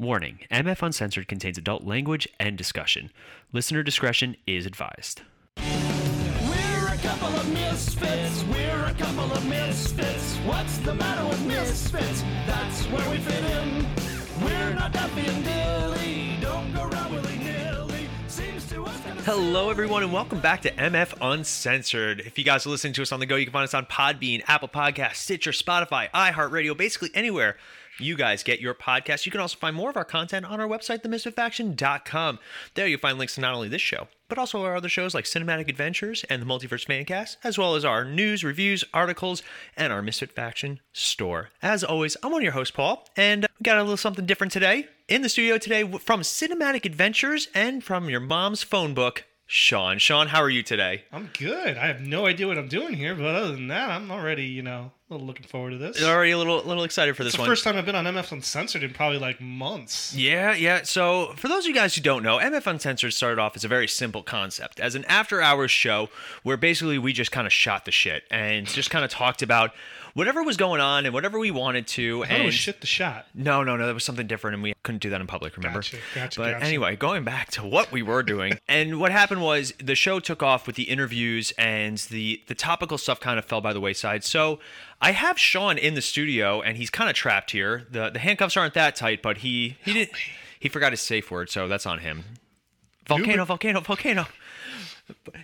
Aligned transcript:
Warning 0.00 0.38
MF 0.52 0.80
Uncensored 0.80 1.26
contains 1.26 1.58
adult 1.58 1.82
language 1.82 2.28
and 2.38 2.56
discussion. 2.56 3.10
Listener 3.52 3.82
discretion 3.82 4.36
is 4.46 4.64
advised. 4.64 5.22
We're 5.56 6.94
a 6.94 6.96
couple 7.02 7.34
of 7.34 7.52
misfits. 7.52 8.44
We're 8.44 8.84
a 8.84 8.94
couple 8.94 9.32
of 9.32 9.44
misfits. 9.48 10.36
What's 10.46 10.78
the 10.78 10.94
matter 10.94 11.28
with 11.28 11.44
misfits? 11.44 12.22
That's 12.46 12.84
where 12.84 13.10
we 13.10 13.16
fit 13.16 13.42
in. 13.42 13.86
We're 14.40 14.74
not 14.74 14.92
Duffy 14.92 15.26
and 15.26 15.44
Dilly. 15.44 16.38
Don't 16.42 16.72
go 16.72 16.84
around 16.84 17.12
willy 17.12 17.38
nilly. 17.38 18.08
Seems 18.28 18.68
to 18.68 18.84
us 18.84 19.00
kind 19.00 19.18
Hello, 19.22 19.68
everyone, 19.68 20.04
and 20.04 20.12
welcome 20.12 20.38
back 20.38 20.62
to 20.62 20.70
MF 20.70 21.14
Uncensored. 21.20 22.20
If 22.20 22.38
you 22.38 22.44
guys 22.44 22.64
are 22.64 22.70
listening 22.70 22.92
to 22.92 23.02
us 23.02 23.10
on 23.10 23.18
the 23.18 23.26
go, 23.26 23.34
you 23.34 23.46
can 23.46 23.52
find 23.52 23.64
us 23.64 23.74
on 23.74 23.86
Podbean, 23.86 24.44
Apple 24.46 24.68
Podcasts, 24.68 25.16
Stitcher, 25.16 25.50
Spotify, 25.50 26.08
iHeartRadio, 26.12 26.76
basically 26.76 27.10
anywhere 27.14 27.56
you 28.00 28.16
guys 28.16 28.42
get 28.42 28.60
your 28.60 28.74
podcast. 28.74 29.26
You 29.26 29.32
can 29.32 29.40
also 29.40 29.58
find 29.58 29.74
more 29.74 29.90
of 29.90 29.96
our 29.96 30.04
content 30.04 30.46
on 30.46 30.60
our 30.60 30.68
website, 30.68 31.02
themisfitfaction.com. 31.02 32.38
There 32.74 32.86
you'll 32.86 33.00
find 33.00 33.18
links 33.18 33.34
to 33.36 33.40
not 33.40 33.54
only 33.54 33.68
this 33.68 33.82
show, 33.82 34.08
but 34.28 34.38
also 34.38 34.62
our 34.64 34.76
other 34.76 34.88
shows 34.88 35.14
like 35.14 35.24
Cinematic 35.24 35.68
Adventures 35.68 36.24
and 36.30 36.42
the 36.42 36.46
Multiverse 36.46 36.86
Fancast, 36.86 37.36
as 37.42 37.58
well 37.58 37.74
as 37.74 37.84
our 37.84 38.04
news, 38.04 38.44
reviews, 38.44 38.84
articles, 38.92 39.42
and 39.76 39.92
our 39.92 40.02
Misfit 40.02 40.32
Faction 40.32 40.80
store. 40.92 41.50
As 41.62 41.82
always, 41.82 42.16
I'm 42.22 42.32
one 42.32 42.40
of 42.40 42.44
your 42.44 42.52
hosts, 42.52 42.74
Paul, 42.74 43.06
and 43.16 43.46
we 43.58 43.64
got 43.64 43.78
a 43.78 43.82
little 43.82 43.96
something 43.96 44.26
different 44.26 44.52
today. 44.52 44.88
In 45.08 45.22
the 45.22 45.28
studio 45.28 45.56
today 45.56 45.82
from 45.98 46.20
Cinematic 46.20 46.84
Adventures 46.84 47.48
and 47.54 47.82
from 47.82 48.10
your 48.10 48.20
mom's 48.20 48.62
phone 48.62 48.92
book, 48.92 49.24
Sean. 49.50 49.98
Sean, 49.98 50.26
how 50.28 50.42
are 50.42 50.50
you 50.50 50.62
today? 50.62 51.04
I'm 51.10 51.30
good. 51.38 51.78
I 51.78 51.86
have 51.86 52.02
no 52.02 52.26
idea 52.26 52.46
what 52.46 52.58
I'm 52.58 52.68
doing 52.68 52.92
here, 52.92 53.14
but 53.14 53.34
other 53.34 53.52
than 53.52 53.68
that, 53.68 53.88
I'm 53.88 54.10
already, 54.10 54.44
you 54.44 54.60
know, 54.60 54.92
a 55.08 55.14
little 55.14 55.26
looking 55.26 55.46
forward 55.46 55.70
to 55.70 55.78
this. 55.78 55.98
You're 55.98 56.10
already 56.10 56.32
a 56.32 56.36
little 56.38 56.62
little 56.62 56.84
excited 56.84 57.16
for 57.16 57.24
this 57.24 57.30
it's 57.30 57.36
the 57.36 57.40
one. 57.40 57.50
first 57.50 57.64
time 57.64 57.74
I've 57.76 57.86
been 57.86 57.96
on 57.96 58.04
MF 58.04 58.30
Uncensored 58.30 58.82
in 58.82 58.92
probably 58.92 59.18
like 59.18 59.40
months. 59.40 60.14
Yeah, 60.14 60.54
yeah. 60.54 60.82
So, 60.82 61.32
for 61.36 61.48
those 61.48 61.64
of 61.64 61.68
you 61.70 61.74
guys 61.74 61.94
who 61.94 62.02
don't 62.02 62.22
know, 62.22 62.36
MF 62.36 62.66
Uncensored 62.66 63.14
started 63.14 63.38
off 63.38 63.56
as 63.56 63.64
a 63.64 63.68
very 63.68 63.88
simple 63.88 64.22
concept, 64.22 64.80
as 64.80 64.94
an 64.94 65.06
after 65.06 65.40
hours 65.40 65.70
show 65.70 66.10
where 66.42 66.58
basically 66.58 66.98
we 66.98 67.14
just 67.14 67.32
kind 67.32 67.46
of 67.46 67.52
shot 67.52 67.86
the 67.86 67.90
shit 67.90 68.24
and 68.30 68.66
just 68.66 68.90
kind 68.90 69.02
of 69.02 69.10
talked 69.10 69.40
about 69.40 69.70
whatever 70.18 70.42
was 70.42 70.56
going 70.56 70.80
on 70.80 71.06
and 71.06 71.14
whatever 71.14 71.38
we 71.38 71.52
wanted 71.52 71.86
to. 71.86 72.24
I 72.24 72.26
and 72.26 72.42
it 72.42 72.46
was 72.46 72.54
shit 72.54 72.80
the 72.80 72.88
shot. 72.88 73.26
no, 73.34 73.62
no, 73.62 73.76
no, 73.76 73.86
that 73.86 73.94
was 73.94 74.02
something 74.02 74.26
different, 74.26 74.54
and 74.54 74.62
we 74.64 74.74
couldn't 74.82 75.00
do 75.00 75.10
that 75.10 75.20
in 75.20 75.26
public. 75.28 75.56
Remember? 75.56 75.78
Gotcha, 75.78 75.96
gotcha, 76.14 76.40
But 76.40 76.52
gotcha. 76.54 76.64
anyway, 76.64 76.96
going 76.96 77.22
back 77.22 77.50
to 77.52 77.64
what 77.64 77.92
we 77.92 78.02
were 78.02 78.24
doing, 78.24 78.58
and 78.68 78.98
what 79.00 79.12
happened 79.12 79.40
was 79.42 79.72
the 79.78 79.94
show 79.94 80.18
took 80.18 80.42
off 80.42 80.66
with 80.66 80.74
the 80.76 80.82
interviews, 80.84 81.52
and 81.56 81.98
the 82.10 82.42
the 82.48 82.54
topical 82.56 82.98
stuff 82.98 83.20
kind 83.20 83.38
of 83.38 83.44
fell 83.44 83.60
by 83.60 83.72
the 83.72 83.80
wayside. 83.80 84.24
So 84.24 84.58
I 85.00 85.12
have 85.12 85.38
Sean 85.38 85.78
in 85.78 85.94
the 85.94 86.02
studio, 86.02 86.60
and 86.60 86.76
he's 86.76 86.90
kind 86.90 87.08
of 87.08 87.14
trapped 87.14 87.52
here. 87.52 87.86
the 87.90 88.10
The 88.10 88.18
handcuffs 88.18 88.56
aren't 88.56 88.74
that 88.74 88.96
tight, 88.96 89.22
but 89.22 89.38
he 89.38 89.76
he 89.84 89.92
did 89.92 90.10
he 90.58 90.68
forgot 90.68 90.90
his 90.92 91.00
safe 91.00 91.30
word, 91.30 91.48
so 91.48 91.68
that's 91.68 91.86
on 91.86 92.00
him. 92.00 92.24
Volcano, 93.06 93.44
volcano, 93.46 93.80
volcano. 93.80 94.26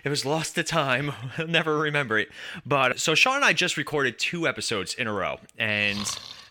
It 0.03 0.09
was 0.09 0.25
lost 0.25 0.55
to 0.55 0.63
time. 0.63 1.11
I'll 1.37 1.47
never 1.47 1.77
remember 1.77 2.17
it. 2.19 2.29
But 2.65 2.99
so 2.99 3.15
Sean 3.15 3.37
and 3.37 3.45
I 3.45 3.53
just 3.53 3.77
recorded 3.77 4.19
two 4.19 4.47
episodes 4.47 4.93
in 4.93 5.07
a 5.07 5.13
row, 5.13 5.39
and 5.57 5.97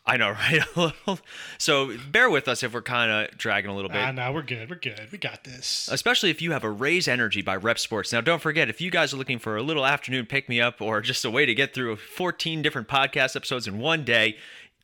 I 0.07 0.17
know, 0.19 0.31
right? 0.77 1.21
so 1.57 1.97
bear 2.11 2.29
with 2.29 2.47
us 2.47 2.63
if 2.63 2.75
we're 2.75 2.83
kind 2.83 3.11
of 3.11 3.39
dragging 3.39 3.71
a 3.71 3.75
little 3.75 3.91
bit. 3.91 3.99
Ah, 3.99 4.13
no, 4.13 4.33
we're 4.33 4.43
good. 4.43 4.69
We're 4.69 4.77
good. 4.77 5.09
We 5.11 5.19
got 5.19 5.45
this. 5.45 5.89
Especially 5.91 6.31
if 6.31 6.43
you 6.43 6.53
have 6.53 6.63
a 6.65 6.71
Raze 6.71 7.09
Energy 7.09 7.41
by 7.41 7.57
REPP 7.57 7.79
Sports. 7.79 8.13
Now, 8.13 8.21
don't 8.21 8.43
forget, 8.43 8.69
if 8.69 8.81
you 8.81 8.91
guys 8.91 9.15
are 9.15 9.17
looking 9.17 9.39
for 9.39 9.57
a 9.57 9.63
little 9.63 9.87
afternoon 9.87 10.27
pick 10.27 10.49
me 10.49 10.61
up 10.61 10.81
or 10.83 11.01
just 11.01 11.25
a 11.25 11.31
way 11.31 11.47
to 11.47 11.55
get 11.55 11.73
through 11.73 11.97
14 11.97 12.61
different 12.61 12.87
podcast 12.89 13.35
episodes 13.35 13.67
in 13.67 13.79
one 13.79 14.05
day, 14.05 14.37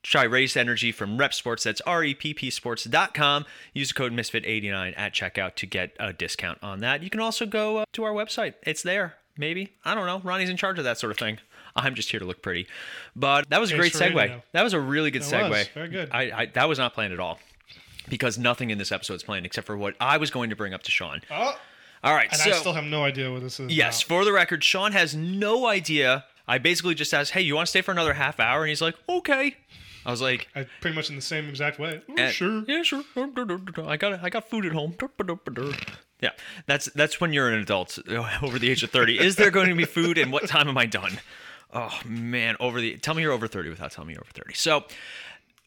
try 0.02 0.24
Raze 0.24 0.56
Energy 0.56 0.92
from 0.92 1.18
REPP 1.18 1.34
Sports. 1.34 1.64
That's 1.64 1.80
R 1.82 2.04
E 2.04 2.14
P 2.14 2.34
P 2.34 2.50
Sports.com. 2.50 3.44
Use 3.74 3.88
the 3.88 3.94
code 3.94 4.12
Misfit89 4.12 4.94
at 4.96 5.12
checkout 5.12 5.54
to 5.56 5.66
get 5.66 5.96
a 6.00 6.12
discount 6.12 6.58
on 6.62 6.80
that. 6.80 7.02
You 7.02 7.10
can 7.10 7.20
also 7.20 7.46
go 7.46 7.78
uh, 7.78 7.84
to 7.92 8.04
our 8.04 8.12
website, 8.12 8.54
it's 8.62 8.82
there. 8.82 9.14
Maybe. 9.36 9.72
I 9.84 9.94
don't 9.94 10.06
know. 10.06 10.20
Ronnie's 10.22 10.50
in 10.50 10.56
charge 10.56 10.78
of 10.78 10.84
that 10.84 10.98
sort 10.98 11.12
of 11.12 11.18
thing. 11.18 11.38
I'm 11.76 11.94
just 11.94 12.10
here 12.10 12.20
to 12.20 12.26
look 12.26 12.42
pretty. 12.42 12.66
But 13.14 13.48
that 13.50 13.60
was 13.60 13.72
a 13.72 13.76
great 13.76 13.92
Thanks 13.92 14.14
segue. 14.14 14.42
That 14.52 14.62
was 14.62 14.72
a 14.74 14.80
really 14.80 15.10
good 15.10 15.22
segue. 15.22 15.48
was. 15.48 15.68
Very 15.68 15.88
good. 15.88 16.10
I, 16.12 16.22
I 16.42 16.46
that 16.46 16.68
was 16.68 16.78
not 16.78 16.94
planned 16.94 17.12
at 17.12 17.20
all. 17.20 17.38
Because 18.08 18.38
nothing 18.38 18.70
in 18.70 18.78
this 18.78 18.90
episode 18.90 19.14
is 19.14 19.22
planned 19.22 19.46
except 19.46 19.66
for 19.66 19.76
what 19.76 19.94
I 20.00 20.16
was 20.16 20.30
going 20.30 20.50
to 20.50 20.56
bring 20.56 20.74
up 20.74 20.82
to 20.82 20.90
Sean. 20.90 21.20
Oh, 21.30 21.56
All 22.02 22.14
right, 22.14 22.28
and 22.30 22.40
so 22.40 22.50
I 22.50 22.54
still 22.54 22.72
have 22.72 22.84
no 22.84 23.04
idea 23.04 23.30
what 23.30 23.40
this 23.42 23.60
is. 23.60 23.72
yes, 23.72 24.02
about. 24.02 24.08
for 24.08 24.24
the 24.24 24.32
record, 24.32 24.64
Sean 24.64 24.92
has 24.92 25.14
no 25.14 25.66
idea. 25.66 26.24
I 26.48 26.58
basically 26.58 26.96
just 26.96 27.14
asked, 27.14 27.32
"Hey, 27.32 27.42
you 27.42 27.54
want 27.54 27.66
to 27.66 27.70
stay 27.70 27.82
for 27.82 27.92
another 27.92 28.14
half 28.14 28.40
hour?" 28.40 28.62
And 28.62 28.68
he's 28.68 28.82
like, 28.82 28.96
"Okay." 29.08 29.56
I 30.04 30.10
was 30.10 30.22
like, 30.22 30.48
I, 30.54 30.66
pretty 30.80 30.96
much 30.96 31.10
in 31.10 31.16
the 31.16 31.22
same 31.22 31.48
exact 31.48 31.78
way. 31.78 32.02
Oh, 32.08 32.14
eh, 32.14 32.30
sure. 32.30 32.64
yeah, 32.66 32.82
sure. 32.82 33.04
I 33.16 33.96
got 33.96 34.24
I 34.24 34.30
got 34.30 34.48
food 34.48 34.64
at 34.64 34.72
home." 34.72 34.94
Yeah, 36.20 36.30
that's 36.66 36.86
that's 36.86 37.20
when 37.20 37.32
you're 37.32 37.48
an 37.48 37.60
adult 37.60 37.98
over 38.42 38.58
the 38.58 38.70
age 38.70 38.82
of 38.82 38.90
thirty. 38.90 39.18
Is 39.18 39.36
there 39.36 39.50
going 39.50 39.68
to 39.68 39.74
be 39.74 39.84
food, 39.84 40.18
and 40.18 40.32
what 40.32 40.46
time 40.48 40.68
am 40.68 40.78
I 40.78 40.86
done? 40.86 41.18
Oh 41.72 41.98
man, 42.04 42.56
over 42.60 42.80
the 42.80 42.96
tell 42.98 43.14
me 43.14 43.22
you're 43.22 43.32
over 43.32 43.46
thirty 43.46 43.70
without 43.70 43.92
telling 43.92 44.08
me 44.08 44.14
you're 44.14 44.22
over 44.22 44.32
thirty. 44.32 44.54
So 44.54 44.84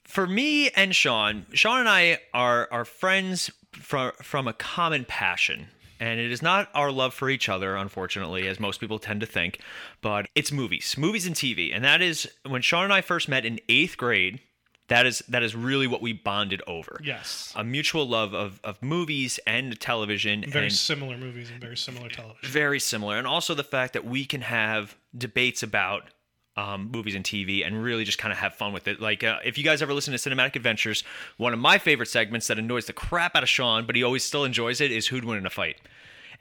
for 0.03 0.27
me 0.27 0.69
and 0.71 0.95
Sean, 0.95 1.45
Sean 1.53 1.79
and 1.79 1.89
I 1.89 2.19
are 2.33 2.67
are 2.71 2.85
friends 2.85 3.51
from 3.71 4.11
from 4.21 4.47
a 4.47 4.53
common 4.53 5.05
passion. 5.05 5.67
And 6.03 6.19
it 6.19 6.33
is 6.33 6.41
not 6.41 6.67
our 6.73 6.91
love 6.91 7.13
for 7.13 7.29
each 7.29 7.47
other, 7.47 7.77
unfortunately, 7.77 8.45
as 8.49 8.59
most 8.59 8.81
people 8.81 8.99
tend 8.99 9.21
to 9.21 9.25
think, 9.25 9.61
but 10.01 10.27
it's 10.35 10.51
movies, 10.51 10.97
movies 10.97 11.25
and 11.25 11.33
TV. 11.33 11.73
And 11.73 11.81
that 11.85 12.01
is 12.01 12.29
when 12.45 12.61
Sean 12.61 12.83
and 12.83 12.91
I 12.91 12.99
first 12.99 13.29
met 13.29 13.45
in 13.45 13.57
eighth 13.69 13.95
grade. 13.95 14.41
That 14.89 15.05
is 15.05 15.19
that 15.29 15.43
is 15.43 15.55
really 15.55 15.87
what 15.87 16.01
we 16.01 16.11
bonded 16.11 16.61
over. 16.67 16.99
Yes. 17.01 17.53
a 17.55 17.63
mutual 17.63 18.05
love 18.05 18.33
of, 18.33 18.59
of 18.65 18.83
movies 18.83 19.39
and 19.47 19.79
television, 19.79 20.43
Very 20.45 20.65
and 20.65 20.73
similar 20.73 21.17
movies 21.17 21.49
and 21.49 21.61
very 21.61 21.77
similar 21.77 22.09
television. 22.09 22.49
very 22.49 22.81
similar, 22.81 23.17
and 23.17 23.25
also 23.25 23.55
the 23.55 23.63
fact 23.63 23.93
that 23.93 24.03
we 24.03 24.25
can 24.25 24.41
have 24.41 24.97
debates 25.17 25.63
about 25.63 26.09
um, 26.55 26.91
movies 26.91 27.15
and 27.15 27.25
TV 27.25 27.65
and 27.65 27.81
really 27.83 28.03
just 28.03 28.17
kind 28.17 28.31
of 28.31 28.37
have 28.37 28.53
fun 28.55 28.73
with 28.73 28.87
it. 28.87 28.99
Like, 29.01 29.23
uh, 29.23 29.39
if 29.43 29.57
you 29.57 29.63
guys 29.63 29.81
ever 29.81 29.93
listen 29.93 30.15
to 30.15 30.19
Cinematic 30.19 30.55
Adventures, 30.55 31.03
one 31.37 31.53
of 31.53 31.59
my 31.59 31.77
favorite 31.77 32.07
segments 32.09 32.47
that 32.47 32.59
annoys 32.59 32.85
the 32.85 32.93
crap 32.93 33.35
out 33.35 33.43
of 33.43 33.49
Sean, 33.49 33.85
but 33.85 33.95
he 33.95 34.03
always 34.03 34.23
still 34.23 34.45
enjoys 34.45 34.79
it, 34.81 34.91
is 34.91 35.07
Who'd 35.07 35.25
Win 35.25 35.37
in 35.37 35.45
a 35.45 35.49
Fight. 35.49 35.77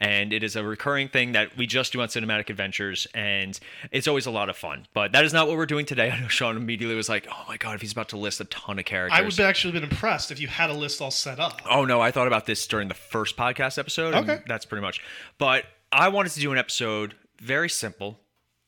And 0.00 0.32
it 0.32 0.42
is 0.42 0.56
a 0.56 0.64
recurring 0.64 1.08
thing 1.08 1.32
that 1.32 1.56
we 1.56 1.64
just 1.66 1.92
do 1.92 2.00
on 2.00 2.08
Cinematic 2.08 2.50
Adventures, 2.50 3.06
and 3.14 3.58
it's 3.92 4.08
always 4.08 4.26
a 4.26 4.32
lot 4.32 4.48
of 4.48 4.56
fun. 4.56 4.86
But 4.94 5.12
that 5.12 5.24
is 5.24 5.32
not 5.32 5.46
what 5.46 5.56
we're 5.56 5.66
doing 5.66 5.86
today. 5.86 6.10
I 6.14 6.18
know 6.20 6.26
Sean 6.28 6.56
immediately 6.56 6.96
was 6.96 7.08
like, 7.08 7.28
"Oh 7.30 7.44
my 7.46 7.56
god, 7.56 7.76
if 7.76 7.82
he's 7.82 7.92
about 7.92 8.08
to 8.08 8.16
list 8.16 8.40
a 8.40 8.44
ton 8.46 8.80
of 8.80 8.84
characters." 8.84 9.16
I 9.16 9.22
would 9.22 9.32
have 9.36 9.46
actually 9.46 9.72
been 9.74 9.84
impressed 9.84 10.32
if 10.32 10.40
you 10.40 10.48
had 10.48 10.70
a 10.70 10.74
list 10.74 11.00
all 11.00 11.12
set 11.12 11.38
up. 11.38 11.60
Oh 11.70 11.84
no, 11.84 12.00
I 12.00 12.10
thought 12.10 12.26
about 12.26 12.46
this 12.46 12.66
during 12.66 12.88
the 12.88 12.94
first 12.94 13.36
podcast 13.36 13.78
episode. 13.78 14.14
and 14.14 14.28
Okay. 14.28 14.42
that's 14.48 14.64
pretty 14.64 14.82
much. 14.82 15.00
But 15.38 15.66
I 15.92 16.08
wanted 16.08 16.32
to 16.32 16.40
do 16.40 16.50
an 16.50 16.58
episode 16.58 17.14
very 17.40 17.68
simple 17.68 18.18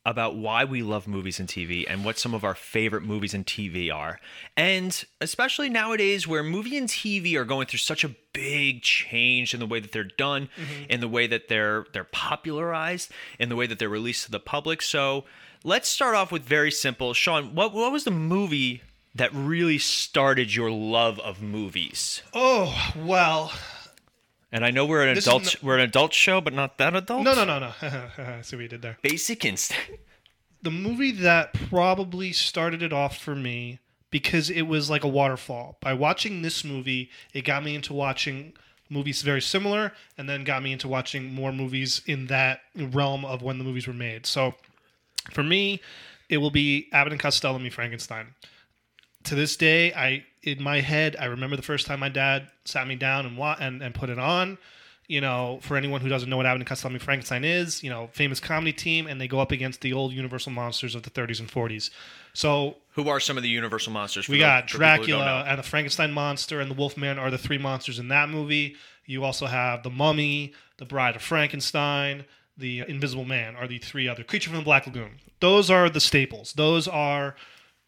about 0.06 0.36
why 0.36 0.64
we 0.64 0.82
love 0.82 1.08
movies 1.08 1.40
and 1.40 1.48
TV 1.48 1.84
and 1.88 2.04
what 2.04 2.18
some 2.18 2.34
of 2.34 2.44
our 2.44 2.54
favorite 2.54 3.02
movies 3.02 3.32
and 3.32 3.46
TV 3.46 3.92
are. 3.92 4.20
And 4.56 5.04
especially 5.20 5.70
nowadays 5.70 6.28
where 6.28 6.42
movie 6.42 6.76
and 6.76 6.88
TV 6.88 7.34
are 7.36 7.44
going 7.44 7.66
through 7.66 7.78
such 7.78 8.04
a 8.04 8.14
big 8.32 8.82
change 8.82 9.54
in 9.54 9.60
the 9.60 9.66
way 9.66 9.80
that 9.80 9.92
they're 9.92 10.04
done, 10.04 10.48
mm-hmm. 10.56 10.90
in 10.90 11.00
the 11.00 11.08
way 11.08 11.26
that 11.26 11.48
they're 11.48 11.86
they're 11.92 12.04
popularized, 12.04 13.10
in 13.38 13.48
the 13.48 13.56
way 13.56 13.66
that 13.66 13.78
they're 13.78 13.88
released 13.88 14.26
to 14.26 14.30
the 14.30 14.40
public. 14.40 14.82
So 14.82 15.24
let's 15.62 15.88
start 15.88 16.14
off 16.14 16.30
with 16.30 16.42
very 16.42 16.70
simple. 16.70 17.14
Sean, 17.14 17.54
what 17.54 17.72
what 17.72 17.90
was 17.90 18.04
the 18.04 18.10
movie 18.10 18.82
that 19.14 19.32
really 19.32 19.78
started 19.78 20.54
your 20.54 20.70
love 20.70 21.18
of 21.20 21.40
movies? 21.40 22.22
Oh 22.34 22.92
well. 22.96 23.52
And 24.54 24.64
I 24.64 24.70
know 24.70 24.86
we're 24.86 25.02
an 25.02 25.16
This 25.16 25.24
is 25.24 25.26
adult 25.26 25.62
we're 25.64 25.78
an 25.78 25.80
adult 25.80 26.12
show, 26.12 26.40
but 26.40 26.52
not 26.52 26.78
that 26.78 26.94
adult. 26.94 27.24
No, 27.24 27.34
no, 27.34 27.44
no, 27.44 27.58
no. 27.58 27.72
See 28.42 28.54
what 28.54 28.62
you 28.62 28.68
did 28.68 28.82
there. 28.82 28.98
Basic 29.02 29.44
Instinct. 29.44 29.98
the 30.62 30.70
movie 30.70 31.10
that 31.10 31.54
probably 31.68 32.30
started 32.32 32.80
it 32.80 32.92
off 32.92 33.18
for 33.18 33.34
me 33.34 33.80
because 34.10 34.50
it 34.50 34.62
was 34.62 34.88
like 34.88 35.02
a 35.02 35.08
waterfall. 35.08 35.76
By 35.80 35.92
watching 35.94 36.42
this 36.42 36.62
movie, 36.62 37.10
it 37.32 37.42
got 37.42 37.64
me 37.64 37.74
into 37.74 37.92
watching 37.92 38.52
movies 38.88 39.22
very 39.22 39.42
similar 39.42 39.92
and 40.16 40.28
then 40.28 40.44
got 40.44 40.62
me 40.62 40.72
into 40.72 40.86
watching 40.86 41.34
more 41.34 41.50
movies 41.50 42.00
in 42.06 42.28
that 42.28 42.60
realm 42.76 43.24
of 43.24 43.42
when 43.42 43.58
the 43.58 43.64
movies 43.64 43.88
were 43.88 43.92
made. 43.92 44.24
So 44.24 44.54
for 45.32 45.42
me, 45.42 45.80
it 46.28 46.38
will 46.38 46.52
be 46.52 46.88
Abbott 46.92 47.12
and 47.12 47.20
Costello 47.20 47.58
Meet 47.58 47.72
Frankenstein. 47.72 48.36
To 49.24 49.34
this 49.34 49.56
day, 49.56 49.92
I 49.94 50.24
in 50.44 50.62
my 50.62 50.80
head, 50.80 51.16
I 51.18 51.26
remember 51.26 51.56
the 51.56 51.62
first 51.62 51.86
time 51.86 52.00
my 52.00 52.08
dad 52.08 52.48
sat 52.64 52.86
me 52.86 52.96
down 52.96 53.26
and 53.26 53.36
wa- 53.36 53.56
and, 53.58 53.82
and 53.82 53.94
put 53.94 54.10
it 54.10 54.18
on 54.18 54.58
you 55.06 55.20
know, 55.20 55.58
for 55.60 55.76
anyone 55.76 56.00
who 56.00 56.08
doesn't 56.08 56.30
know 56.30 56.36
what 56.36 56.46
Abbott 56.46 56.62
and 56.62 56.66
Costello 56.66 56.98
Frankenstein 56.98 57.44
is, 57.44 57.82
you 57.82 57.90
know, 57.90 58.08
famous 58.12 58.40
comedy 58.40 58.72
team, 58.72 59.06
and 59.06 59.20
they 59.20 59.28
go 59.28 59.38
up 59.38 59.52
against 59.52 59.82
the 59.82 59.92
old 59.92 60.12
Universal 60.12 60.52
monsters 60.52 60.94
of 60.94 61.02
the 61.02 61.10
30s 61.10 61.40
and 61.40 61.50
40s. 61.50 61.90
So 62.32 62.76
Who 62.92 63.08
are 63.08 63.20
some 63.20 63.36
of 63.36 63.42
the 63.42 63.48
Universal 63.48 63.92
monsters? 63.92 64.28
we 64.28 64.38
got 64.38 64.70
for 64.70 64.78
people 64.78 64.88
who 64.88 64.96
don't 64.96 65.06
Dracula 65.06 65.44
and 65.46 65.58
the 65.58 65.62
Frankenstein 65.62 66.12
monster 66.12 66.60
and 66.60 66.70
the 66.70 66.74
Wolfman 66.74 67.18
are 67.18 67.30
the 67.30 67.38
three 67.38 67.58
monsters 67.58 67.98
in 67.98 68.08
that 68.08 68.30
movie. 68.30 68.76
You 69.04 69.24
also 69.24 69.46
have 69.46 69.82
the 69.82 69.90
Mummy, 69.90 70.54
the 70.78 70.86
Bride 70.86 71.16
of 71.16 71.22
Frankenstein, 71.22 72.24
the 72.56 72.84
Invisible 72.88 73.26
Man 73.26 73.56
are 73.56 73.68
the 73.68 73.78
three 73.78 74.08
other 74.08 74.24
Creature 74.24 74.50
from 74.50 74.58
the 74.60 74.64
Black 74.64 74.86
Lagoon. 74.86 75.18
Those 75.40 75.70
are 75.70 75.90
the 75.90 76.00
staples. 76.00 76.54
Those 76.54 76.88
are 76.88 77.34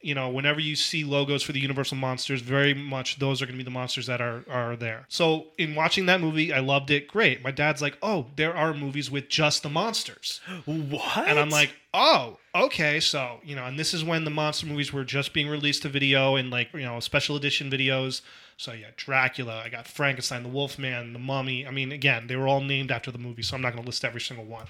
you 0.00 0.14
know, 0.14 0.28
whenever 0.28 0.60
you 0.60 0.76
see 0.76 1.04
logos 1.04 1.42
for 1.42 1.52
the 1.52 1.60
Universal 1.60 1.96
monsters, 1.96 2.40
very 2.42 2.74
much 2.74 3.18
those 3.18 3.40
are 3.40 3.46
going 3.46 3.54
to 3.54 3.58
be 3.58 3.64
the 3.64 3.70
monsters 3.70 4.06
that 4.06 4.20
are 4.20 4.44
are 4.48 4.76
there. 4.76 5.06
So 5.08 5.48
in 5.58 5.74
watching 5.74 6.06
that 6.06 6.20
movie, 6.20 6.52
I 6.52 6.60
loved 6.60 6.90
it. 6.90 7.08
Great. 7.08 7.42
My 7.42 7.50
dad's 7.50 7.82
like, 7.82 7.96
"Oh, 8.02 8.26
there 8.36 8.54
are 8.54 8.74
movies 8.74 9.10
with 9.10 9.28
just 9.28 9.62
the 9.62 9.70
monsters," 9.70 10.40
What? 10.64 11.26
and 11.26 11.38
I'm 11.38 11.50
like, 11.50 11.74
"Oh, 11.94 12.38
okay." 12.54 13.00
So 13.00 13.40
you 13.42 13.56
know, 13.56 13.64
and 13.64 13.78
this 13.78 13.94
is 13.94 14.04
when 14.04 14.24
the 14.24 14.30
monster 14.30 14.66
movies 14.66 14.92
were 14.92 15.04
just 15.04 15.32
being 15.32 15.48
released 15.48 15.82
to 15.82 15.88
video 15.88 16.36
and 16.36 16.50
like 16.50 16.72
you 16.72 16.80
know 16.80 17.00
special 17.00 17.36
edition 17.36 17.70
videos. 17.70 18.20
So 18.58 18.72
yeah, 18.72 18.88
Dracula. 18.96 19.62
I 19.64 19.68
got 19.68 19.86
Frankenstein, 19.86 20.42
the 20.42 20.48
Wolfman, 20.48 21.14
the 21.14 21.18
Mummy. 21.18 21.66
I 21.66 21.70
mean, 21.70 21.90
again, 21.92 22.26
they 22.26 22.36
were 22.36 22.48
all 22.48 22.60
named 22.60 22.90
after 22.90 23.10
the 23.10 23.18
movie, 23.18 23.42
so 23.42 23.56
I'm 23.56 23.62
not 23.62 23.72
going 23.72 23.82
to 23.82 23.86
list 23.86 24.04
every 24.04 24.20
single 24.20 24.46
one. 24.46 24.66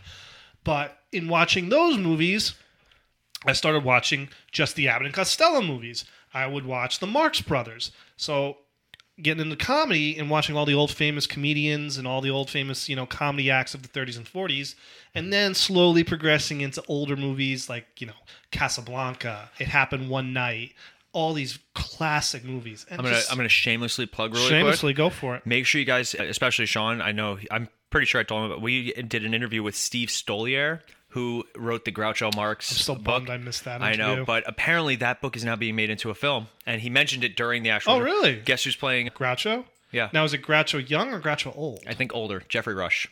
But 0.65 0.99
in 1.13 1.29
watching 1.29 1.69
those 1.69 1.97
movies, 1.97 2.55
I 3.45 3.53
started 3.53 3.85
watching 3.85 4.29
just 4.51 4.77
the 4.77 4.89
Abbott 4.89 5.07
and 5.07 5.15
Costello 5.15 5.63
movies. 5.63 6.05
I 6.33 6.47
would 6.47 6.67
watch 6.67 6.99
the 6.99 7.07
Marx 7.07 7.41
Brothers. 7.41 7.93
So 8.17 8.59
getting 9.21 9.43
into 9.43 9.57
comedy 9.57 10.19
and 10.19 10.29
watching 10.29 10.57
all 10.57 10.67
the 10.67 10.75
old 10.75 10.91
famous 10.91 11.27
comedians 11.27 11.97
and 11.97 12.07
all 12.07 12.21
the 12.21 12.31
old 12.31 12.51
famous, 12.51 12.89
you 12.89 12.97
know, 12.97 13.07
comedy 13.07 13.51
acts 13.51 13.75
of 13.75 13.83
the 13.83 13.89
30s 13.89 14.17
and 14.17 14.27
40s, 14.27 14.75
and 15.15 15.33
then 15.33 15.55
slowly 15.55 16.05
progressing 16.05 16.61
into 16.61 16.83
older 16.89 17.17
movies 17.17 17.69
like, 17.69 18.01
you 18.01 18.07
know, 18.07 18.13
Casablanca, 18.51 19.51
It 19.59 19.69
Happened 19.69 20.11
One 20.11 20.33
Night, 20.33 20.75
all 21.13 21.33
these 21.33 21.59
classic 21.75 22.45
movies. 22.45 22.85
And 22.91 23.01
I'm 23.01 23.05
gonna 23.07 23.21
I'm 23.31 23.37
gonna 23.37 23.49
shamelessly 23.49 24.07
plug 24.07 24.35
really 24.35 24.49
shamelessly 24.49 24.93
quick. 24.93 24.97
go 24.97 25.11
for 25.11 25.37
it. 25.37 25.47
Make 25.47 25.65
sure 25.65 25.79
you 25.79 25.87
guys, 25.87 26.15
especially 26.15 26.67
Sean. 26.67 27.01
I 27.01 27.13
know 27.13 27.39
I'm 27.51 27.69
pretty 27.89 28.07
sure 28.07 28.21
I 28.21 28.25
told 28.25 28.45
him, 28.45 28.51
but 28.51 28.61
we 28.61 28.93
did 28.93 29.25
an 29.25 29.33
interview 29.33 29.63
with 29.63 29.75
Steve 29.75 30.09
Stoliar, 30.11 30.81
who 31.11 31.45
wrote 31.57 31.85
the 31.85 31.93
Groucho 31.93 32.35
Marx 32.35 32.71
I'm 32.71 32.77
still 32.77 32.95
book. 32.97 33.05
bummed 33.05 33.31
I 33.31 33.37
missed 33.39 33.65
that. 33.65 33.83
I 33.83 33.95
know, 33.95 34.25
but 34.25 34.45
apparently 34.47 34.97
that 34.97 35.21
book 35.21 35.37
is 35.37 35.45
now 35.45 35.57
being 35.57 35.77
made 35.77 35.91
into 35.91 36.11
a 36.11 36.15
film, 36.15 36.49
and 36.67 36.81
he 36.81 36.91
mentioned 36.91 37.25
it 37.25 37.37
during 37.37 37.63
the 37.63 37.71
actual. 37.71 37.95
Oh, 37.95 38.01
really? 38.01 38.37
Guess 38.45 38.65
who's 38.65 38.77
playing? 38.77 39.09
Groucho? 39.09 39.65
Yeah, 39.93 40.11
Now 40.13 40.25
is 40.25 40.35
it 40.35 40.43
Groucho 40.43 40.89
young 40.89 41.13
or 41.15 41.21
Groucho 41.21 41.57
old? 41.57 41.81
I 41.87 41.95
think 41.95 42.15
older 42.15 42.43
Geoffrey 42.49 42.75
Rush. 42.75 43.09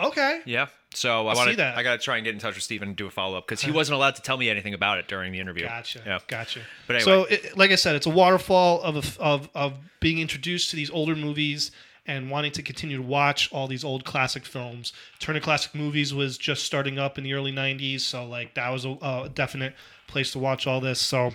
Okay. 0.00 0.40
Yeah, 0.46 0.68
so 0.94 1.26
I 1.28 1.34
want 1.34 1.50
see 1.50 1.56
that. 1.56 1.76
I 1.76 1.82
got 1.82 1.92
to 1.92 1.98
try 1.98 2.16
and 2.16 2.24
get 2.24 2.32
in 2.32 2.40
touch 2.40 2.54
with 2.54 2.62
Steven 2.62 2.88
and 2.88 2.96
do 2.96 3.06
a 3.06 3.10
follow 3.10 3.36
up 3.36 3.46
because 3.46 3.60
he 3.60 3.70
wasn't 3.72 3.96
allowed 3.96 4.14
to 4.16 4.22
tell 4.22 4.36
me 4.36 4.48
anything 4.48 4.72
about 4.72 4.98
it 4.98 5.08
during 5.08 5.32
the 5.32 5.40
interview. 5.40 5.64
Gotcha. 5.64 6.00
Yeah. 6.06 6.18
Gotcha. 6.26 6.60
But 6.86 6.96
anyway. 6.96 7.04
so, 7.04 7.24
it, 7.24 7.56
like 7.58 7.72
I 7.72 7.74
said, 7.74 7.96
it's 7.96 8.06
a 8.06 8.10
waterfall 8.10 8.80
of, 8.82 8.96
a, 8.96 9.22
of 9.22 9.48
of 9.54 9.74
being 10.00 10.18
introduced 10.18 10.70
to 10.70 10.76
these 10.76 10.90
older 10.90 11.16
movies 11.16 11.72
and 12.08 12.30
wanting 12.30 12.50
to 12.52 12.62
continue 12.62 12.96
to 12.96 13.02
watch 13.02 13.52
all 13.52 13.68
these 13.68 13.84
old 13.84 14.04
classic 14.04 14.44
films. 14.44 14.92
Turner 15.20 15.40
Classic 15.40 15.74
Movies 15.74 16.12
was 16.12 16.36
just 16.38 16.64
starting 16.64 16.98
up 16.98 17.18
in 17.18 17.24
the 17.24 17.34
early 17.34 17.52
'90s, 17.52 18.00
so 18.00 18.26
like 18.26 18.54
that 18.54 18.70
was 18.70 18.84
a, 18.84 18.96
a 19.02 19.30
definite 19.32 19.74
place 20.08 20.32
to 20.32 20.38
watch 20.40 20.66
all 20.66 20.80
this. 20.80 21.00
So 21.00 21.32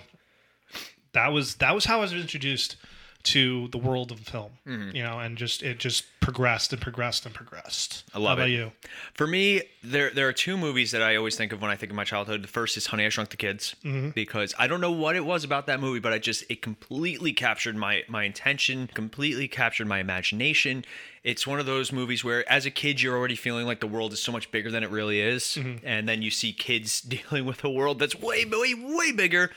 that 1.12 1.28
was 1.28 1.54
that 1.56 1.74
was 1.74 1.86
how 1.86 1.98
I 1.98 2.00
was 2.02 2.12
introduced 2.12 2.76
to 3.24 3.68
the 3.68 3.78
world 3.78 4.12
of 4.12 4.20
film. 4.20 4.52
Mm-hmm. 4.66 4.94
You 4.96 5.02
know, 5.02 5.18
and 5.18 5.36
just 5.36 5.62
it 5.62 5.78
just 5.78 6.04
progressed 6.20 6.72
and 6.72 6.80
progressed 6.80 7.26
and 7.26 7.34
progressed. 7.34 8.04
I 8.14 8.18
love 8.18 8.38
how 8.38 8.44
about 8.44 8.48
it. 8.48 8.52
you? 8.52 8.72
For 9.14 9.26
me, 9.26 9.62
there 9.82 10.10
there 10.10 10.28
are 10.28 10.32
two 10.32 10.56
movies 10.56 10.90
that 10.92 11.02
I 11.02 11.16
always 11.16 11.36
think 11.36 11.52
of 11.52 11.60
when 11.62 11.70
I 11.70 11.76
think 11.76 11.90
of 11.90 11.96
my 11.96 12.04
childhood. 12.04 12.42
The 12.42 12.48
first 12.48 12.76
is 12.76 12.86
Honey 12.86 13.06
I 13.06 13.08
Shrunk 13.08 13.30
the 13.30 13.36
Kids 13.36 13.74
Mm-hmm. 13.84 14.10
because 14.10 14.54
I 14.58 14.66
don't 14.66 14.80
know 14.80 14.92
what 14.92 15.16
it 15.16 15.24
was 15.24 15.42
about 15.44 15.66
that 15.66 15.80
movie, 15.80 16.00
but 16.00 16.12
I 16.12 16.18
just 16.18 16.44
it 16.50 16.60
completely 16.62 17.32
captured 17.32 17.76
my 17.76 18.02
my 18.08 18.24
intention, 18.24 18.88
completely 18.94 19.48
captured 19.48 19.86
my 19.86 19.98
imagination. 20.00 20.84
It's 21.22 21.46
one 21.46 21.58
of 21.58 21.64
those 21.66 21.90
movies 21.92 22.22
where 22.22 22.46
as 22.52 22.66
a 22.66 22.70
kid 22.70 23.00
you're 23.00 23.16
already 23.16 23.36
feeling 23.36 23.64
like 23.66 23.80
the 23.80 23.86
world 23.86 24.12
is 24.12 24.20
so 24.22 24.30
much 24.32 24.50
bigger 24.50 24.70
than 24.70 24.82
it 24.82 24.90
really 24.90 25.20
is, 25.20 25.42
Mm-hmm. 25.58 25.86
and 25.86 26.06
then 26.08 26.20
you 26.22 26.30
see 26.30 26.52
kids 26.52 27.00
dealing 27.16 27.46
with 27.46 27.64
a 27.64 27.70
world 27.70 27.98
that's 27.98 28.14
way 28.14 28.44
way 28.44 28.74
way 28.74 29.12
bigger 29.12 29.50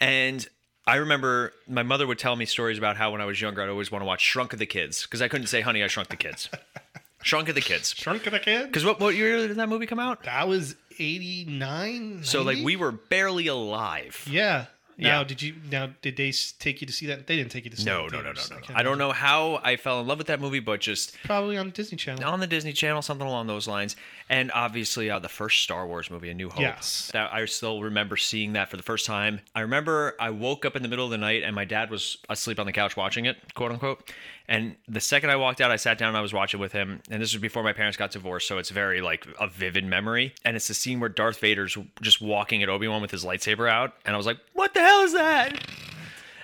and 0.00 0.48
I 0.90 0.96
remember 0.96 1.52
my 1.68 1.84
mother 1.84 2.04
would 2.04 2.18
tell 2.18 2.34
me 2.34 2.46
stories 2.46 2.76
about 2.76 2.96
how 2.96 3.12
when 3.12 3.20
I 3.20 3.24
was 3.24 3.40
younger 3.40 3.62
I'd 3.62 3.68
always 3.68 3.92
want 3.92 4.02
to 4.02 4.06
watch 4.06 4.20
Shrunk 4.22 4.52
of 4.52 4.58
the 4.58 4.66
Kids 4.66 5.04
because 5.04 5.22
I 5.22 5.28
couldn't 5.28 5.46
say 5.46 5.60
Honey 5.60 5.84
I 5.84 5.86
Shrunk 5.86 6.08
the 6.08 6.16
Kids. 6.16 6.48
Shrunk 7.22 7.48
of 7.48 7.54
the 7.54 7.60
Kids. 7.60 7.94
Shrunk 7.96 8.26
of 8.26 8.32
the 8.32 8.40
Kids? 8.40 8.66
Because 8.66 8.84
what, 8.84 8.98
what 8.98 9.14
year 9.14 9.46
did 9.46 9.56
that 9.56 9.68
movie 9.68 9.86
come 9.86 10.00
out? 10.00 10.24
That 10.24 10.48
was 10.48 10.74
'89. 10.98 12.24
So 12.24 12.42
like 12.42 12.58
we 12.64 12.74
were 12.74 12.90
barely 12.90 13.46
alive. 13.46 14.26
Yeah. 14.28 14.64
Now, 15.00 15.18
Yeah. 15.20 15.24
did 15.24 15.42
you? 15.42 15.54
Now, 15.70 15.90
did 16.02 16.16
they 16.16 16.32
take 16.58 16.80
you 16.80 16.86
to 16.86 16.92
see 16.92 17.06
that? 17.06 17.26
They 17.26 17.36
didn't 17.36 17.50
take 17.50 17.64
you 17.64 17.70
to 17.70 17.76
see 17.76 17.84
No, 17.84 18.08
that. 18.08 18.12
no, 18.16 18.22
no, 18.22 18.32
no, 18.32 18.40
no. 18.50 18.56
can't 18.60 18.78
I 18.78 18.82
don't 18.82 18.98
know 18.98 19.12
how 19.12 19.60
I 19.64 19.76
fell 19.76 20.00
in 20.00 20.06
love 20.06 20.18
with 20.18 20.26
that 20.28 20.40
movie, 20.40 20.60
but 20.60 20.80
just 20.80 21.16
Probably 21.24 21.56
on 21.56 21.70
Disney 21.70 21.96
Channel. 21.96 22.24
on 22.24 22.40
the 22.40 22.46
Disney 22.46 22.72
Channel, 22.72 23.02
something 23.02 23.26
along 23.26 23.46
those 23.46 23.66
lines. 23.66 23.96
And 24.28 24.52
obviously, 24.52 25.10
uh, 25.10 25.18
the 25.18 25.28
first 25.28 25.62
Star 25.62 25.86
Wars 25.86 26.10
movie, 26.10 26.30
A 26.30 26.34
New 26.34 26.50
Hope. 26.50 26.60
Yes. 26.60 27.10
That 27.12 27.32
I 27.32 27.44
still 27.46 27.82
remember 27.82 28.16
seeing 28.16 28.52
that 28.52 28.70
for 28.70 28.76
the 28.76 28.82
first 28.82 29.06
time. 29.06 29.40
I 29.54 29.60
remember 29.62 30.14
I 30.20 30.30
woke 30.30 30.64
up 30.64 30.76
in 30.76 30.82
the 30.82 30.88
middle 30.88 31.04
of 31.04 31.10
the 31.10 31.18
night 31.18 31.42
and 31.42 31.54
my 31.54 31.64
dad 31.64 31.90
was 31.90 32.18
asleep 32.28 32.60
on 32.60 32.66
the 32.66 32.72
couch 32.72 32.96
watching 32.96 33.24
it, 33.24 33.36
quote 33.54 33.72
unquote. 33.72 34.10
And 34.50 34.74
the 34.88 35.00
second 35.00 35.30
I 35.30 35.36
walked 35.36 35.60
out, 35.60 35.70
I 35.70 35.76
sat 35.76 35.96
down 35.96 36.08
and 36.08 36.16
I 36.16 36.20
was 36.20 36.32
watching 36.34 36.58
with 36.58 36.72
him. 36.72 37.00
And 37.08 37.22
this 37.22 37.32
was 37.32 37.40
before 37.40 37.62
my 37.62 37.72
parents 37.72 37.96
got 37.96 38.10
divorced, 38.10 38.48
so 38.48 38.58
it's 38.58 38.70
very 38.70 39.00
like 39.00 39.24
a 39.38 39.46
vivid 39.46 39.84
memory. 39.86 40.34
And 40.44 40.56
it's 40.56 40.66
the 40.66 40.74
scene 40.74 40.98
where 40.98 41.08
Darth 41.08 41.38
Vader's 41.38 41.78
just 42.02 42.20
walking 42.20 42.60
at 42.62 42.68
Obi 42.68 42.88
Wan 42.88 43.00
with 43.00 43.12
his 43.12 43.24
lightsaber 43.24 43.70
out, 43.70 43.94
and 44.04 44.12
I 44.12 44.16
was 44.16 44.26
like, 44.26 44.38
"What 44.52 44.74
the 44.74 44.80
hell 44.80 45.02
is 45.02 45.12
that?" 45.12 45.64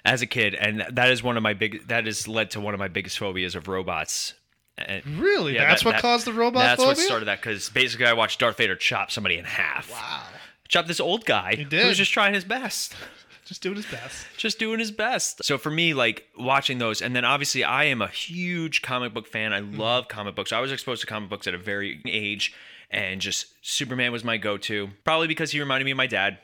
As 0.05 0.23
a 0.23 0.27
kid, 0.27 0.55
and 0.55 0.85
that 0.93 1.11
is 1.11 1.21
one 1.25 1.37
of 1.37 1.43
my 1.43 1.53
big. 1.53 1.89
That 1.89 2.07
has 2.07 2.29
led 2.29 2.53
to 2.53 2.61
one 2.61 2.75
of 2.75 2.79
my 2.79 2.87
biggest 2.87 3.19
phobias 3.19 3.57
of 3.57 3.67
robots. 3.67 4.35
And 4.79 5.05
Really? 5.19 5.55
yeah, 5.57 5.67
That's 5.69 5.83
that- 5.83 5.87
what 5.87 5.93
that- 5.97 6.03
caused 6.03 6.27
the 6.27 6.33
robot 6.33 6.63
That's 6.63 6.81
what 6.83 6.97
started 6.99 7.25
that 7.25 7.41
because 7.41 7.71
basically 7.71 8.07
I 8.07 8.13
watched 8.13 8.39
Darth 8.39 8.59
Vader 8.59 8.77
chop 8.77 9.11
somebody 9.11 9.37
in 9.37 9.45
half. 9.47 9.91
Wow. 9.91 10.23
Chop 10.69 10.87
this 10.87 11.01
old 11.01 11.25
guy 11.25 11.55
he 11.57 11.65
did. 11.65 11.83
who 11.83 11.89
was 11.89 11.97
just 11.99 12.13
trying 12.13 12.35
his 12.35 12.45
best, 12.45 12.95
Just 13.47 13.63
doing 13.63 13.77
his 13.77 13.87
best. 13.87 14.27
just 14.37 14.59
doing 14.59 14.79
his 14.81 14.91
best. 14.91 15.45
So 15.45 15.57
for 15.57 15.71
me, 15.71 15.95
like 15.95 16.25
watching 16.37 16.79
those, 16.79 17.01
and 17.01 17.15
then 17.17 17.25
obviously 17.25 17.63
I 17.65 17.85
am 17.85 18.03
a 18.03 18.09
huge 18.09 18.83
comic 18.83 19.15
book 19.15 19.27
fan. 19.27 19.53
I 19.53 19.61
Mm-hmm. 19.61 19.79
love 19.81 20.09
comic 20.09 20.35
books. 20.35 20.53
I 20.53 20.61
was 20.61 20.73
exposed 20.73 21.01
to 21.03 21.07
comic 21.07 21.31
books 21.31 21.47
at 21.47 21.55
a 21.55 21.59
very 21.59 21.93
young 22.05 22.13
age, 22.13 22.53
and 22.91 23.21
just 23.21 23.47
Superman 23.63 24.13
was 24.13 24.25
my 24.25 24.37
go-to. 24.37 24.91
Probably 25.05 25.29
because 25.29 25.53
he 25.53 25.61
reminded 25.61 25.85
me 25.85 25.93
of 25.93 25.97
my 25.97 26.07
dad 26.07 26.39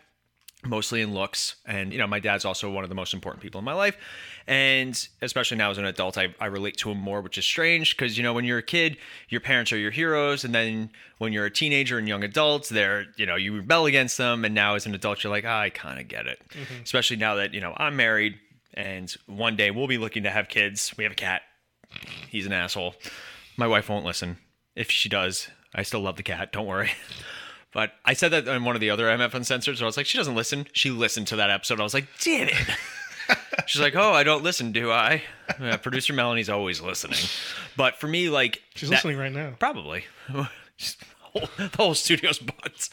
mostly 0.65 1.01
in 1.03 1.13
looks. 1.13 1.57
And 1.67 1.93
you 1.93 1.99
know 1.99 2.07
my 2.07 2.21
dad's 2.21 2.45
also 2.45 2.71
one 2.71 2.85
of 2.85 2.89
the 2.89 2.95
most 2.95 3.15
important 3.15 3.43
people 3.43 3.59
in 3.59 3.65
my 3.65 3.73
life. 3.73 3.97
And 4.47 5.09
especially 5.21 5.57
now 5.57 5.71
as 5.71 5.79
an 5.79 5.85
adult 5.85 6.19
i, 6.19 6.35
I 6.41 6.47
relate 6.47 6.77
to 6.79 6.91
him 6.91 6.99
more 6.99 7.21
which 7.21 7.39
is 7.39 7.45
strange 7.45 7.97
because 7.97 8.17
you 8.17 8.23
know 8.23 8.33
when 8.33 8.45
you're 8.45 8.59
a 8.59 8.63
kid 8.63 8.97
your 9.29 9.41
parents 9.41 9.73
are 9.73 9.79
your 9.79 9.91
heroes. 9.91 10.45
And 10.45 10.55
then 10.55 10.91
when 11.19 11.33
you're 11.33 11.47
a 11.47 11.51
teenager 11.51 11.99
and 11.99 12.09
young 12.09 12.25
adults 12.25 12.69
they're 12.69 13.07
you 13.17 13.27
know 13.27 13.37
you 13.37 13.57
rebel 13.57 13.87
against 13.87 14.19
them. 14.19 14.45
And 14.45 14.55
now 14.55 14.75
as 14.75 14.87
an 14.87 14.95
adult 14.95 15.23
you're 15.23 15.33
like 15.33 15.45
"Ah, 15.47 15.61
i 15.61 15.71
kind 15.71 16.01
of 16.01 16.09
get 16.09 16.27
it. 16.27 16.41
Especially 16.83 17.17
now 17.17 17.35
that 17.37 17.55
you 17.55 17.61
know 17.61 17.75
i'm 17.77 17.97
married 17.97 18.35
and 18.75 19.15
one 19.27 19.57
day 19.57 19.71
we'll 19.71 19.89
be 19.89 19.99
looking 19.99 20.23
to 20.23 20.31
have 20.31 20.49
kids. 20.49 20.95
We 20.97 21.05
have 21.05 21.13
a 21.13 21.17
cat. 21.17 21.43
He's 22.29 22.47
an 22.47 22.53
asshole. 22.53 22.95
My 23.57 23.67
wife 23.67 23.89
won't 23.89 24.07
listen. 24.07 24.39
If 24.75 24.91
she 24.91 25.09
does 25.09 25.49
i 25.75 25.83
still 25.83 26.01
love 26.01 26.17
the 26.17 26.23
cat. 26.23 26.53
Don't 26.53 26.67
worry 26.67 26.93
But 27.73 27.93
I 28.05 28.13
said 28.13 28.31
that 28.33 28.47
in 28.47 28.65
one 28.65 28.75
of 28.77 28.81
the 28.81 28.91
other 28.91 29.07
MF 29.07 29.33
Uncensored, 29.35 29.79
so 29.79 29.85
I 29.85 29.87
was 29.87 29.97
like, 29.97 30.07
she 30.07 30.19
doesn't 30.19 30.35
listen. 30.35 30.67
She 30.73 30.91
listened 30.91 31.27
to 31.29 31.37
that 31.37 31.51
episode. 31.51 31.81
I 31.81 31.83
was 31.83 31.95
like, 31.95 32.07
damn 32.21 32.49
it. 32.49 32.55
She's 33.67 33.81
like, 33.81 33.95
oh, 33.97 34.13
I 34.13 34.25
don't 34.25 34.43
listen, 34.43 34.73
do 34.73 34.91
I? 34.91 35.23
Yeah, 35.61 35.77
Producer 35.79 36.13
Melanie's 36.13 36.51
always 36.51 36.81
listening. 36.81 37.19
But 37.77 37.97
for 37.99 38.09
me, 38.09 38.29
like, 38.29 38.63
She's 38.75 38.89
that- 38.91 38.97
listening 38.97 39.17
right 39.19 39.33
now. 39.33 39.55
Probably. 39.59 40.05
Whole- 40.29 41.49
the 41.57 41.71
whole 41.79 41.95
studio's 41.95 42.39
bugs. 42.39 42.91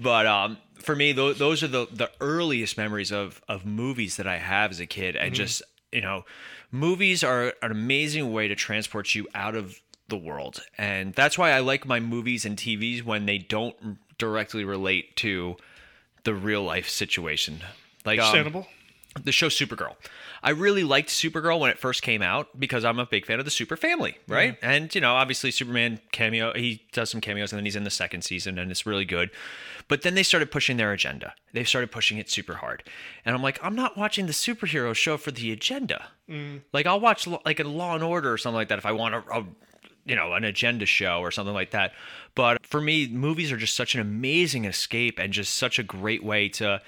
But 0.00 0.24
um, 0.26 0.58
for 0.74 0.94
me, 0.94 1.12
th- 1.12 1.38
those 1.38 1.64
are 1.64 1.68
the, 1.68 1.88
the 1.92 2.12
earliest 2.20 2.76
memories 2.78 3.10
of, 3.10 3.42
of 3.48 3.66
movies 3.66 4.16
that 4.18 4.26
I 4.28 4.38
have 4.38 4.70
as 4.70 4.78
a 4.78 4.86
kid. 4.86 5.16
And 5.16 5.34
just, 5.34 5.62
you 5.90 6.00
know, 6.00 6.24
movies 6.70 7.24
are 7.24 7.54
an 7.60 7.72
amazing 7.72 8.32
way 8.32 8.46
to 8.46 8.54
transport 8.54 9.16
you 9.16 9.26
out 9.34 9.56
of 9.56 9.80
the 10.08 10.16
world. 10.16 10.62
And 10.78 11.12
that's 11.14 11.36
why 11.36 11.50
I 11.50 11.58
like 11.58 11.84
my 11.84 11.98
movies 11.98 12.44
and 12.44 12.56
TVs 12.56 13.02
when 13.02 13.26
they 13.26 13.38
don't 13.38 13.74
directly 14.22 14.64
relate 14.64 15.16
to 15.16 15.56
the 16.22 16.32
real 16.32 16.62
life 16.62 16.88
situation. 16.88 17.58
Like, 18.04 18.20
um, 18.20 18.32
the 19.24 19.32
show 19.32 19.48
Supergirl. 19.48 19.96
I 20.44 20.50
really 20.50 20.84
liked 20.84 21.08
Supergirl 21.10 21.58
when 21.60 21.70
it 21.70 21.78
first 21.78 22.02
came 22.02 22.22
out 22.22 22.48
because 22.58 22.84
I'm 22.84 22.98
a 22.98 23.04
big 23.06 23.26
fan 23.26 23.38
of 23.40 23.44
the 23.44 23.50
Super 23.50 23.76
family, 23.76 24.16
right? 24.28 24.56
And 24.62 24.94
you 24.94 25.00
know, 25.00 25.14
obviously 25.14 25.50
Superman 25.50 26.00
cameo, 26.12 26.52
he 26.54 26.82
does 26.92 27.10
some 27.10 27.20
cameos 27.20 27.52
and 27.52 27.58
then 27.58 27.64
he's 27.64 27.76
in 27.76 27.84
the 27.84 27.90
second 27.90 28.22
season 28.22 28.58
and 28.58 28.70
it's 28.70 28.86
really 28.86 29.04
good. 29.04 29.30
But 29.88 30.02
then 30.02 30.14
they 30.14 30.22
started 30.22 30.50
pushing 30.50 30.76
their 30.78 30.92
agenda. 30.92 31.34
They 31.52 31.64
started 31.64 31.90
pushing 31.90 32.18
it 32.18 32.30
super 32.30 32.54
hard. 32.54 32.84
And 33.24 33.34
I'm 33.34 33.42
like, 33.42 33.58
I'm 33.62 33.74
not 33.74 33.96
watching 33.98 34.26
the 34.26 34.32
superhero 34.32 34.94
show 34.94 35.16
for 35.16 35.32
the 35.32 35.52
agenda. 35.52 36.06
Like 36.72 36.86
I'll 36.86 37.00
watch 37.00 37.26
like 37.26 37.60
a 37.60 37.64
Law 37.64 37.94
and 37.94 38.04
Order 38.04 38.32
or 38.32 38.38
something 38.38 38.56
like 38.56 38.68
that 38.68 38.78
if 38.78 38.86
I 38.86 38.92
want 38.92 39.14
a, 39.14 39.18
a 39.30 39.44
you 40.04 40.16
know, 40.16 40.32
an 40.32 40.44
agenda 40.44 40.86
show 40.86 41.20
or 41.20 41.30
something 41.30 41.54
like 41.54 41.70
that. 41.70 41.92
But 42.34 42.64
for 42.66 42.80
me, 42.80 43.08
movies 43.08 43.52
are 43.52 43.56
just 43.56 43.76
such 43.76 43.94
an 43.94 44.00
amazing 44.00 44.64
escape 44.64 45.18
and 45.18 45.32
just 45.32 45.54
such 45.54 45.78
a 45.78 45.82
great 45.82 46.24
way 46.24 46.48
to 46.50 46.80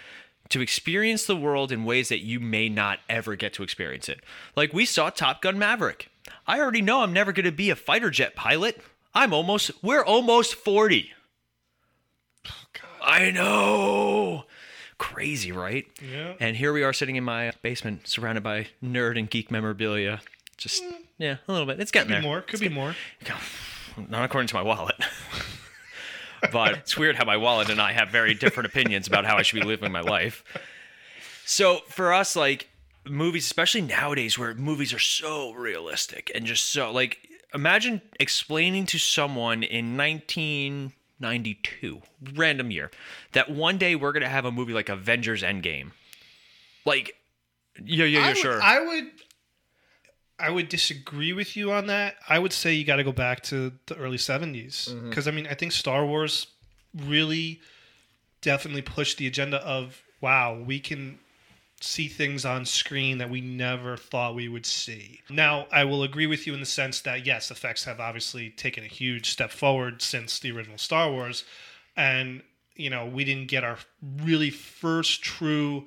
to 0.51 0.61
experience 0.61 1.25
the 1.25 1.37
world 1.37 1.73
in 1.73 1.85
ways 1.85 2.11
that 2.11 2.19
you 2.19 2.39
may 2.39 2.69
not 2.69 2.99
ever 3.09 3.35
get 3.35 3.55
to 3.55 3.63
experience 3.63 4.11
it. 4.11 4.21
Like 4.55 4.75
we 4.75 4.85
saw 4.85 5.09
Top 5.09 5.41
Gun 5.41 5.59
Maverick. 5.59 6.11
I 6.47 6.61
already 6.61 6.83
know 6.83 7.03
I'm 7.03 7.13
never 7.13 7.33
going 7.33 7.47
to 7.47 7.53
be 7.53 7.71
a 7.71 7.77
fighter 7.77 8.11
jet 8.11 8.35
pilot. 8.35 8.81
I'm 9.15 9.33
almost 9.33 9.71
we're 9.83 10.05
almost 10.05 10.55
40. 10.55 11.13
Oh, 12.47 12.51
I 13.03 13.31
know. 13.31 14.45
Crazy, 14.99 15.53
right? 15.53 15.87
Yeah. 16.01 16.35
And 16.41 16.57
here 16.57 16.73
we 16.73 16.83
are 16.83 16.93
sitting 16.93 17.17
in 17.17 17.25
my 17.25 17.53
basement, 17.63 18.07
surrounded 18.07 18.43
by 18.43 18.69
nerd 18.83 19.19
and 19.19 19.29
geek 19.29 19.51
memorabilia. 19.51 20.21
Just 20.57 20.83
mm. 20.83 21.04
Yeah, 21.19 21.37
a 21.47 21.53
little 21.53 21.67
bit. 21.67 21.81
It's 21.81 21.91
getting 21.91 22.09
Could 22.09 22.15
there. 22.15 22.23
be 22.23 22.27
more. 22.27 22.41
Could 22.43 22.61
be 22.61 22.69
more. 22.69 22.95
Not 24.09 24.25
according 24.25 24.49
to 24.49 24.55
my 24.55 24.63
wallet. 24.63 24.97
but 26.53 26.73
it's 26.79 26.97
weird 26.97 27.17
how 27.17 27.25
my 27.25 27.37
wallet 27.37 27.71
and 27.71 27.81
I 27.81 27.93
have 27.93 28.09
very 28.09 28.35
different 28.35 28.69
opinions 28.69 29.07
about 29.07 29.25
how 29.25 29.37
I 29.37 29.43
should 29.43 29.61
be 29.61 29.67
living 29.67 29.93
my 29.93 30.01
life. 30.01 30.45
So 31.45 31.81
for 31.89 32.13
us, 32.13 32.37
like 32.37 32.69
movies, 33.09 33.45
especially 33.45 33.83
nowadays 33.83 34.39
where 34.39 34.55
movies 34.55 34.93
are 34.93 34.99
so 34.99 35.53
realistic 35.53 36.31
and 36.35 36.47
just 36.47 36.67
so 36.67 36.91
like 36.91 37.19
imagine 37.53 38.01
explaining 38.19 38.87
to 38.87 38.99
someone 38.99 39.63
in 39.63 39.97
1992, 39.97 42.03
random 42.35 42.71
year, 42.71 42.91
that 43.33 43.51
one 43.51 43.79
day 43.79 43.95
we're 43.95 44.13
gonna 44.13 44.29
have 44.29 44.45
a 44.45 44.53
movie 44.53 44.73
like 44.73 44.89
Avengers 44.89 45.43
Endgame. 45.43 45.93
Like, 46.85 47.15
yeah, 47.83 48.05
yeah, 48.05 48.21
yeah, 48.21 48.25
I 48.25 48.29
would, 48.29 48.37
sure. 48.37 48.63
I 48.63 48.81
would 48.81 49.05
I 50.39 50.51
would 50.51 50.69
disagree 50.69 51.33
with 51.33 51.57
you 51.57 51.71
on 51.71 51.87
that. 51.87 52.17
I 52.29 52.39
would 52.39 52.53
say 52.53 52.75
you 52.75 52.85
got 52.85 52.97
to 52.97 53.05
go 53.05 53.13
back 53.13 53.43
to 53.45 53.73
the 53.87 53.97
early 53.97 54.17
70s 54.17 54.89
Mm-hmm. 54.91 55.09
because 55.09 55.29
I 55.29 55.31
mean, 55.31 55.47
I 55.47 55.55
think 55.55 55.73
Star 55.73 56.05
Wars 56.05 56.47
really 56.95 57.61
definitely 58.41 58.83
pushed 58.83 59.19
the 59.19 59.27
agenda 59.27 59.59
of 59.59 60.03
wow, 60.21 60.55
we 60.59 60.81
can 60.81 61.19
see 61.81 62.09
things 62.09 62.47
on 62.47 62.65
screen 62.65 63.19
that 63.19 63.29
we 63.29 63.43
never 63.43 63.95
thought 63.97 64.35
we 64.35 64.49
would 64.49 64.65
see. 64.65 65.21
Now, 65.29 65.67
I 65.71 65.85
will 65.85 66.03
agree 66.03 66.27
with 66.27 66.47
you 66.47 66.55
in 66.55 66.61
the 66.61 66.67
sense 66.67 67.01
that 67.03 67.27
yes, 67.27 67.51
effects 67.51 67.85
have 67.85 68.01
obviously 68.01 68.49
taken 68.49 68.85
a 68.85 68.87
huge 68.89 69.29
step 69.31 69.51
forward 69.51 70.01
since 70.01 70.39
the 70.39 70.51
original 70.53 70.79
Star 70.79 71.11
Wars 71.11 71.45
and 71.97 72.43
you 72.77 72.91
know, 72.91 73.07
we 73.07 73.25
didn't 73.25 73.47
get 73.47 73.63
our 73.63 73.79
really 74.23 74.51
first 74.51 75.23
true 75.23 75.87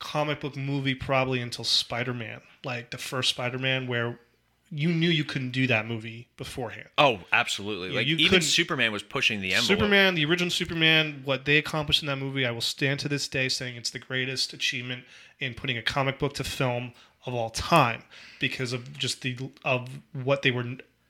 comic 0.00 0.40
book 0.40 0.56
movie 0.56 0.94
probably 0.94 1.40
until 1.40 1.64
Spider-Man, 1.64 2.40
like 2.64 2.90
the 2.90 2.98
first 2.98 3.30
Spider-Man 3.30 3.86
where 3.86 4.18
you 4.72 4.88
knew 4.88 5.08
you 5.08 5.24
couldn't 5.24 5.50
do 5.50 5.66
that 5.66 5.86
movie 5.86 6.28
beforehand. 6.36 6.88
oh, 6.98 7.18
absolutely. 7.32 7.90
Like 7.90 8.06
you 8.06 8.16
even 8.16 8.40
Superman 8.40 8.92
was 8.92 9.02
pushing 9.02 9.40
the 9.40 9.52
envelope. 9.54 9.78
Superman, 9.78 10.14
the 10.14 10.24
original 10.24 10.50
Superman, 10.50 11.22
what 11.24 11.44
they 11.44 11.58
accomplished 11.58 12.02
in 12.02 12.06
that 12.06 12.16
movie, 12.16 12.46
I 12.46 12.50
will 12.52 12.60
stand 12.60 13.00
to 13.00 13.08
this 13.08 13.26
day 13.28 13.48
saying 13.48 13.76
it's 13.76 13.90
the 13.90 13.98
greatest 13.98 14.52
achievement 14.52 15.04
in 15.40 15.54
putting 15.54 15.76
a 15.76 15.82
comic 15.82 16.18
book 16.18 16.34
to 16.34 16.44
film 16.44 16.92
of 17.26 17.34
all 17.34 17.50
time 17.50 18.04
because 18.38 18.72
of 18.72 18.96
just 18.96 19.22
the 19.22 19.36
of 19.64 19.88
what 20.12 20.42
they 20.42 20.50
were 20.50 20.64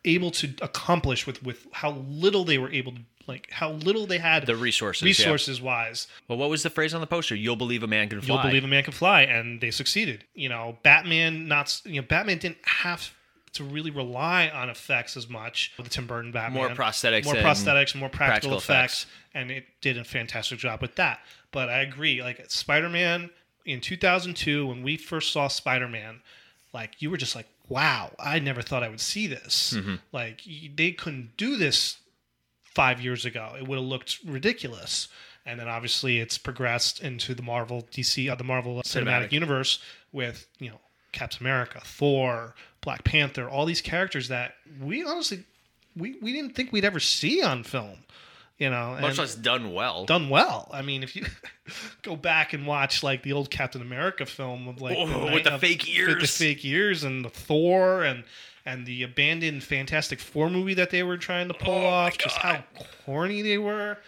able 0.05 0.31
to 0.31 0.55
accomplish 0.63 1.27
with 1.27 1.43
with 1.43 1.67
how 1.73 1.91
little 2.09 2.45
they 2.45 2.59
were 2.59 2.71
able 2.73 2.93
to 2.93 3.01
like 3.31 3.49
how 3.51 3.71
little 3.71 4.07
they 4.07 4.19
had 4.19 4.45
The 4.45 4.57
resources, 4.57 5.03
yeah. 5.03 5.09
resources 5.09 5.63
wise 5.63 6.09
Well, 6.27 6.37
what 6.37 6.51
was 6.51 6.65
the 6.65 6.71
phrase 6.71 6.93
on 6.93 7.01
the 7.01 7.07
poster? 7.07 7.37
You'll 7.37 7.55
believe 7.55 7.85
a 7.85 7.87
man 7.87 8.09
can 8.09 8.21
fly. 8.21 8.35
You'll 8.35 8.43
believe 8.43 8.65
a 8.65 8.69
man 8.69 8.83
can 8.83 8.93
fly, 8.93 9.23
and 9.23 9.61
they 9.61 9.71
succeeded. 9.71 10.25
You 10.35 10.49
know, 10.49 10.79
Batman 10.83 11.47
not 11.47 11.81
you 11.85 12.01
know 12.01 12.07
Batman 12.07 12.39
didn't 12.39 12.59
have 12.65 13.15
to 13.53 13.65
really 13.65 13.91
rely 13.91 14.49
on 14.49 14.69
effects 14.69 15.17
as 15.17 15.29
much 15.29 15.73
with 15.77 15.87
the 15.87 15.91
Tim 15.91 16.07
Burton 16.07 16.33
Batman. 16.33 16.69
More 16.69 16.69
prosthetics 16.71 17.25
more 17.25 17.35
prosthetics, 17.35 17.95
more 17.95 18.09
practical, 18.09 18.51
practical 18.51 18.59
effects, 18.59 19.05
effects. 19.05 19.07
and 19.35 19.51
it 19.53 19.65
did 19.81 19.97
a 19.97 20.05
fantastic 20.05 20.59
job 20.59 20.83
with 20.83 20.97
that. 20.97 21.21
But 21.53 21.69
I 21.69 21.83
agree, 21.83 22.23
like 22.23 22.45
Spider 22.51 22.89
Man 22.89 23.31
in 23.65 23.81
2002 23.81 24.67
when 24.67 24.83
we 24.83 24.97
first 24.97 25.33
saw 25.33 25.47
Spider 25.47 25.89
Man, 25.89 26.21
like 26.75 27.01
you 27.01 27.11
were 27.11 27.17
just 27.17 27.37
like, 27.37 27.47
wow, 27.69 28.11
I 28.19 28.41
never 28.41 28.61
thought 28.61 28.83
I 28.83 28.89
would 28.89 29.01
see 29.01 29.29
this. 29.29 29.75
Mm-hmm. 29.77 29.95
Like 30.11 30.41
they 30.75 30.91
couldn't 30.91 31.37
do 31.37 31.57
this 31.57 31.99
five 32.75 33.01
years 33.01 33.25
ago. 33.25 33.55
It 33.59 33.67
would 33.67 33.77
have 33.79 33.87
looked 33.87 34.19
ridiculous. 34.25 35.09
And 35.47 35.59
then 35.59 35.69
obviously 35.69 36.19
it's 36.21 36.39
progressed 36.39 37.01
into 37.01 37.35
the 37.35 37.43
Marvel 37.43 37.87
DC, 37.91 38.31
uh, 38.31 38.35
the 38.35 38.45
Marvel 38.45 38.77
Cinematic. 38.83 39.05
Cinematic. 39.05 39.33
Universe 39.33 39.83
with 40.13 40.47
you 40.59 40.69
know 40.71 40.81
Captain 41.13 41.43
America, 41.43 41.81
Thor, 41.85 42.55
Black 42.83 43.05
Panther, 43.05 43.49
all 43.49 43.65
these 43.67 43.81
characters 43.81 44.29
that 44.29 44.55
we 44.81 45.03
honestly 45.05 45.45
we, 45.97 46.17
we 46.23 46.33
didn't 46.33 46.55
think 46.55 46.73
we'd 46.73 46.85
ever 46.85 47.01
see 47.01 47.43
on 47.43 47.65
film. 47.65 47.99
You 48.59 48.69
know, 48.69 48.99
Much 49.01 49.17
less 49.17 49.35
done 49.35 49.73
well. 49.73 50.05
done 50.05 50.29
well. 50.29 50.69
I 50.71 50.83
mean, 50.83 51.03
if 51.03 51.17
you 51.17 51.25
go 52.03 52.15
back 52.15 52.53
and 52.53 52.67
watch 52.67 53.03
like 53.03 53.23
the 53.23 53.33
old 53.33 53.51
Captain 53.51 53.81
America 53.81 54.27
film 54.27 54.69
of 54.69 54.83
like 54.83 54.99
Oh, 54.99 55.33
with 55.33 55.45
the 55.45 55.55
of- 55.55 55.61
fake 55.63 55.89
with 56.07 56.21
the 56.21 56.27
fake 56.27 56.63
ears, 56.67 57.03
and 57.03 57.25
the 57.25 57.31
Thor 57.31 58.03
and 58.05 58.23
and 58.71 58.87
the 58.87 59.03
abandoned 59.03 59.63
Fantastic 59.63 60.21
Four 60.21 60.51
movie 60.51 60.75
that 60.75 60.91
they 60.91 61.03
were 61.03 61.17
trying 61.17 61.49
to 61.49 61.55
pull 61.55 61.75
Oh 61.75 61.87
off, 61.87 62.19
just 62.19 62.37
how 62.39 62.65
corny 63.05 63.43
they 63.43 63.59
were. 63.59 63.99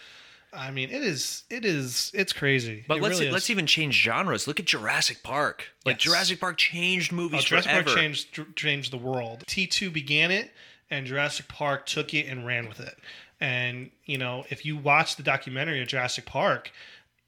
I 0.54 0.70
mean, 0.70 0.90
it 0.90 1.02
is, 1.02 1.44
it 1.48 1.64
is, 1.64 2.10
it's 2.14 2.32
crazy. 2.34 2.84
But 2.86 2.98
It 2.98 3.02
let's 3.02 3.18
really 3.20 3.32
let's 3.32 3.48
even 3.48 3.66
change 3.66 3.94
genres. 3.94 4.46
Look 4.46 4.60
at 4.60 4.66
Jurassic 4.66 5.22
Park. 5.22 5.68
Like 5.86 5.96
Yes. 5.96 6.02
Jurassic 6.02 6.40
Park 6.40 6.58
changed 6.58 7.10
movies 7.10 7.40
Uh, 7.40 7.44
Jurassic 7.44 7.70
forever. 7.70 7.84
Park 7.86 7.96
changed 7.96 8.56
changed 8.56 8.92
the 8.92 8.98
world. 8.98 9.44
T 9.46 9.66
two 9.66 9.90
began 9.90 10.30
it, 10.30 10.52
and 10.90 11.06
Jurassic 11.06 11.48
Park 11.48 11.86
took 11.86 12.12
it 12.12 12.26
and 12.26 12.46
ran 12.46 12.68
with 12.68 12.80
it. 12.80 12.98
And 13.40 13.90
you 14.04 14.18
know, 14.18 14.44
if 14.50 14.66
you 14.66 14.76
watch 14.76 15.16
the 15.16 15.22
documentary 15.22 15.80
of 15.80 15.88
Jurassic 15.88 16.26
Park, 16.26 16.70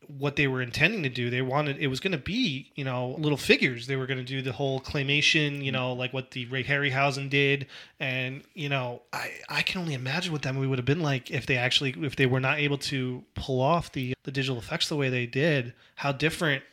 what 0.09 0.37
they 0.37 0.47
were 0.47 0.63
intending 0.63 1.03
to 1.03 1.09
do, 1.09 1.31
they 1.31 1.43
wanted 1.43 1.79
it 1.79 1.89
was 1.89 2.01
going 2.01 2.13
to 2.13 2.19
be 2.19 2.71
you 2.75 2.85
know 2.85 3.17
little 3.19 3.39
figures. 3.39 3.87
They 3.87 3.97
were 3.97 4.07
going 4.07 4.19
to 4.19 4.25
do 4.25 4.43
the 4.43 4.53
whole 4.53 4.81
claymation, 4.81 5.63
you 5.65 5.73
know, 5.73 5.93
like 5.93 6.13
what 6.13 6.33
the 6.33 6.47
Ray 6.47 6.65
Harryhausen 6.65 7.29
did. 7.31 7.67
And 8.01 8.43
you 8.55 8.69
know, 8.69 9.03
I 9.13 9.33
I 9.49 9.63
can 9.63 9.81
only 9.81 9.95
imagine 9.95 10.33
what 10.33 10.43
that 10.43 10.55
movie 10.55 10.67
would 10.67 10.79
have 10.79 10.87
been 10.87 11.03
like 11.03 11.31
if 11.31 11.47
they 11.47 11.57
actually 11.57 11.95
if 11.99 12.17
they 12.17 12.27
were 12.27 12.41
not 12.41 12.59
able 12.59 12.79
to 12.79 13.25
pull 13.35 13.61
off 13.61 13.93
the 13.93 14.15
the 14.25 14.33
digital 14.33 14.59
effects 14.59 14.89
the 14.89 14.97
way 14.97 15.09
they 15.09 15.27
did. 15.27 15.75
How 15.97 16.13
different 16.13 16.65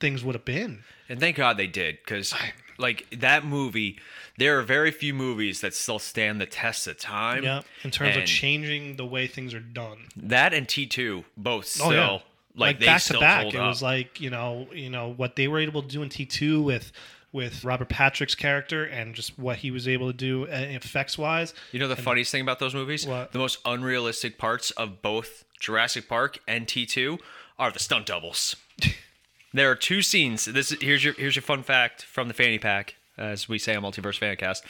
things 0.00 0.24
would 0.24 0.34
have 0.34 0.44
been. 0.44 0.82
And 1.08 1.20
thank 1.20 1.36
God 1.36 1.56
they 1.56 1.66
did, 1.66 1.98
because 2.04 2.34
like 2.78 3.06
that 3.20 3.44
movie, 3.44 3.98
there 4.38 4.58
are 4.58 4.62
very 4.62 4.90
few 4.90 5.14
movies 5.14 5.60
that 5.60 5.74
still 5.74 5.98
stand 5.98 6.40
the 6.40 6.46
test 6.46 6.86
of 6.86 6.98
time. 6.98 7.44
Yeah, 7.44 7.62
in 7.82 7.90
terms 7.90 8.16
of 8.16 8.24
changing 8.24 8.96
the 8.96 9.06
way 9.06 9.26
things 9.26 9.54
are 9.54 9.60
done. 9.60 10.08
That 10.16 10.54
and 10.54 10.68
T 10.68 10.86
two 10.86 11.24
both 11.36 11.66
still 11.66 11.86
Oh 11.86 11.90
yeah, 11.90 12.18
like, 12.56 12.76
like, 12.76 12.80
they 12.80 12.86
back 12.86 13.00
still 13.00 13.20
to 13.20 13.24
back. 13.26 13.46
It 13.46 13.56
up. 13.56 13.68
was 13.68 13.82
like 13.82 14.20
you 14.20 14.30
know, 14.30 14.68
you 14.72 14.90
know 14.90 15.12
what 15.16 15.36
they 15.36 15.48
were 15.48 15.58
able 15.60 15.82
to 15.82 15.88
do 15.88 16.02
in 16.02 16.08
T 16.08 16.24
two 16.26 16.62
with 16.62 16.92
with 17.32 17.64
Robert 17.64 17.88
Patrick's 17.88 18.36
character 18.36 18.84
and 18.84 19.12
just 19.14 19.36
what 19.36 19.56
he 19.56 19.72
was 19.72 19.88
able 19.88 20.06
to 20.06 20.16
do 20.16 20.44
uh, 20.44 20.50
effects 20.50 21.18
wise. 21.18 21.52
You 21.72 21.80
know 21.80 21.88
the 21.88 21.96
funniest 21.96 22.30
thing 22.30 22.42
about 22.42 22.60
those 22.60 22.74
movies? 22.74 23.06
What? 23.06 23.32
The 23.32 23.38
most 23.40 23.58
unrealistic 23.64 24.38
parts 24.38 24.70
of 24.72 25.02
both 25.02 25.44
Jurassic 25.58 26.08
Park 26.08 26.38
and 26.46 26.66
T2 26.68 27.18
are 27.58 27.72
the 27.72 27.80
stunt 27.80 28.06
doubles. 28.06 28.54
there 29.52 29.70
are 29.70 29.74
two 29.74 30.00
scenes. 30.02 30.44
This 30.44 30.70
is, 30.72 30.80
here's 30.80 31.02
your 31.04 31.14
here's 31.14 31.34
your 31.34 31.42
fun 31.42 31.62
fact 31.64 32.02
from 32.04 32.28
the 32.28 32.34
fanny 32.34 32.58
pack, 32.58 32.94
as 33.18 33.48
we 33.48 33.58
say 33.58 33.74
on 33.74 33.82
Multiverse 33.82 34.18
Fancast. 34.18 34.62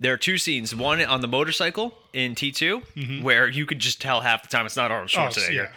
There 0.00 0.12
are 0.14 0.18
two 0.18 0.38
scenes. 0.38 0.74
One 0.74 1.00
on 1.04 1.20
the 1.20 1.28
motorcycle 1.28 1.94
in 2.12 2.34
T2, 2.34 3.22
where 3.22 3.46
you 3.48 3.66
could 3.66 3.78
just 3.78 4.00
tell 4.00 4.22
half 4.22 4.42
the 4.42 4.48
time 4.48 4.66
it's 4.66 4.76
not 4.76 4.90
Arnold 4.90 5.10
Mm-hmm. 5.10 5.20
Oh, 5.20 5.28
Schwarzenegger. 5.30 5.54
yeah. 5.54 5.68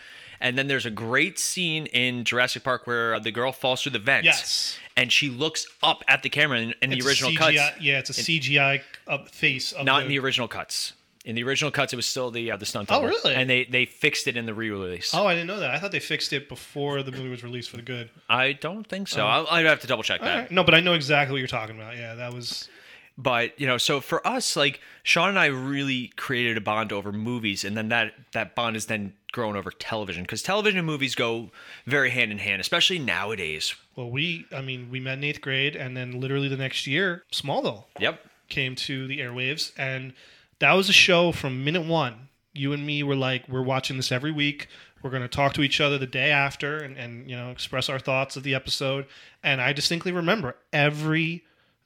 And 0.45 0.55
then 0.55 0.67
there's 0.67 0.85
a 0.85 0.91
great 0.91 1.39
scene 1.39 1.87
in 1.87 2.23
Jurassic 2.23 2.63
Park 2.63 2.85
where 2.85 3.19
the 3.19 3.31
girl 3.31 3.51
falls 3.51 3.81
through 3.81 3.93
the 3.93 3.99
vents. 3.99 4.25
Yes. 4.25 4.77
And 4.95 5.11
she 5.11 5.27
looks 5.27 5.65
up 5.81 6.03
at 6.07 6.21
the 6.21 6.29
camera 6.29 6.59
in, 6.59 6.75
in 6.83 6.91
the 6.91 7.01
original 7.01 7.31
CGI, 7.31 7.37
cuts. 7.37 7.81
yeah, 7.81 7.97
it's 7.97 8.11
a 8.11 8.13
CGI 8.13 8.81
up 9.07 9.29
face 9.29 9.71
of 9.71 9.85
Not 9.85 10.01
the, 10.01 10.03
in 10.03 10.09
the 10.09 10.19
original 10.19 10.47
cuts. 10.47 10.93
In 11.25 11.33
the 11.33 11.43
original 11.43 11.71
cuts, 11.71 11.93
it 11.93 11.95
was 11.95 12.05
still 12.05 12.29
the 12.29 12.51
uh, 12.51 12.57
the 12.57 12.65
stunt 12.67 12.91
Oh, 12.91 13.03
really? 13.03 13.33
And 13.33 13.49
they 13.49 13.65
they 13.65 13.87
fixed 13.87 14.27
it 14.27 14.37
in 14.37 14.45
the 14.45 14.53
re-release. 14.53 15.15
Oh, 15.15 15.25
I 15.25 15.33
didn't 15.33 15.47
know 15.47 15.59
that. 15.61 15.71
I 15.71 15.79
thought 15.79 15.91
they 15.91 15.99
fixed 15.99 16.31
it 16.31 16.47
before 16.47 17.01
the 17.01 17.11
movie 17.11 17.29
was 17.29 17.43
released 17.43 17.71
for 17.71 17.77
the 17.77 17.81
good. 17.81 18.11
I 18.29 18.53
don't 18.53 18.85
think 18.85 19.07
so. 19.07 19.25
I'll, 19.25 19.47
I'd 19.49 19.65
have 19.65 19.81
to 19.81 19.87
double 19.87 20.03
check 20.03 20.21
that. 20.21 20.37
right. 20.37 20.51
No, 20.51 20.63
but 20.63 20.75
I 20.75 20.79
know 20.79 20.93
exactly 20.93 21.31
what 21.33 21.39
you're 21.39 21.47
talking 21.47 21.75
about. 21.75 21.97
Yeah, 21.97 22.13
that 22.13 22.31
was 22.31 22.69
But 23.17 23.59
you 23.59 23.65
know, 23.65 23.77
so 23.77 24.01
for 24.01 24.25
us, 24.27 24.55
like 24.55 24.81
Sean 25.03 25.29
and 25.29 25.39
I 25.39 25.45
really 25.45 26.11
created 26.17 26.57
a 26.57 26.61
bond 26.61 26.91
over 26.91 27.11
movies, 27.11 27.63
and 27.63 27.77
then 27.77 27.89
that 27.89 28.13
that 28.33 28.55
bond 28.55 28.75
is 28.75 28.87
then 28.87 29.13
grown 29.31 29.55
over 29.55 29.71
television 29.71 30.23
because 30.23 30.41
television 30.41 30.79
and 30.79 30.87
movies 30.87 31.15
go 31.15 31.51
very 31.85 32.09
hand 32.09 32.31
in 32.31 32.37
hand, 32.39 32.59
especially 32.59 32.99
nowadays. 32.99 33.75
well, 33.95 34.09
we. 34.09 34.45
I 34.51 34.61
mean, 34.61 34.89
we 34.89 34.99
met 34.99 35.17
in 35.17 35.23
eighth 35.23 35.41
grade, 35.41 35.75
and 35.75 35.95
then 35.95 36.19
literally 36.19 36.49
the 36.49 36.57
next 36.57 36.87
year, 36.87 37.23
Smallville. 37.31 37.85
Yep. 37.99 38.19
came 38.49 38.75
to 38.75 39.07
the 39.07 39.19
airwaves 39.19 39.71
and 39.77 40.13
that 40.59 40.73
was 40.73 40.89
a 40.89 40.93
show 40.93 41.31
from 41.31 41.63
minute 41.63 41.85
one 41.85 42.29
you 42.53 42.73
and 42.73 42.85
me 42.85 43.03
were 43.03 43.15
like 43.15 43.47
we're 43.49 43.61
watching 43.61 43.97
this 43.97 44.11
every 44.11 44.31
week 44.31 44.67
we're 45.01 45.09
going 45.09 45.21
to 45.21 45.27
talk 45.27 45.53
to 45.53 45.61
each 45.61 45.81
other 45.81 45.97
the 45.97 46.07
day 46.07 46.31
after 46.31 46.77
and, 46.77 46.97
and 46.97 47.29
you 47.29 47.35
know 47.35 47.51
express 47.51 47.89
our 47.89 47.99
thoughts 47.99 48.35
of 48.35 48.43
the 48.43 48.55
episode 48.55 49.05
and 49.43 49.61
i 49.61 49.73
distinctly 49.73 50.11
remember 50.11 50.55
every 50.71 51.43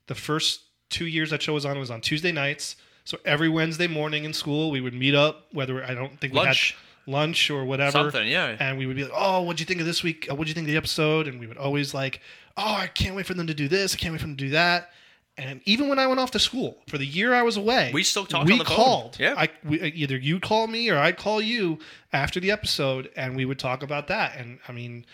the 0.07 0.15
first 0.15 0.62
two 0.89 1.05
years 1.05 1.29
that 1.29 1.41
show 1.41 1.53
was 1.53 1.65
on 1.65 1.77
was 1.79 1.91
on 1.91 2.01
tuesday 2.01 2.31
nights 2.31 2.75
so 3.05 3.17
every 3.25 3.50
wednesday 3.50 3.88
morning 3.88 4.24
in 4.24 4.34
school 4.34 4.72
we 4.72 4.81
would 4.81 4.93
meet 4.93 5.15
up 5.15 5.46
whether 5.51 5.84
i 5.84 5.93
don't 5.93 6.19
think 6.19 6.34
Lunch. 6.34 6.75
we 7.08 7.12
had 7.12 7.13
lunch 7.13 7.50
or 7.50 7.65
whatever 7.65 7.91
Something, 7.91 8.27
yeah. 8.27 8.55
and 8.60 8.77
we 8.77 8.86
would 8.86 8.96
be 8.96 9.03
like 9.03 9.13
oh 9.15 9.41
what'd 9.41 9.60
you 9.60 9.65
think 9.65 9.79
of 9.79 9.86
this 9.86 10.03
week 10.03 10.27
Uh, 10.29 10.36
what'd 10.36 10.48
you 10.48 10.53
think 10.53 10.65
of 10.67 10.72
the 10.72 10.77
episode 10.77 11.27
and 11.27 11.39
we 11.39 11.48
would 11.48 11.58
always 11.58 11.93
like 11.93 12.22
oh 12.58 12.75
i 12.75 12.88
can't 12.88 13.15
wait 13.15 13.25
for 13.25 13.34
them 13.34 13.48
to 13.48 13.53
do 13.53 13.67
this 13.67 13.96
i 13.96 13.98
can't 13.98 14.12
wait 14.12 14.22
for 14.22 14.27
them 14.27 14.38
to 14.38 14.43
do 14.46 14.50
that 14.51 14.89
and 15.38 15.62
even 15.63 15.88
when 15.88 16.00
I 16.00 16.08
went 16.08 16.19
off 16.19 16.31
to 16.31 16.39
school 16.39 16.79
for 16.89 16.98
the 16.98 17.05
year 17.05 17.34
I 17.34 17.43
was 17.43 17.55
away, 17.55 17.91
We 17.93 18.03
still 18.03 18.25
talked 18.25 18.48
we 18.48 18.51
on 18.51 18.60
the 18.60 18.65
phone. 18.65 18.75
called. 18.75 19.17
Yeah. 19.17 19.36
I, 19.38 19.48
we, 19.63 19.81
either 19.81 20.17
you'd 20.17 20.41
call 20.41 20.67
me 20.67 20.89
or 20.89 20.98
I'd 20.98 21.15
call 21.15 21.41
you 21.41 21.79
after 22.12 22.41
the 22.41 22.51
episode, 22.51 23.10
and 23.15 23.38
we 23.38 23.46
would 23.46 23.58
talk 23.58 23.81
about 23.81 24.08
that. 24.08 24.36
And 24.36 24.60
I 24.67 24.74
mean, 24.74 25.05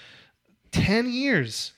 ten 0.71 1.11
years. 1.11 1.73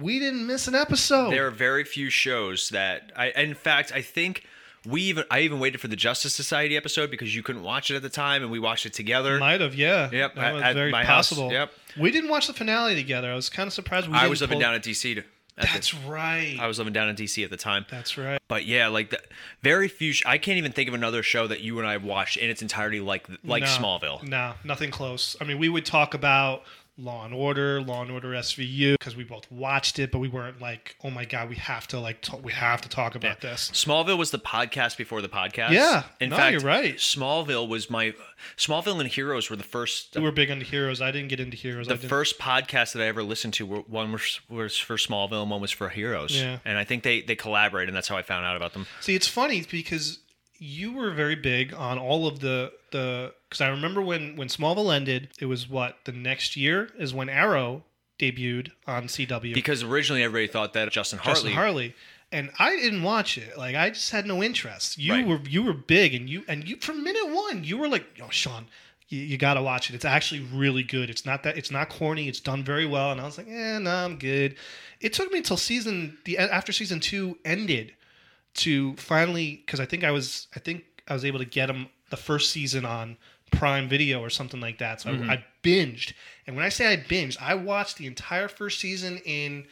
We 0.00 0.18
didn't 0.18 0.46
miss 0.46 0.68
an 0.68 0.74
episode. 0.74 1.30
There 1.32 1.46
are 1.46 1.50
very 1.50 1.84
few 1.84 2.10
shows 2.10 2.68
that 2.70 3.12
I. 3.16 3.30
In 3.30 3.54
fact, 3.54 3.92
I 3.94 4.02
think 4.02 4.44
we 4.86 5.02
even 5.02 5.24
I 5.30 5.40
even 5.40 5.60
waited 5.60 5.80
for 5.80 5.88
the 5.88 5.96
Justice 5.96 6.34
Society 6.34 6.76
episode 6.76 7.10
because 7.10 7.34
you 7.34 7.42
couldn't 7.42 7.62
watch 7.62 7.90
it 7.90 7.96
at 7.96 8.02
the 8.02 8.08
time, 8.08 8.42
and 8.42 8.50
we 8.50 8.58
watched 8.58 8.86
it 8.86 8.92
together. 8.94 9.38
Might 9.38 9.60
have, 9.60 9.74
yeah. 9.74 10.08
Yep, 10.10 10.34
that 10.34 10.44
at- 10.44 10.54
was 10.54 10.62
at 10.62 10.74
very 10.74 10.90
my 10.90 11.04
house. 11.04 11.28
possible. 11.28 11.52
Yep. 11.52 11.70
We 11.98 12.10
didn't 12.10 12.30
watch 12.30 12.46
the 12.46 12.54
finale 12.54 12.94
together. 12.94 13.30
I 13.30 13.34
was 13.34 13.48
kind 13.48 13.66
of 13.66 13.72
surprised. 13.72 14.08
We 14.08 14.14
I 14.14 14.26
was 14.28 14.40
living 14.40 14.54
pull- 14.56 14.60
down 14.62 14.74
in 14.74 14.80
DC. 14.80 15.14
To, 15.14 15.20
at 15.58 15.66
the- 15.66 15.72
That's 15.74 15.92
right. 15.94 16.56
I 16.58 16.66
was 16.66 16.78
living 16.78 16.94
down 16.94 17.10
in 17.10 17.14
DC 17.16 17.44
at 17.44 17.50
the 17.50 17.58
time. 17.58 17.84
That's 17.90 18.16
right. 18.16 18.40
But 18.48 18.64
yeah, 18.64 18.88
like 18.88 19.10
the, 19.10 19.20
very 19.62 19.86
few. 19.88 20.12
Sh- 20.14 20.22
I 20.24 20.38
can't 20.38 20.56
even 20.58 20.72
think 20.72 20.88
of 20.88 20.94
another 20.94 21.22
show 21.22 21.46
that 21.46 21.60
you 21.60 21.78
and 21.78 21.86
I 21.86 21.98
watched 21.98 22.38
in 22.38 22.48
its 22.50 22.62
entirety 22.62 23.00
like 23.00 23.26
like 23.44 23.62
No, 23.62 23.68
Smallville. 23.68 24.26
No, 24.26 24.54
nothing 24.64 24.90
close. 24.90 25.36
I 25.40 25.44
mean, 25.44 25.58
we 25.58 25.68
would 25.68 25.84
talk 25.84 26.14
about 26.14 26.62
Law 27.02 27.24
and 27.24 27.34
Order, 27.34 27.80
Law 27.80 28.02
and 28.02 28.10
Order 28.10 28.28
SVU, 28.28 28.92
because 28.92 29.16
we 29.16 29.24
both 29.24 29.50
watched 29.50 29.98
it, 29.98 30.12
but 30.12 30.20
we 30.20 30.28
weren't 30.28 30.60
like, 30.60 30.96
oh 31.02 31.10
my 31.10 31.24
god, 31.24 31.48
we 31.48 31.56
have 31.56 31.88
to 31.88 31.98
like, 31.98 32.20
talk, 32.20 32.44
we 32.44 32.52
have 32.52 32.80
to 32.82 32.88
talk 32.88 33.14
about 33.16 33.40
this. 33.40 33.70
Smallville 33.72 34.16
was 34.18 34.30
the 34.30 34.38
podcast 34.38 34.96
before 34.96 35.20
the 35.20 35.28
podcast. 35.28 35.70
Yeah. 35.70 36.04
in 36.20 36.30
No, 36.30 36.36
fact, 36.36 36.52
you're 36.52 36.60
right. 36.60 36.96
Smallville 36.96 37.66
was 37.68 37.90
my 37.90 38.14
Smallville 38.56 39.00
and 39.00 39.08
Heroes 39.08 39.50
were 39.50 39.56
the 39.56 39.62
first. 39.64 40.14
We 40.14 40.22
were 40.22 40.32
big 40.32 40.50
into 40.50 40.64
Heroes. 40.64 41.00
I 41.00 41.10
didn't 41.10 41.28
get 41.28 41.40
into 41.40 41.56
Heroes. 41.56 41.88
The 41.88 41.96
first 41.96 42.38
podcast 42.38 42.92
that 42.92 43.02
I 43.02 43.06
ever 43.06 43.22
listened 43.22 43.54
to, 43.54 43.66
were, 43.66 43.78
one 43.80 44.12
was, 44.12 44.40
was 44.48 44.78
for 44.78 44.96
Smallville 44.96 45.42
and 45.42 45.50
one 45.50 45.60
was 45.60 45.70
for 45.72 45.88
Heroes. 45.88 46.40
Yeah. 46.40 46.58
And 46.64 46.78
I 46.78 46.84
think 46.84 47.02
they 47.02 47.22
they 47.22 47.36
collaborated, 47.36 47.88
and 47.88 47.96
that's 47.96 48.08
how 48.08 48.16
I 48.16 48.22
found 48.22 48.44
out 48.46 48.56
about 48.56 48.74
them. 48.74 48.86
See, 49.00 49.14
it's 49.14 49.28
funny 49.28 49.64
because 49.68 50.18
you 50.64 50.92
were 50.92 51.10
very 51.10 51.34
big 51.34 51.74
on 51.74 51.98
all 51.98 52.28
of 52.28 52.38
the 52.38 52.72
the 52.92 53.34
because 53.48 53.60
I 53.60 53.68
remember 53.68 54.00
when 54.00 54.36
when 54.36 54.46
Smallville 54.48 54.94
ended, 54.94 55.28
it 55.40 55.46
was 55.46 55.68
what 55.68 55.96
the 56.04 56.12
next 56.12 56.56
year 56.56 56.90
is 56.98 57.12
when 57.12 57.28
Arrow 57.28 57.82
debuted 58.20 58.70
on 58.86 59.04
CW. 59.08 59.54
Because 59.54 59.82
originally 59.82 60.22
everybody 60.22 60.46
thought 60.46 60.72
that 60.74 60.90
Justin 60.92 61.18
Hartley. 61.18 61.34
Justin 61.34 61.52
Harley. 61.54 61.94
And 62.30 62.50
I 62.58 62.76
didn't 62.76 63.02
watch 63.02 63.36
it. 63.36 63.58
Like 63.58 63.74
I 63.74 63.90
just 63.90 64.10
had 64.12 64.24
no 64.24 64.40
interest. 64.42 64.98
You 64.98 65.12
Right. 65.12 65.26
were 65.26 65.40
you 65.48 65.64
were 65.64 65.72
big, 65.74 66.14
and 66.14 66.30
you 66.30 66.44
and 66.46 66.66
you 66.68 66.76
from 66.76 67.02
minute 67.02 67.28
one 67.28 67.64
you 67.64 67.76
were 67.76 67.88
like, 67.88 68.06
"Oh, 68.22 68.30
Sean, 68.30 68.66
you, 69.08 69.18
you 69.20 69.36
got 69.38 69.54
to 69.54 69.62
watch 69.62 69.90
it. 69.90 69.94
It's 69.96 70.04
actually 70.04 70.40
really 70.40 70.82
good. 70.84 71.10
It's 71.10 71.26
not 71.26 71.42
that 71.42 71.58
it's 71.58 71.70
not 71.72 71.88
corny. 71.88 72.28
It's 72.28 72.40
done 72.40 72.62
very 72.62 72.86
well." 72.86 73.10
And 73.10 73.20
I 73.20 73.24
was 73.24 73.36
like, 73.36 73.48
"Eh, 73.48 73.78
no, 73.80 73.90
I'm 73.90 74.16
good." 74.16 74.54
It 75.00 75.12
took 75.12 75.32
me 75.32 75.38
until 75.38 75.56
season 75.56 76.18
the 76.24 76.38
after 76.38 76.70
season 76.72 77.00
two 77.00 77.36
ended 77.44 77.94
to 78.54 78.94
finally 78.96 79.62
because 79.64 79.80
I 79.80 79.86
think 79.86 80.04
I 80.04 80.10
was 80.10 80.48
I 80.56 80.60
think 80.60 80.84
I 81.08 81.14
was 81.14 81.24
able 81.24 81.38
to 81.38 81.44
get 81.44 81.66
them 81.66 81.88
the 82.10 82.16
first 82.16 82.50
season 82.50 82.84
on 82.84 83.16
Prime 83.50 83.88
Video 83.88 84.20
or 84.20 84.30
something 84.30 84.60
like 84.60 84.78
that. 84.78 85.00
So 85.00 85.10
I, 85.10 85.14
I 85.34 85.44
binged, 85.62 86.12
and 86.46 86.56
when 86.56 86.64
I 86.64 86.68
say 86.68 86.92
I 86.92 86.96
binged, 86.96 87.36
I 87.40 87.54
watched 87.54 87.96
the 87.98 88.06
entire 88.06 88.48
first 88.48 88.80
season 88.80 89.18
in 89.24 89.66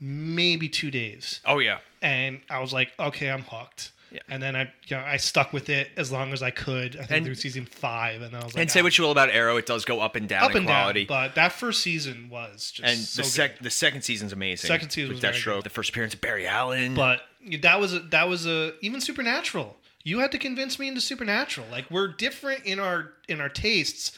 maybe 0.00 0.68
two 0.68 0.90
days 0.90 1.40
Oh 1.46 1.58
yeah. 1.58 1.78
and 2.02 2.40
I 2.50 2.60
was 2.60 2.72
like, 2.72 2.92
okay, 2.98 3.30
I'm 3.30 3.42
hooked. 3.42 3.92
Yeah. 4.10 4.20
And 4.28 4.40
then 4.42 4.54
I, 4.54 4.70
you 4.86 4.96
know, 4.96 5.02
I 5.04 5.16
stuck 5.16 5.52
with 5.52 5.68
it 5.68 5.88
as 5.96 6.12
long 6.12 6.32
as 6.32 6.40
I 6.42 6.50
could. 6.50 6.94
I 6.96 7.00
think 7.00 7.10
And- 7.10 7.26
through 7.26 7.34
season 7.36 7.64
five, 7.66 8.22
and 8.22 8.36
I 8.36 8.44
was 8.44 8.54
like, 8.54 8.60
And 8.62 8.70
say 8.70 8.80
ah, 8.80 8.82
what 8.84 8.96
you 8.96 9.02
will 9.04 9.10
about 9.10 9.28
Arrow, 9.30 9.56
it 9.56 9.66
does 9.66 9.84
go 9.84 10.00
up 10.00 10.14
and 10.14 10.28
down 10.28 10.44
up 10.44 10.50
in 10.52 10.58
and 10.58 10.66
quality. 10.66 11.04
down. 11.04 11.28
But 11.28 11.34
that 11.34 11.50
first 11.52 11.82
season 11.82 12.28
was 12.30 12.70
just 12.72 12.88
and 12.88 12.98
so 12.98 13.22
the 13.22 13.26
good. 13.26 13.30
sec 13.32 13.58
the 13.60 13.70
second 13.70 14.02
season's 14.02 14.32
amazing. 14.32 14.68
Second 14.68 14.90
season 14.90 15.14
with 15.14 15.22
was 15.24 15.34
Deathstroke, 15.34 15.54
good. 15.56 15.64
the 15.64 15.70
first 15.70 15.90
appearance 15.90 16.14
of 16.14 16.20
Barry 16.20 16.46
Allen. 16.46 16.94
But 16.94 17.22
that 17.62 17.80
was 17.80 17.94
a, 17.94 18.00
that 18.00 18.28
was 18.28 18.46
a 18.46 18.72
even 18.80 19.00
Supernatural. 19.00 19.76
You 20.02 20.18
had 20.18 20.32
to 20.32 20.38
convince 20.38 20.78
me 20.78 20.88
into 20.88 21.00
Supernatural. 21.00 21.66
Like 21.70 21.90
we're 21.90 22.08
different 22.08 22.64
in 22.64 22.78
our 22.80 23.12
in 23.28 23.40
our 23.40 23.48
tastes. 23.48 24.16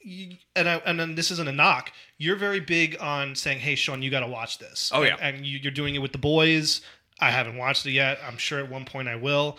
You- 0.00 0.36
And 0.54 0.68
I, 0.68 0.76
and 0.86 0.98
then 1.00 1.14
this 1.16 1.30
isn't 1.32 1.48
a 1.48 1.52
knock. 1.52 1.90
You're 2.18 2.36
very 2.36 2.60
big 2.60 2.96
on 3.00 3.34
saying, 3.34 3.58
"Hey, 3.58 3.74
Sean, 3.74 4.02
you 4.02 4.10
got 4.10 4.20
to 4.20 4.26
watch 4.28 4.58
this." 4.58 4.90
Oh, 4.94 5.02
yeah. 5.02 5.16
and 5.20 5.44
you, 5.44 5.58
you're 5.58 5.72
doing 5.72 5.94
it 5.94 5.98
with 5.98 6.12
the 6.12 6.18
boys. 6.18 6.80
I 7.20 7.30
haven't 7.30 7.56
watched 7.56 7.86
it 7.86 7.92
yet. 7.92 8.18
I'm 8.26 8.36
sure 8.36 8.58
at 8.60 8.70
one 8.70 8.84
point 8.84 9.08
I 9.08 9.16
will. 9.16 9.58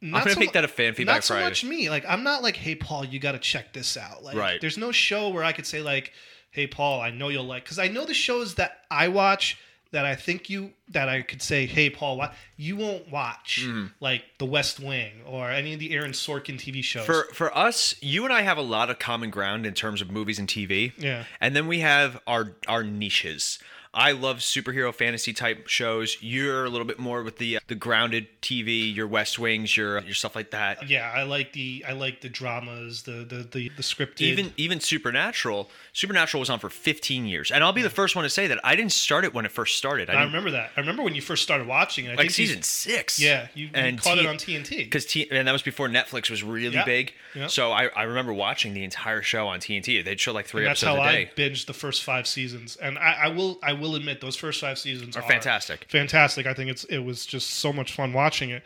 Not 0.00 0.18
I'm 0.18 0.22
gonna 0.24 0.34
so 0.34 0.40
make 0.40 0.50
mu- 0.50 0.52
that 0.52 0.64
a 0.64 0.68
fan 0.68 0.94
feedback 0.94 1.16
Not 1.16 1.24
so 1.24 1.34
Friday. 1.34 1.46
much 1.48 1.64
me. 1.64 1.90
Like 1.90 2.04
I'm 2.08 2.22
not 2.22 2.42
like, 2.42 2.54
"Hey, 2.56 2.76
Paul, 2.76 3.04
you 3.04 3.18
got 3.18 3.32
to 3.32 3.38
check 3.40 3.72
this 3.72 3.96
out." 3.96 4.22
Like, 4.22 4.36
Right. 4.36 4.60
There's 4.60 4.78
no 4.78 4.92
show 4.92 5.30
where 5.30 5.42
I 5.42 5.50
could 5.52 5.66
say 5.66 5.82
like, 5.82 6.12
"Hey, 6.52 6.66
Paul, 6.68 7.00
I 7.00 7.10
know 7.10 7.28
you'll 7.28 7.44
like," 7.44 7.64
because 7.64 7.78
I 7.80 7.88
know 7.88 8.04
the 8.04 8.14
shows 8.14 8.54
that 8.54 8.84
I 8.90 9.08
watch 9.08 9.58
that 9.90 10.04
I 10.04 10.14
think 10.14 10.50
you 10.50 10.72
that 10.90 11.08
I 11.08 11.22
could 11.22 11.40
say, 11.42 11.66
"Hey, 11.66 11.88
Paul, 11.90 12.16
what 12.18 12.34
you 12.56 12.76
won't 12.76 13.10
watch," 13.10 13.60
Mm-hmm. 13.64 13.86
like 14.00 14.24
The 14.38 14.44
West 14.46 14.80
Wing 14.80 15.22
or 15.26 15.50
any 15.50 15.72
of 15.74 15.80
the 15.80 15.92
Aaron 15.94 16.12
Sorkin 16.12 16.58
TV 16.58 16.82
shows. 16.82 17.06
for 17.06 17.24
for 17.32 17.56
us, 17.56 17.94
you 18.00 18.24
and 18.24 18.32
I 18.32 18.42
have 18.42 18.58
a 18.58 18.62
lot 18.62 18.90
of 18.90 18.98
common 18.98 19.30
ground 19.30 19.64
in 19.66 19.74
terms 19.74 20.00
of 20.00 20.10
movies 20.10 20.38
and 20.38 20.46
TV. 20.48 20.92
Yeah. 20.98 21.24
And 21.40 21.54
then 21.56 21.66
we 21.66 21.80
have 21.80 22.20
our 22.26 22.54
our 22.66 22.82
niches. 22.84 23.58
I 23.94 24.12
love 24.12 24.38
superhero 24.38 24.94
fantasy 24.94 25.32
type 25.32 25.66
shows. 25.66 26.18
You're 26.20 26.64
a 26.64 26.68
little 26.68 26.86
bit 26.86 26.98
more 26.98 27.22
with 27.22 27.38
the 27.38 27.56
uh, 27.56 27.60
the 27.68 27.74
grounded 27.74 28.26
TV, 28.42 28.94
your 28.94 29.06
West 29.06 29.38
Wings, 29.38 29.76
your 29.76 30.00
your 30.02 30.14
stuff 30.14 30.36
like 30.36 30.50
that. 30.50 30.88
yeah, 30.88 31.10
I 31.14 31.22
like 31.22 31.52
the 31.54 31.84
I 31.88 31.92
like 31.92 32.20
the 32.20 32.28
dramas, 32.28 33.02
the 33.02 33.24
the 33.24 33.48
the, 33.50 33.68
the 33.76 33.82
scripted. 33.82 34.20
Even 34.20 34.52
even 34.56 34.80
Supernatural, 34.80 35.70
Supernatural 35.92 36.38
was 36.40 36.50
on 36.50 36.58
for 36.58 36.68
15 36.68 37.26
years, 37.26 37.50
and 37.50 37.64
I'll 37.64 37.72
be 37.72 37.82
the 37.82 37.90
first 37.90 38.14
one 38.14 38.24
to 38.24 38.30
say 38.30 38.46
that 38.46 38.60
I 38.62 38.76
didn't 38.76 38.92
start 38.92 39.24
it 39.24 39.32
when 39.34 39.44
it 39.46 39.52
first 39.52 39.76
started. 39.78 40.10
I, 40.10 40.14
I 40.14 40.24
remember 40.24 40.50
that. 40.52 40.70
I 40.76 40.80
remember 40.80 41.02
when 41.02 41.14
you 41.14 41.22
first 41.22 41.42
started 41.42 41.66
watching 41.66 42.04
it. 42.04 42.08
I 42.08 42.12
like 42.12 42.18
think 42.18 42.38
you- 42.38 42.46
season 42.46 42.62
six. 42.62 43.18
Yeah, 43.18 43.48
you, 43.54 43.66
you 43.66 43.70
and 43.74 44.00
caught 44.00 44.18
it 44.18 44.26
on 44.26 44.36
TNT. 44.36 44.78
because 44.78 45.06
T- 45.06 45.28
and 45.30 45.48
that 45.48 45.52
was 45.52 45.62
before 45.62 45.88
Netflix 45.88 46.30
was 46.30 46.42
really 46.42 46.74
Yeah. 46.74 46.84
big. 46.84 47.14
Yeah. 47.34 47.46
So 47.46 47.72
I, 47.72 47.86
I 47.96 48.02
remember 48.04 48.32
watching 48.32 48.74
the 48.74 48.84
entire 48.84 49.22
show 49.22 49.46
on 49.48 49.60
TNT. 49.60 50.04
They'd 50.04 50.20
show 50.20 50.32
like 50.32 50.46
three 50.46 50.62
And 50.62 50.70
that's 50.70 50.82
episodes 50.82 50.98
how 51.00 51.04
a 51.04 51.08
I 51.08 51.24
day. 51.24 51.30
binged 51.36 51.66
the 51.66 51.72
first 51.74 52.02
five 52.04 52.26
seasons, 52.26 52.76
and 52.76 52.98
I, 52.98 53.16
I 53.24 53.28
will 53.28 53.58
I 53.62 53.72
will 53.78 53.94
admit 53.94 54.20
those 54.20 54.36
first 54.36 54.60
five 54.60 54.78
seasons 54.78 55.16
Are 55.16 55.22
are, 55.22 55.28
fantastic. 55.28 55.86
Fantastic. 55.90 56.46
I 56.46 56.54
think 56.54 56.70
it's 56.70 56.84
it 56.84 56.98
was 56.98 57.26
just 57.26 57.50
so 57.50 57.72
much 57.72 57.92
fun 57.92 58.12
watching 58.12 58.50
it. 58.50 58.62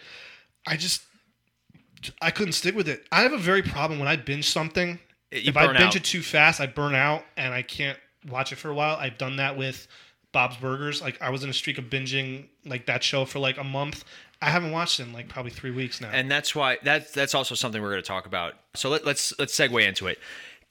I 0.67 0.77
just 0.77 1.03
I 2.21 2.31
couldn't 2.31 2.53
stick 2.53 2.75
with 2.75 2.89
it. 2.89 3.07
I 3.13 3.23
have 3.23 3.33
a 3.33 3.39
very 3.39 3.63
problem 3.63 3.99
when 3.99 4.09
I 4.09 4.17
binge 4.17 4.49
something. 4.49 4.99
You 5.31 5.41
if 5.47 5.57
I 5.57 5.67
binge 5.69 5.81
out. 5.81 5.97
it 5.97 6.05
too 6.05 6.23
fast, 6.23 6.61
I 6.61 6.67
burn 6.67 6.95
out 6.95 7.25
and 7.37 7.55
I 7.55 7.63
can't 7.63 7.99
watch 8.29 8.53
it 8.53 8.57
for 8.57 8.71
a 8.71 8.75
while. 8.75 8.97
I've 8.97 9.19
done 9.19 9.37
that 9.37 9.57
with 9.57 9.87
Bob's 10.33 10.57
Burgers. 10.57 11.01
Like 11.01 11.21
I 11.23 11.31
was 11.31 11.45
in 11.45 11.51
a 11.51 11.55
streak 11.55 11.79
of 11.79 11.85
binging 11.85 12.47
like 12.65 12.87
that 12.87 13.03
show 13.03 13.25
for 13.25 13.39
like 13.39 13.59
a 13.59 13.65
month. 13.65 14.05
I 14.41 14.51
haven't 14.51 14.73
watched 14.73 14.99
it 14.99 15.05
in 15.05 15.13
like 15.13 15.29
probably 15.29 15.53
three 15.53 15.71
weeks 15.71 16.01
now. 16.01 16.11
and 16.13 16.31
that's 16.31 16.55
why 16.55 16.79
that's 16.83 17.13
that's 17.13 17.35
also 17.35 17.55
something 17.55 17.81
we're 17.81 17.91
going 17.91 18.03
to 18.03 18.07
talk 18.09 18.27
about. 18.27 18.55
So 18.75 18.89
let, 18.89 19.07
let's 19.07 19.33
let's 19.39 19.57
segue 19.57 19.87
into 19.87 20.09
it. 20.09 20.19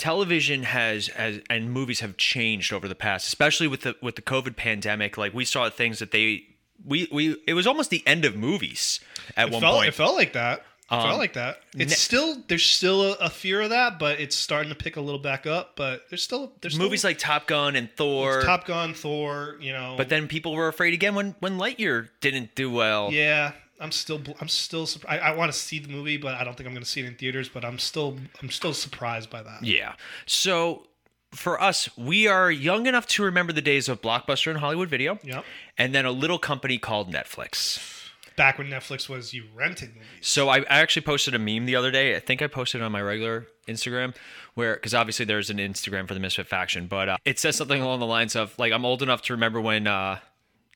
Television 0.02 0.64
has, 0.64 1.08
has 1.10 1.42
and 1.48 1.72
movies 1.72 2.00
have 2.00 2.18
changed 2.18 2.74
over 2.74 2.88
the 2.88 2.96
past, 2.96 3.28
especially 3.28 3.68
with 3.68 3.82
the 3.82 3.96
with 4.02 4.16
the 4.16 4.24
COVID 4.24 4.56
pandemic. 4.56 5.16
Like 5.16 5.32
we 5.32 5.46
saw 5.46 5.70
things 5.70 6.00
that 6.00 6.10
they 6.10 6.44
we 6.84 7.08
we 7.12 7.38
it 7.46 7.54
was 7.54 7.68
almost 7.68 7.92
the 7.92 8.02
end 8.08 8.26
of 8.26 8.36
movies 8.36 9.00
at 9.38 9.50
it 9.50 9.52
one 9.54 9.62
felt, 9.62 9.76
point. 9.76 9.90
It 9.90 9.94
felt 9.94 10.16
like 10.16 10.34
that. 10.34 10.66
It 10.90 10.96
Um, 10.96 11.08
felt 11.08 11.20
like 11.20 11.34
that. 11.34 11.62
It's 11.76 11.92
ne- 11.92 11.96
still 11.96 12.44
there's 12.48 12.66
still 12.66 13.14
a, 13.14 13.16
a 13.18 13.30
fear 13.30 13.62
of 13.62 13.70
that, 13.70 14.00
but 14.00 14.20
it's 14.20 14.36
starting 14.36 14.70
to 14.70 14.76
pick 14.76 14.96
a 14.98 15.02
little 15.02 15.22
back 15.22 15.46
up. 15.46 15.76
But 15.76 16.10
there's 16.10 16.24
still 16.24 16.52
there's 16.62 16.74
still, 16.74 16.84
movies 16.84 17.04
like 17.04 17.20
Top 17.20 17.46
Gun 17.46 17.76
and 17.76 17.88
Thor. 17.96 18.42
Top 18.42 18.66
Gun, 18.66 18.96
Thor. 18.96 19.56
You 19.62 19.72
know, 19.72 19.94
but 19.98 20.10
then 20.10 20.28
people 20.28 20.54
were 20.56 20.68
afraid 20.68 20.96
again 20.96 21.14
when 21.14 21.36
when 21.40 21.60
Lightyear 21.60 22.10
didn't 22.22 22.56
do 22.56 22.72
well. 22.72 23.12
yeah, 23.14 23.52
I'm 23.82 23.92
still 23.92 24.22
I'm 24.40 24.48
still 24.48 24.88
I, 25.08 25.20
I 25.20 25.36
want 25.36 25.52
to 25.52 25.58
see 25.58 25.80
the 25.80 25.90
movie, 25.90 26.18
but 26.18 26.36
I 26.36 26.44
don't 26.44 26.56
think 26.56 26.68
I'm 26.68 26.74
going 26.74 26.84
to 26.84 26.90
see 26.90 27.02
it 27.02 27.08
in 27.08 27.16
theaters. 27.16 27.50
But 27.50 27.66
I'm 27.66 27.80
still 27.80 28.18
I'm 28.42 28.50
still 28.50 28.74
surprised 28.74 29.30
by 29.30 29.42
that. 29.44 29.64
Yeah. 29.64 29.94
So 30.26 30.88
for 31.32 31.62
us, 31.62 31.90
we 31.98 32.28
are 32.28 32.52
young 32.52 32.86
enough 32.86 33.08
to 33.08 33.24
remember 33.24 33.54
the 33.54 33.62
days 33.62 33.90
of 33.90 34.02
Blockbuster 34.02 34.52
and 34.52 34.60
Hollywood 34.60 34.90
Video. 34.90 35.18
Yep. 35.24 35.46
And 35.78 35.96
then 35.96 36.06
a 36.06 36.12
little 36.12 36.40
company 36.40 36.78
called 36.78 37.12
Netflix. 37.12 38.10
Back 38.36 38.58
when 38.58 38.68
Netflix 38.68 39.10
was 39.10 39.34
you 39.34 39.46
rented 39.54 39.90
movies. 39.90 40.08
So 40.22 40.50
I, 40.50 40.60
I 40.60 40.80
actually 40.80 41.04
posted 41.04 41.36
a 41.36 41.40
meme 41.40 41.66
the 41.66 41.76
other 41.76 41.92
day. 41.92 42.16
I 42.16 42.20
think 42.20 42.42
I 42.42 42.48
posted 42.48 42.82
it 42.82 42.84
on 42.84 42.92
my 42.92 43.02
regular 43.02 43.48
Instagram, 43.68 44.16
where 44.54 44.76
because 44.76 44.94
obviously 44.94 45.26
there's 45.26 45.50
an 45.50 45.58
Instagram 45.58 46.08
for 46.08 46.14
the 46.14 46.20
Misfit 46.20 46.48
Faction, 46.48 46.88
but 46.88 47.10
uh, 47.10 47.18
it 47.26 47.40
says 47.40 47.56
something 47.56 47.82
along 47.82 48.00
the 48.00 48.06
lines 48.06 48.36
of 48.36 48.58
like 48.58 48.72
I'm 48.74 48.86
old 48.86 49.02
enough 49.02 49.22
to 49.24 49.34
remember 49.34 49.60
when. 49.60 49.88
Uh, 49.88 50.20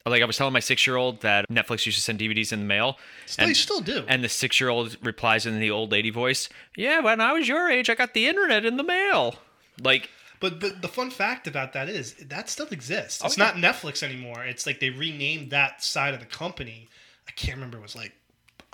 like 0.06 0.22
I 0.22 0.26
was 0.26 0.38
telling 0.38 0.54
my 0.54 0.60
six-year-old 0.60 1.22
that 1.22 1.48
Netflix 1.50 1.86
used 1.86 1.98
to 1.98 2.04
send 2.04 2.20
DVDs 2.20 2.54
in 2.54 2.60
the 2.60 2.66
mail, 2.66 2.98
Still, 3.26 3.48
you 3.48 3.56
still 3.56 3.82
do. 3.82 4.06
and 4.08 4.24
the 4.24 4.30
six-year-old 4.30 4.98
replies 5.04 5.46
in 5.46 5.60
the 5.60 5.72
old 5.72 5.92
lady 5.92 6.10
voice, 6.12 6.48
"Yeah, 6.76 7.00
when 7.00 7.20
I 7.22 7.34
was 7.34 7.48
your 7.48 7.70
age, 7.70 7.90
I 7.90 7.96
got 7.96 8.14
the 8.14 8.28
internet 8.28 8.66
in 8.66 8.78
the 8.78 8.84
mail." 8.84 9.36
Like 9.82 10.10
But 10.40 10.60
but 10.60 10.82
the 10.82 10.88
fun 10.88 11.10
fact 11.12 11.48
about 11.48 11.74
that 11.74 11.90
is 11.90 12.14
that 12.16 12.50
still 12.50 12.68
exists. 12.68 13.22
Oh, 13.24 13.28
it's 13.28 13.40
Oh, 13.40 13.44
yeah. 13.44 13.52
not 13.60 13.76
Netflix 13.76 14.04
anymore. 14.04 14.44
It's 14.44 14.66
like 14.66 14.80
they 14.80 14.90
renamed 14.92 15.50
that 15.52 15.84
side 15.84 16.14
of 16.14 16.20
the 16.20 16.26
company. 16.28 16.88
I 17.28 17.32
can't 17.32 17.56
remember. 17.56 17.78
It 17.80 17.82
was 17.84 17.96
like 17.96 18.14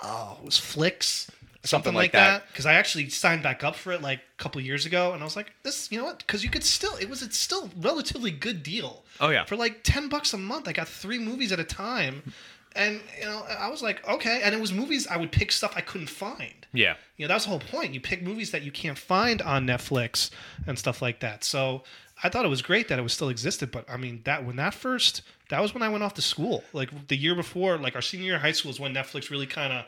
oh, 0.00 0.36
it 0.40 0.44
was 0.44 0.58
Flix. 0.58 1.30
Something 1.64 1.94
like 1.94 2.12
that. 2.12 2.48
Because 2.48 2.66
I 2.66 2.74
actually 2.74 3.08
signed 3.08 3.42
back 3.42 3.62
up 3.62 3.76
for 3.76 3.92
it 3.92 4.02
like 4.02 4.18
a 4.18 4.42
couple 4.42 4.60
years 4.60 4.84
ago, 4.84 5.12
and 5.12 5.22
I 5.22 5.24
was 5.24 5.36
like, 5.36 5.52
"This, 5.62 5.92
you 5.92 5.98
know 5.98 6.04
what? 6.04 6.18
Because 6.18 6.42
you 6.42 6.50
could 6.50 6.64
still, 6.64 6.96
it 6.96 7.08
was, 7.08 7.22
it's 7.22 7.38
still 7.38 7.70
relatively 7.80 8.32
good 8.32 8.62
deal. 8.62 9.04
Oh, 9.20 9.28
yeah. 9.28 9.44
for 9.44 9.56
like 9.56 9.84
ten 9.84 10.08
bucks 10.08 10.32
a 10.32 10.38
month, 10.38 10.66
I 10.66 10.72
got 10.72 10.88
three 10.88 11.20
movies 11.20 11.52
at 11.52 11.60
a 11.60 11.64
time, 11.64 12.32
and 12.74 13.00
you 13.18 13.26
know, 13.26 13.44
I 13.58 13.68
was 13.68 13.82
like, 13.82 14.06
okay. 14.08 14.40
And 14.42 14.54
it 14.54 14.60
was 14.60 14.72
movies 14.72 15.06
I 15.06 15.16
would 15.16 15.32
pick 15.32 15.52
stuff 15.52 15.74
I 15.76 15.80
couldn't 15.82 16.08
find. 16.08 16.66
Yeah. 16.72 16.94
You 17.16 17.26
know, 17.26 17.28
that's 17.32 17.44
the 17.44 17.50
whole 17.50 17.60
point. 17.60 17.94
You 17.94 18.00
pick 18.00 18.22
movies 18.22 18.50
that 18.50 18.62
you 18.62 18.72
can't 18.72 18.98
find 18.98 19.42
on 19.42 19.66
Netflix 19.66 20.30
and 20.66 20.78
stuff 20.78 21.02
like 21.02 21.20
that. 21.20 21.44
So 21.44 21.82
I 22.22 22.28
thought 22.28 22.44
it 22.44 22.48
was 22.48 22.62
great 22.62 22.88
that 22.88 22.98
it 22.98 23.02
was 23.02 23.12
still 23.12 23.28
existed. 23.28 23.70
But 23.70 23.88
I 23.90 23.96
mean, 23.96 24.22
that 24.24 24.44
when 24.44 24.56
that 24.56 24.74
first, 24.74 25.22
that 25.50 25.60
was 25.60 25.74
when 25.74 25.82
I 25.82 25.88
went 25.88 26.02
off 26.02 26.14
to 26.14 26.22
school. 26.22 26.64
Like 26.72 27.08
the 27.08 27.16
year 27.16 27.34
before, 27.34 27.76
like 27.76 27.94
our 27.94 28.02
senior 28.02 28.26
year 28.26 28.36
of 28.36 28.42
high 28.42 28.52
school 28.52 28.70
is 28.70 28.80
when 28.80 28.94
Netflix 28.94 29.30
really 29.30 29.46
kind 29.46 29.72
of 29.72 29.84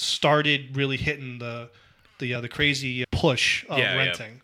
started 0.00 0.76
really 0.76 0.96
hitting 0.96 1.38
the 1.38 1.70
the 2.18 2.34
uh, 2.34 2.40
the 2.40 2.48
crazy 2.48 3.04
push 3.12 3.64
of 3.68 3.78
Yeah, 3.78 3.94
yeah. 3.94 3.98
renting. 3.98 4.42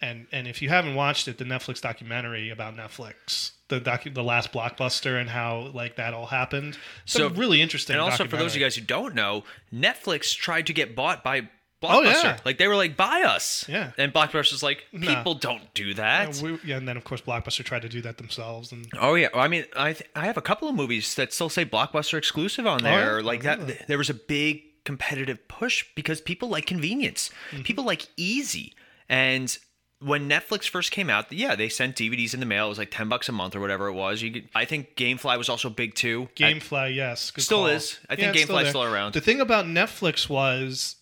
And 0.00 0.26
and 0.32 0.48
if 0.48 0.60
you 0.62 0.68
haven't 0.68 0.94
watched 0.94 1.28
it, 1.28 1.38
the 1.38 1.44
Netflix 1.44 1.80
documentary 1.80 2.50
about 2.50 2.76
Netflix, 2.76 3.52
the 3.68 3.80
docu- 3.80 4.12
the 4.12 4.24
last 4.24 4.52
blockbuster 4.52 5.20
and 5.20 5.30
how 5.30 5.70
like 5.72 5.96
that 5.96 6.12
all 6.14 6.26
happened. 6.26 6.76
So- 7.04 7.28
really 7.28 7.60
interesting. 7.62 7.94
And 7.94 8.02
also, 8.02 8.26
for 8.26 8.36
those 8.36 8.52
of 8.52 8.56
you 8.60 8.64
guys 8.64 8.74
who 8.76 8.82
don't 8.82 9.14
know, 9.14 9.44
Netflix 9.72 10.34
tried 10.36 10.66
to 10.66 10.72
get 10.72 10.96
bought 10.96 11.22
by 11.22 11.42
Blockbuster. 11.80 11.90
Oh, 11.90 12.00
yeah. 12.02 12.38
Like 12.44 12.58
they 12.58 12.68
were 12.68 12.76
like, 12.76 12.96
"Buy 12.96 13.22
us." 13.22 13.64
Yeah. 13.68 13.90
And 13.98 14.12
Blockbuster's 14.14 14.62
like, 14.62 14.84
Nah. 14.92 15.16
"People 15.16 15.34
don't 15.34 15.72
do 15.74 15.94
that." 15.94 16.36
Yeah, 16.36 16.42
we, 16.42 16.58
yeah, 16.64 16.76
and 16.76 16.86
then 16.86 16.96
of 16.96 17.02
course 17.02 17.20
Blockbuster 17.20 17.64
tried 17.64 17.82
to 17.82 17.88
do 17.88 18.00
that 18.02 18.18
themselves, 18.18 18.70
and 18.70 18.86
Oh 19.00 19.14
yeah, 19.16 19.28
I 19.34 19.48
mean, 19.48 19.64
I 19.76 19.92
th- 19.94 20.08
I 20.14 20.26
have 20.26 20.36
a 20.36 20.42
couple 20.42 20.68
of 20.68 20.76
movies 20.76 21.16
that 21.16 21.32
still 21.32 21.48
say 21.48 21.64
Blockbuster 21.64 22.16
exclusive 22.18 22.68
on 22.68 22.82
there. 22.84 23.14
Oh, 23.14 23.18
yeah? 23.18 23.24
Like 23.26 23.42
that, 23.42 23.66
didn't 23.66 23.88
there 23.88 23.98
was 23.98 24.10
a 24.10 24.14
big 24.14 24.62
competitive 24.84 25.46
push 25.48 25.84
because 25.94 26.20
people 26.20 26.48
like 26.48 26.66
convenience. 26.66 27.30
Mm-hmm. 27.50 27.62
People 27.62 27.84
like 27.84 28.08
easy. 28.16 28.74
And 29.08 29.56
when 30.00 30.28
Netflix 30.28 30.68
first 30.68 30.90
came 30.90 31.08
out, 31.08 31.30
yeah, 31.32 31.54
they 31.54 31.68
sent 31.68 31.96
DVDs 31.96 32.34
in 32.34 32.40
the 32.40 32.46
mail. 32.46 32.66
It 32.66 32.70
was 32.70 32.78
like 32.78 32.90
ten 32.90 33.08
bucks 33.08 33.28
a 33.28 33.32
month 33.32 33.54
or 33.54 33.60
whatever 33.60 33.86
it 33.86 33.92
was. 33.92 34.22
You 34.22 34.32
could, 34.32 34.48
I 34.54 34.64
think 34.64 34.96
GameFly 34.96 35.38
was 35.38 35.48
also 35.48 35.70
big 35.70 35.94
too. 35.94 36.28
GameFly, 36.36 36.94
yes, 36.94 37.30
good 37.30 37.42
Still 37.42 37.58
call. 37.58 37.66
is. 37.68 37.98
I 38.10 38.16
think 38.16 38.34
GameFly's 38.34 38.46
there. 38.48 38.66
still 38.66 38.82
around. 38.84 39.14
The 39.14 39.20
thing 39.20 39.40
about 39.40 39.66
Netflix 39.66 40.28
was 40.28 40.96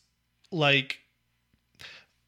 like, 0.51 0.99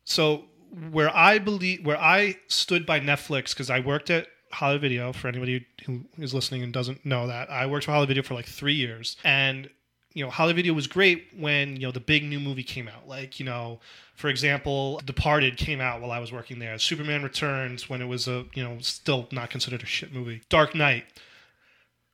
so 0.04 0.44
where 0.90 1.14
I 1.14 1.38
believe 1.38 1.84
where 1.84 2.00
I 2.00 2.36
stood 2.48 2.86
by 2.86 3.00
Netflix 3.00 3.50
because 3.50 3.68
I 3.68 3.80
worked 3.80 4.08
at 4.08 4.28
Hollywood 4.52 4.80
Video. 4.80 5.12
For 5.12 5.28
anybody 5.28 5.66
who 5.84 6.04
is 6.18 6.32
listening 6.32 6.62
and 6.62 6.72
doesn't 6.72 7.04
know 7.04 7.26
that, 7.26 7.50
I 7.50 7.66
worked 7.66 7.84
for 7.84 7.90
Hollywood 7.90 8.08
Video 8.08 8.22
for 8.22 8.34
like 8.34 8.46
three 8.46 8.74
years, 8.74 9.16
and 9.24 9.68
you 10.14 10.24
know 10.24 10.30
Hollywood 10.30 10.56
Video 10.56 10.74
was 10.74 10.86
great 10.86 11.28
when 11.36 11.76
you 11.76 11.82
know 11.82 11.92
the 11.92 12.00
big 12.00 12.24
new 12.24 12.40
movie 12.40 12.62
came 12.62 12.88
out. 12.88 13.08
Like 13.08 13.38
you 13.40 13.46
know, 13.46 13.80
for 14.14 14.28
example, 14.28 15.00
Departed 15.04 15.56
came 15.56 15.80
out 15.80 16.00
while 16.00 16.10
I 16.10 16.18
was 16.18 16.32
working 16.32 16.58
there. 16.58 16.78
Superman 16.78 17.22
Returns 17.22 17.88
when 17.88 18.00
it 18.02 18.06
was 18.06 18.28
a 18.28 18.44
you 18.54 18.62
know 18.62 18.78
still 18.80 19.28
not 19.32 19.50
considered 19.50 19.82
a 19.82 19.86
shit 19.86 20.12
movie. 20.12 20.42
Dark 20.48 20.74
Knight. 20.74 21.04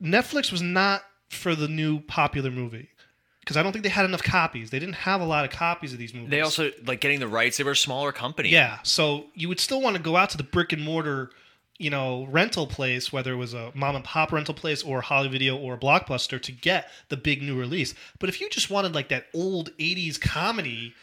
Netflix 0.01 0.51
was 0.51 0.61
not 0.61 1.03
for 1.29 1.55
the 1.55 1.67
new 1.67 1.99
popular 1.99 2.49
movie 2.49 2.89
because 3.41 3.57
I 3.57 3.63
don't 3.63 3.71
think 3.71 3.83
they 3.83 3.89
had 3.89 4.05
enough 4.05 4.23
copies. 4.23 4.69
They 4.69 4.79
didn't 4.79 4.95
have 4.95 5.21
a 5.21 5.25
lot 5.25 5.43
of 5.43 5.51
copies 5.51 5.91
of 5.91 5.99
these 5.99 6.13
movies. 6.13 6.29
They 6.29 6.41
also 6.41 6.71
like 6.85 7.01
getting 7.01 7.19
the 7.19 7.27
rights. 7.27 7.57
They 7.57 7.63
were 7.63 7.71
a 7.71 7.75
smaller 7.75 8.11
company. 8.11 8.49
yeah. 8.49 8.79
So 8.83 9.25
you 9.33 9.49
would 9.49 9.59
still 9.59 9.81
want 9.81 9.97
to 9.97 10.01
go 10.01 10.15
out 10.15 10.29
to 10.29 10.37
the 10.37 10.43
brick 10.43 10.71
and 10.71 10.81
mortar, 10.83 11.31
you 11.79 11.89
know, 11.89 12.27
rental 12.29 12.67
place, 12.67 13.11
whether 13.11 13.33
it 13.33 13.37
was 13.37 13.55
a 13.55 13.71
mom 13.73 13.95
and 13.95 14.05
pop 14.05 14.31
rental 14.31 14.53
place 14.53 14.83
or 14.83 15.01
Hollywood 15.01 15.31
Video 15.31 15.57
or 15.57 15.77
Blockbuster, 15.77 16.39
to 16.41 16.51
get 16.51 16.89
the 17.07 17.17
big 17.17 17.41
new 17.41 17.57
release. 17.57 17.95
But 18.19 18.29
if 18.29 18.39
you 18.39 18.49
just 18.49 18.69
wanted 18.69 18.93
like 18.93 19.09
that 19.09 19.25
old 19.33 19.75
'80s 19.77 20.21
comedy. 20.21 20.93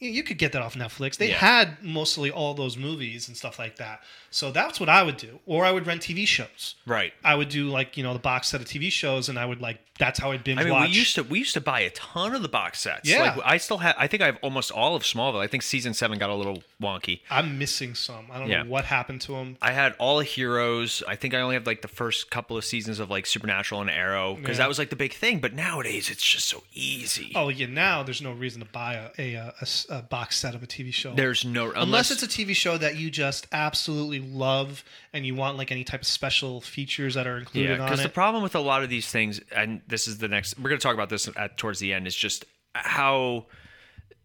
You 0.00 0.22
could 0.22 0.38
get 0.38 0.52
that 0.52 0.62
off 0.62 0.74
Netflix. 0.74 1.16
They 1.16 1.30
Yeah. 1.30 1.36
had 1.38 1.82
mostly 1.82 2.30
all 2.30 2.54
those 2.54 2.76
movies 2.76 3.26
and 3.28 3.36
stuff 3.36 3.58
like 3.58 3.76
that. 3.76 4.02
So 4.30 4.52
that's 4.52 4.78
what 4.78 4.88
I 4.88 5.02
would 5.02 5.16
do. 5.16 5.40
Or 5.46 5.64
I 5.64 5.72
would 5.72 5.86
rent 5.86 6.02
TV 6.02 6.26
shows. 6.26 6.74
Right. 6.86 7.14
I 7.24 7.34
would 7.34 7.48
do 7.48 7.68
like 7.68 7.96
you 7.96 8.02
know 8.02 8.12
the 8.12 8.18
box 8.18 8.48
set 8.48 8.60
of 8.60 8.66
TV 8.66 8.90
shows, 8.92 9.28
and 9.28 9.38
I 9.38 9.46
would 9.46 9.60
like 9.60 9.78
that's 9.98 10.20
how 10.20 10.30
I'd 10.30 10.44
binge 10.44 10.60
I 10.60 10.64
mean, 10.64 10.72
watch. 10.74 10.90
we 10.90 10.94
used 10.94 11.14
to 11.16 11.24
we 11.24 11.38
used 11.40 11.54
to 11.54 11.60
buy 11.60 11.80
a 11.80 11.90
ton 11.90 12.34
of 12.34 12.42
the 12.42 12.48
box 12.48 12.80
sets. 12.80 13.08
Yeah. 13.08 13.34
Like, 13.34 13.40
I 13.44 13.56
still 13.56 13.78
have. 13.78 13.96
I 13.98 14.06
think 14.06 14.22
I 14.22 14.26
have 14.26 14.38
almost 14.42 14.70
all 14.70 14.94
of 14.94 15.02
Smallville. 15.02 15.40
I 15.40 15.46
think 15.48 15.62
season 15.64 15.94
seven 15.94 16.18
got 16.18 16.30
a 16.30 16.34
little 16.34 16.62
wonky. 16.80 17.20
I'm 17.30 17.58
missing 17.58 17.94
some. 17.94 18.26
I 18.30 18.38
don't 18.38 18.48
Yeah. 18.48 18.62
know 18.62 18.68
what 18.70 18.84
happened 18.84 19.22
to 19.22 19.32
them. 19.32 19.56
I 19.62 19.72
had 19.72 19.94
all 19.98 20.18
the 20.18 20.24
heroes. 20.24 21.02
I 21.08 21.16
think 21.16 21.34
I 21.34 21.40
only 21.40 21.54
have 21.54 21.66
like 21.66 21.82
the 21.82 21.88
first 21.88 22.30
couple 22.30 22.56
of 22.56 22.64
seasons 22.64 23.00
of 23.00 23.10
like 23.10 23.26
Supernatural 23.26 23.80
and 23.80 23.90
Arrow 23.90 24.34
because 24.34 24.56
Yeah. 24.58 24.64
that 24.64 24.68
was 24.68 24.78
like 24.78 24.90
the 24.90 24.96
big 24.96 25.14
thing. 25.14 25.40
But 25.40 25.54
nowadays, 25.54 26.10
it's 26.10 26.24
just 26.24 26.46
so 26.48 26.62
easy. 26.74 27.32
Oh 27.34 27.48
yeah, 27.48 27.66
now 27.66 28.02
there's 28.04 28.22
no 28.22 28.32
reason 28.32 28.60
to 28.60 28.66
buy 28.66 28.94
a 28.94 29.10
a, 29.18 29.54
a- 29.60 29.66
a 29.88 30.02
box 30.02 30.38
set 30.38 30.54
of 30.54 30.62
a 30.62 30.66
TV 30.66 30.92
show. 30.92 31.14
There's 31.14 31.44
no 31.44 31.66
unless, 31.70 31.82
unless, 31.82 32.10
it's 32.10 32.22
a 32.22 32.28
TV 32.28 32.54
show 32.54 32.78
that 32.78 32.96
you 32.96 33.10
just 33.10 33.46
absolutely 33.52 34.20
love 34.20 34.84
and 35.12 35.24
you 35.24 35.34
want 35.34 35.56
like 35.56 35.72
any 35.72 35.84
type 35.84 36.02
of 36.02 36.06
special 36.06 36.60
features 36.60 37.14
that 37.14 37.26
are 37.26 37.38
included 37.38 37.78
yeah. 37.78 37.84
Because 37.84 38.02
the 38.02 38.08
problem 38.08 38.42
with 38.42 38.54
a 38.54 38.60
lot 38.60 38.82
of 38.82 38.90
these 38.90 39.10
things, 39.10 39.40
and 39.54 39.80
this 39.86 40.08
is 40.08 40.18
the 40.18 40.28
next, 40.28 40.58
we're 40.58 40.70
going 40.70 40.78
to 40.78 40.82
talk 40.82 40.94
about 40.94 41.08
this 41.08 41.28
at 41.36 41.56
towards 41.56 41.78
the 41.78 41.92
end, 41.92 42.06
is 42.06 42.14
just 42.14 42.44
how 42.74 43.46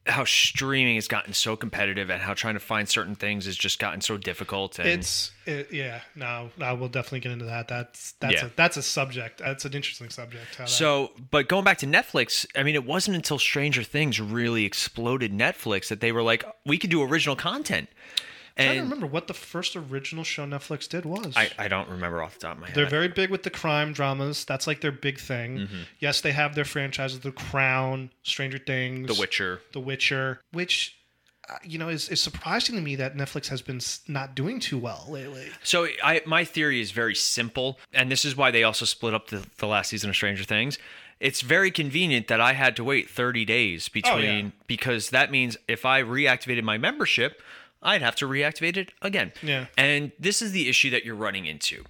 how 0.06 0.26
streaming 0.26 0.96
has 0.96 1.08
gotten 1.08 1.34
so 1.34 1.56
competitive 1.56 2.10
and 2.10 2.22
how 2.22 2.34
trying 2.34 2.56
to 2.56 2.60
find 2.60 2.89
certain 2.89 3.16
things 3.16 3.46
has 3.46 3.56
just 3.56 3.80
gotten 3.80 4.02
so 4.02 4.18
difficult. 4.18 4.78
And 4.78 4.88
it's 4.89 5.32
it, 5.46 5.70
yeah. 5.72 6.02
No, 6.16 6.50
no, 6.58 6.76
we'll 6.76 6.89
definitely 6.89 7.22
get 7.22 7.32
into 7.32 7.46
that. 7.46 7.70
That's 7.70 8.12
that's 8.20 8.34
Yeah. 8.34 8.46
a 8.48 8.50
that's 8.56 8.76
a 8.76 8.84
subject. 8.84 9.39
That's 9.39 9.63
an 9.63 9.74
interesting 9.74 10.10
subject. 10.10 10.56
how 10.56 10.66
that- 10.66 10.70
So, 10.70 11.12
but 11.32 11.48
going 11.48 11.63
back 11.63 11.78
to 11.80 11.86
Netflix, 11.88 12.46
I 12.56 12.63
mean, 12.63 12.76
it 12.76 12.86
wasn't 12.86 13.16
until 13.16 13.39
Stranger 13.39 13.84
Things 13.84 14.20
really 14.20 14.66
exploded 14.66 15.32
Netflix 15.32 15.88
that 15.88 16.02
they 16.02 16.12
were 16.12 16.24
like, 16.24 16.44
we 16.66 16.78
could 16.78 16.89
do 16.89 17.02
original 17.02 17.36
content. 17.38 17.88
I 18.58 18.66
don't 18.66 18.84
remember 18.84 19.08
what 19.08 19.28
the 19.28 19.34
first 19.34 19.76
original 19.76 20.24
show 20.24 20.46
Netflix 20.46 20.88
did 20.88 21.06
was. 21.06 21.34
I, 21.36 21.50
I 21.58 21.68
don't 21.68 21.89
remember 21.89 22.22
off 22.22 22.36
the 22.36 22.42
top 22.42 22.56
of 22.56 22.60
my 22.62 22.68
head. 22.68 22.76
They're 22.76 22.86
very 22.89 23.08
big 23.08 23.30
with 23.32 23.44
the 23.44 23.50
crime 23.50 23.94
dramas. 23.94 24.46
That's 24.46 24.68
like 24.68 24.82
their 24.82 24.92
big 24.92 25.20
thing. 25.20 25.58
Mm-hmm. 25.60 25.76
Yes, 26.00 26.22
they 26.22 26.32
have 26.34 26.54
their 26.54 26.66
franchises: 26.66 27.22
The 27.22 27.32
Crown, 27.32 28.12
Stranger 28.24 28.60
Things, 28.60 29.08
the 29.08 29.20
Witcher. 29.20 29.62
The 29.72 29.80
Witcher, 29.80 30.39
which 30.52 30.96
uh, 31.50 31.56
you 31.63 31.80
know 31.80 31.89
is, 31.89 32.10
is 32.10 32.22
surprising 32.22 32.76
to 32.76 32.82
me 32.82 32.96
that 32.98 33.16
Netflix 33.16 33.48
has 33.48 33.62
been 33.63 33.80
not 34.08 34.36
doing 34.36 34.60
too 34.60 34.78
well 34.78 35.06
lately. 35.10 35.48
So 35.63 35.88
I 36.04 36.22
my 36.28 36.46
theory 36.46 36.80
is 36.80 36.92
very 36.92 37.16
simple, 37.16 37.80
and 37.92 38.12
this 38.12 38.24
is 38.24 38.36
why 38.38 38.52
they 38.52 38.63
also 38.63 38.86
split 38.86 39.13
up 39.16 39.30
the, 39.30 39.46
the 39.58 39.68
last 39.68 39.89
season 39.89 40.10
of 40.12 40.16
Stranger 40.16 40.44
Things. 40.44 40.78
It's 41.20 41.42
very 41.42 41.72
convenient 41.72 42.28
that 42.28 42.42
I 42.42 42.52
had 42.54 42.76
to 42.76 42.84
wait 42.84 43.10
30 43.10 43.46
days 43.46 43.88
between 43.88 44.13
Oh, 44.16 44.20
yeah. 44.20 44.50
because 44.68 45.12
that 45.12 45.32
means 45.32 45.56
if 45.70 45.86
I 45.86 46.02
reactivated 46.04 46.63
my 46.63 46.78
membership, 46.78 47.42
I'd 47.84 48.02
have 48.02 48.15
to 48.17 48.28
reactivate 48.28 48.78
it 48.78 48.91
again. 49.02 49.34
Yeah. 49.41 49.65
And 49.78 50.12
this 50.19 50.41
is 50.41 50.52
the 50.52 50.69
issue 50.69 50.89
that 50.91 51.06
you're 51.06 51.15
running 51.15 51.46
into. 51.46 51.84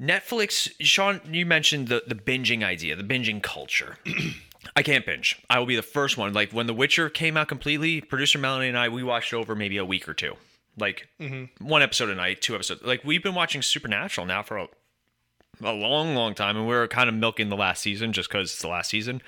Netflix, 0.00 0.72
Sean, 0.80 1.20
you 1.30 1.46
mentioned 1.46 1.88
the 1.88 2.02
the 2.06 2.14
binging 2.14 2.64
idea, 2.64 2.96
the 2.96 3.04
binging 3.04 3.42
culture. 3.42 3.98
I 4.76 4.82
can't 4.82 5.04
binge. 5.04 5.40
I 5.50 5.58
will 5.58 5.66
be 5.66 5.76
the 5.76 5.82
first 5.82 6.16
one. 6.16 6.32
Like 6.32 6.52
when 6.52 6.66
The 6.66 6.74
Witcher 6.74 7.08
came 7.08 7.36
out 7.36 7.48
completely, 7.48 8.00
producer 8.00 8.38
Melanie 8.38 8.68
and 8.68 8.78
I, 8.78 8.88
we 8.88 9.02
watched 9.02 9.34
over 9.34 9.54
maybe 9.54 9.76
a 9.76 9.84
week 9.84 10.08
or 10.08 10.14
two. 10.14 10.34
Like 10.78 11.08
mm-hmm. 11.20 11.64
one 11.64 11.82
episode 11.82 12.08
a 12.08 12.14
night, 12.14 12.40
two 12.40 12.54
episodes. 12.54 12.82
Like 12.82 13.04
we've 13.04 13.22
been 13.22 13.34
watching 13.34 13.60
Supernatural 13.60 14.26
now 14.26 14.42
for 14.42 14.56
a, 14.58 14.68
a 15.62 15.72
long, 15.72 16.14
long 16.14 16.34
time, 16.34 16.56
and 16.56 16.66
we're 16.66 16.88
kind 16.88 17.08
of 17.08 17.14
milking 17.14 17.48
the 17.48 17.56
last 17.56 17.82
season 17.82 18.12
just 18.12 18.28
because 18.28 18.52
it's 18.52 18.62
the 18.62 18.68
last 18.68 18.90
season. 18.90 19.20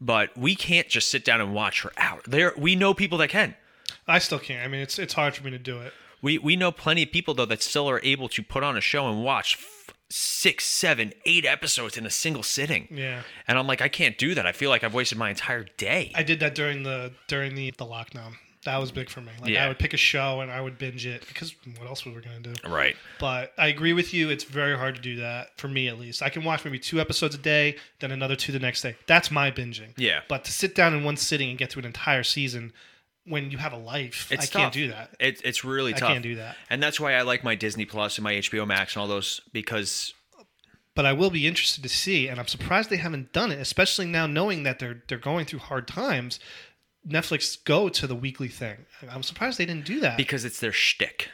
But 0.00 0.36
we 0.36 0.54
can't 0.54 0.88
just 0.88 1.10
sit 1.10 1.24
down 1.24 1.40
and 1.40 1.54
watch 1.54 1.80
for 1.80 1.92
hours. 1.96 2.22
There, 2.26 2.52
we 2.56 2.74
know 2.74 2.94
people 2.94 3.18
that 3.18 3.28
can. 3.28 3.54
I 4.08 4.18
still 4.18 4.38
can't. 4.38 4.64
I 4.64 4.68
mean, 4.68 4.80
it's 4.80 4.98
it's 4.98 5.14
hard 5.14 5.34
for 5.34 5.44
me 5.44 5.50
to 5.50 5.58
do 5.58 5.78
it. 5.80 5.92
We 6.22 6.38
we 6.38 6.56
know 6.56 6.72
plenty 6.72 7.02
of 7.02 7.10
people 7.12 7.34
though 7.34 7.46
that 7.46 7.62
still 7.62 7.88
are 7.88 8.00
able 8.02 8.28
to 8.30 8.42
put 8.42 8.62
on 8.62 8.76
a 8.76 8.80
show 8.80 9.08
and 9.08 9.22
watch 9.22 9.56
f- 9.58 9.94
six, 10.08 10.64
seven, 10.64 11.12
eight 11.24 11.44
episodes 11.44 11.96
in 11.96 12.06
a 12.06 12.10
single 12.10 12.42
sitting. 12.42 12.88
Yeah. 12.90 13.22
And 13.48 13.58
I'm 13.58 13.66
like, 13.66 13.82
I 13.82 13.88
can't 13.88 14.16
do 14.16 14.34
that. 14.34 14.46
I 14.46 14.52
feel 14.52 14.70
like 14.70 14.84
I've 14.84 14.94
wasted 14.94 15.18
my 15.18 15.30
entire 15.30 15.64
day. 15.76 16.12
I 16.14 16.22
did 16.22 16.40
that 16.40 16.54
during 16.54 16.82
the 16.84 17.12
during 17.28 17.54
the 17.54 17.72
the 17.72 17.84
lockdown. 17.84 18.34
That 18.64 18.78
was 18.78 18.90
big 18.90 19.08
for 19.10 19.20
me. 19.20 19.30
Like 19.40 19.50
Yeah. 19.50 19.64
I 19.64 19.68
would 19.68 19.78
pick 19.78 19.94
a 19.94 19.96
show 19.96 20.40
and 20.40 20.50
I 20.50 20.60
would 20.60 20.76
binge 20.76 21.06
it 21.06 21.24
because 21.28 21.54
what 21.78 21.86
else 21.86 22.04
were 22.04 22.12
we 22.12 22.20
gonna 22.20 22.40
do? 22.40 22.54
right. 22.68 22.96
But 23.20 23.52
I 23.56 23.68
agree 23.68 23.92
with 23.92 24.12
you. 24.12 24.28
It's 24.30 24.42
very 24.42 24.76
hard 24.76 24.96
to 24.96 25.00
do 25.00 25.16
that 25.16 25.56
for 25.56 25.68
me, 25.68 25.86
at 25.86 25.98
least. 26.00 26.20
I 26.22 26.30
can 26.30 26.42
watch 26.42 26.64
maybe 26.64 26.78
two 26.80 26.98
episodes 27.00 27.34
a 27.36 27.38
day, 27.38 27.76
then 28.00 28.10
another 28.10 28.34
two 28.34 28.50
the 28.50 28.58
next 28.58 28.82
day. 28.82 28.96
That's 29.06 29.30
my 29.30 29.52
binging. 29.52 29.90
Yeah. 29.96 30.22
But 30.28 30.44
to 30.46 30.52
sit 30.52 30.74
down 30.74 30.94
in 30.94 31.04
one 31.04 31.16
sitting 31.16 31.48
and 31.50 31.58
get 31.58 31.70
through 31.70 31.82
an 31.82 31.86
entire 31.86 32.24
season 32.24 32.72
when 33.26 33.50
you 33.50 33.58
have 33.58 33.72
a 33.72 33.76
life, 33.78 34.28
It's 34.30 34.44
I 34.44 34.58
can't 34.58 34.72
do 34.72 34.88
that. 34.88 35.10
It, 35.18 35.40
it's 35.44 35.64
really 35.64 35.92
tough. 35.92 36.04
I 36.10 36.12
can't 36.12 36.22
do 36.22 36.36
that. 36.36 36.56
And 36.70 36.82
that's 36.82 37.00
why 37.00 37.14
I 37.14 37.22
like 37.22 37.42
my 37.44 37.54
Disney 37.54 37.84
Plus 37.84 38.16
and 38.18 38.22
my 38.24 38.34
HBO 38.34 38.66
Max 38.66 38.94
and 38.94 39.00
all 39.02 39.08
those 39.08 39.40
because 39.52 40.14
But 40.94 41.06
I 41.06 41.12
will 41.12 41.30
be 41.30 41.46
interested 41.46 41.82
to 41.82 41.88
see, 41.88 42.28
and 42.28 42.38
I'm 42.40 42.46
surprised 42.46 42.88
they 42.88 42.96
haven't 42.96 43.32
done 43.32 43.50
it, 43.52 43.58
especially 43.60 44.06
now 44.06 44.26
knowing 44.26 44.62
that 44.62 44.78
they're 44.78 45.02
they're 45.08 45.18
going 45.18 45.44
through 45.46 45.58
hard 45.60 45.86
times. 45.88 46.38
Netflix 47.08 47.62
go 47.62 47.88
to 47.88 48.06
the 48.06 48.16
weekly 48.16 48.48
thing. 48.48 48.86
I'm 49.08 49.22
surprised 49.22 49.58
they 49.58 49.66
didn't 49.66 49.84
do 49.86 50.00
that. 50.00 50.16
because 50.16 50.44
it's 50.44 50.58
their 50.58 50.72
shtick. 50.72 51.28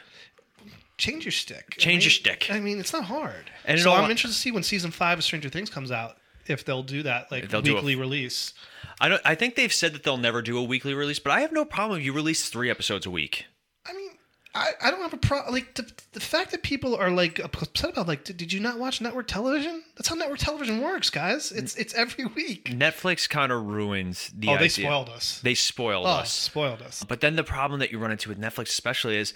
change 0.97 1.25
your 1.25 1.31
stick. 1.31 1.65
I 1.77 1.81
Change 1.81 2.03
your 2.05 2.11
mean- 2.11 2.19
stick. 2.19 2.47
I 2.51 2.59
mean, 2.59 2.79
it's 2.79 2.93
not 2.93 3.05
hard. 3.05 3.49
And 3.65 3.79
so 3.79 3.89
all- 3.91 3.97
I'm 4.03 4.11
interested 4.11 4.35
to 4.35 4.39
see 4.39 4.51
when 4.51 4.61
season 4.63 4.91
five 4.91 5.17
of 5.17 5.23
Stranger 5.23 5.49
Things 5.49 5.69
comes 5.71 5.91
out 5.91 6.17
if 6.45 6.63
they'll 6.65 6.83
do 6.83 7.01
that 7.03 7.31
like 7.31 7.49
do 7.49 7.57
a- 7.57 7.61
weekly 7.61 7.95
release. 7.95 8.53
I 8.99 9.09
don't. 9.09 9.21
I 9.25 9.35
think 9.35 9.55
they've 9.55 9.73
said 9.73 9.93
that 9.93 10.03
they'll 10.03 10.17
never 10.17 10.41
do 10.41 10.57
a 10.57 10.63
weekly 10.63 10.93
release, 10.93 11.19
but 11.19 11.31
I 11.31 11.41
have 11.41 11.51
no 11.51 11.65
problem 11.65 11.99
if 11.99 12.05
you 12.05 12.13
release 12.13 12.49
three 12.49 12.69
episodes 12.69 13.05
a 13.05 13.11
week. 13.11 13.45
I 13.85 13.93
mean, 13.93 14.11
I, 14.55 14.71
I 14.81 14.91
don't 14.91 15.01
have 15.01 15.13
a 15.13 15.17
problem. 15.17 15.53
Like 15.53 15.73
the, 15.75 15.91
the 16.11 16.19
fact 16.19 16.51
that 16.51 16.63
people 16.63 16.95
are 16.95 17.09
like 17.09 17.39
upset 17.39 17.91
about 17.91 18.07
like, 18.07 18.23
did, 18.23 18.37
did 18.37 18.53
you 18.53 18.59
not 18.59 18.77
watch 18.77 19.01
network 19.01 19.27
television? 19.27 19.83
That's 19.95 20.07
how 20.07 20.15
network 20.15 20.39
television 20.39 20.81
works, 20.81 21.09
guys. 21.09 21.51
It's 21.51 21.75
it's 21.75 21.93
every 21.93 22.25
week. 22.25 22.65
Netflix 22.69 23.27
kind 23.27 23.51
of 23.51 23.65
ruins 23.65 24.31
the 24.35 24.49
oh, 24.49 24.57
they 24.57 24.69
spoiled 24.69 25.09
us. 25.09 25.39
They 25.41 25.55
spoiled 25.55 26.05
oh, 26.05 26.09
us. 26.09 26.31
spoiled 26.31 26.81
us. 26.81 27.03
But 27.03 27.21
then 27.21 27.35
the 27.35 27.43
problem 27.43 27.79
that 27.79 27.91
you 27.91 27.99
run 27.99 28.11
into 28.11 28.29
with 28.29 28.39
Netflix, 28.39 28.67
especially, 28.69 29.17
is 29.17 29.33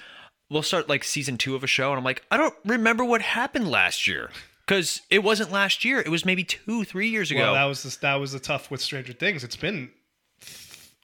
we'll 0.50 0.62
start 0.62 0.88
like 0.88 1.04
season 1.04 1.38
two 1.38 1.56
of 1.56 1.64
a 1.64 1.68
show, 1.68 1.90
and 1.90 1.98
I'm 1.98 2.04
like, 2.04 2.24
I 2.30 2.38
don't 2.38 2.56
remember 2.64 3.04
what 3.04 3.22
happened 3.22 3.70
last 3.70 4.08
year 4.08 4.30
because 4.68 5.02
it 5.10 5.24
wasn't 5.24 5.52
last 5.52 5.86
year. 5.86 6.00
It 6.00 6.10
was 6.10 6.26
maybe 6.26 6.44
two, 6.44 6.84
three 6.84 7.08
years 7.08 7.32
ago. 7.32 7.40
Well, 7.40 7.54
that 7.54 7.64
was 7.66 7.84
the, 7.84 7.98
that 8.02 8.16
was 8.16 8.34
the 8.34 8.40
tough 8.40 8.70
with 8.70 8.82
Stranger 8.82 9.14
Things. 9.14 9.44
It's 9.44 9.56
been 9.56 9.90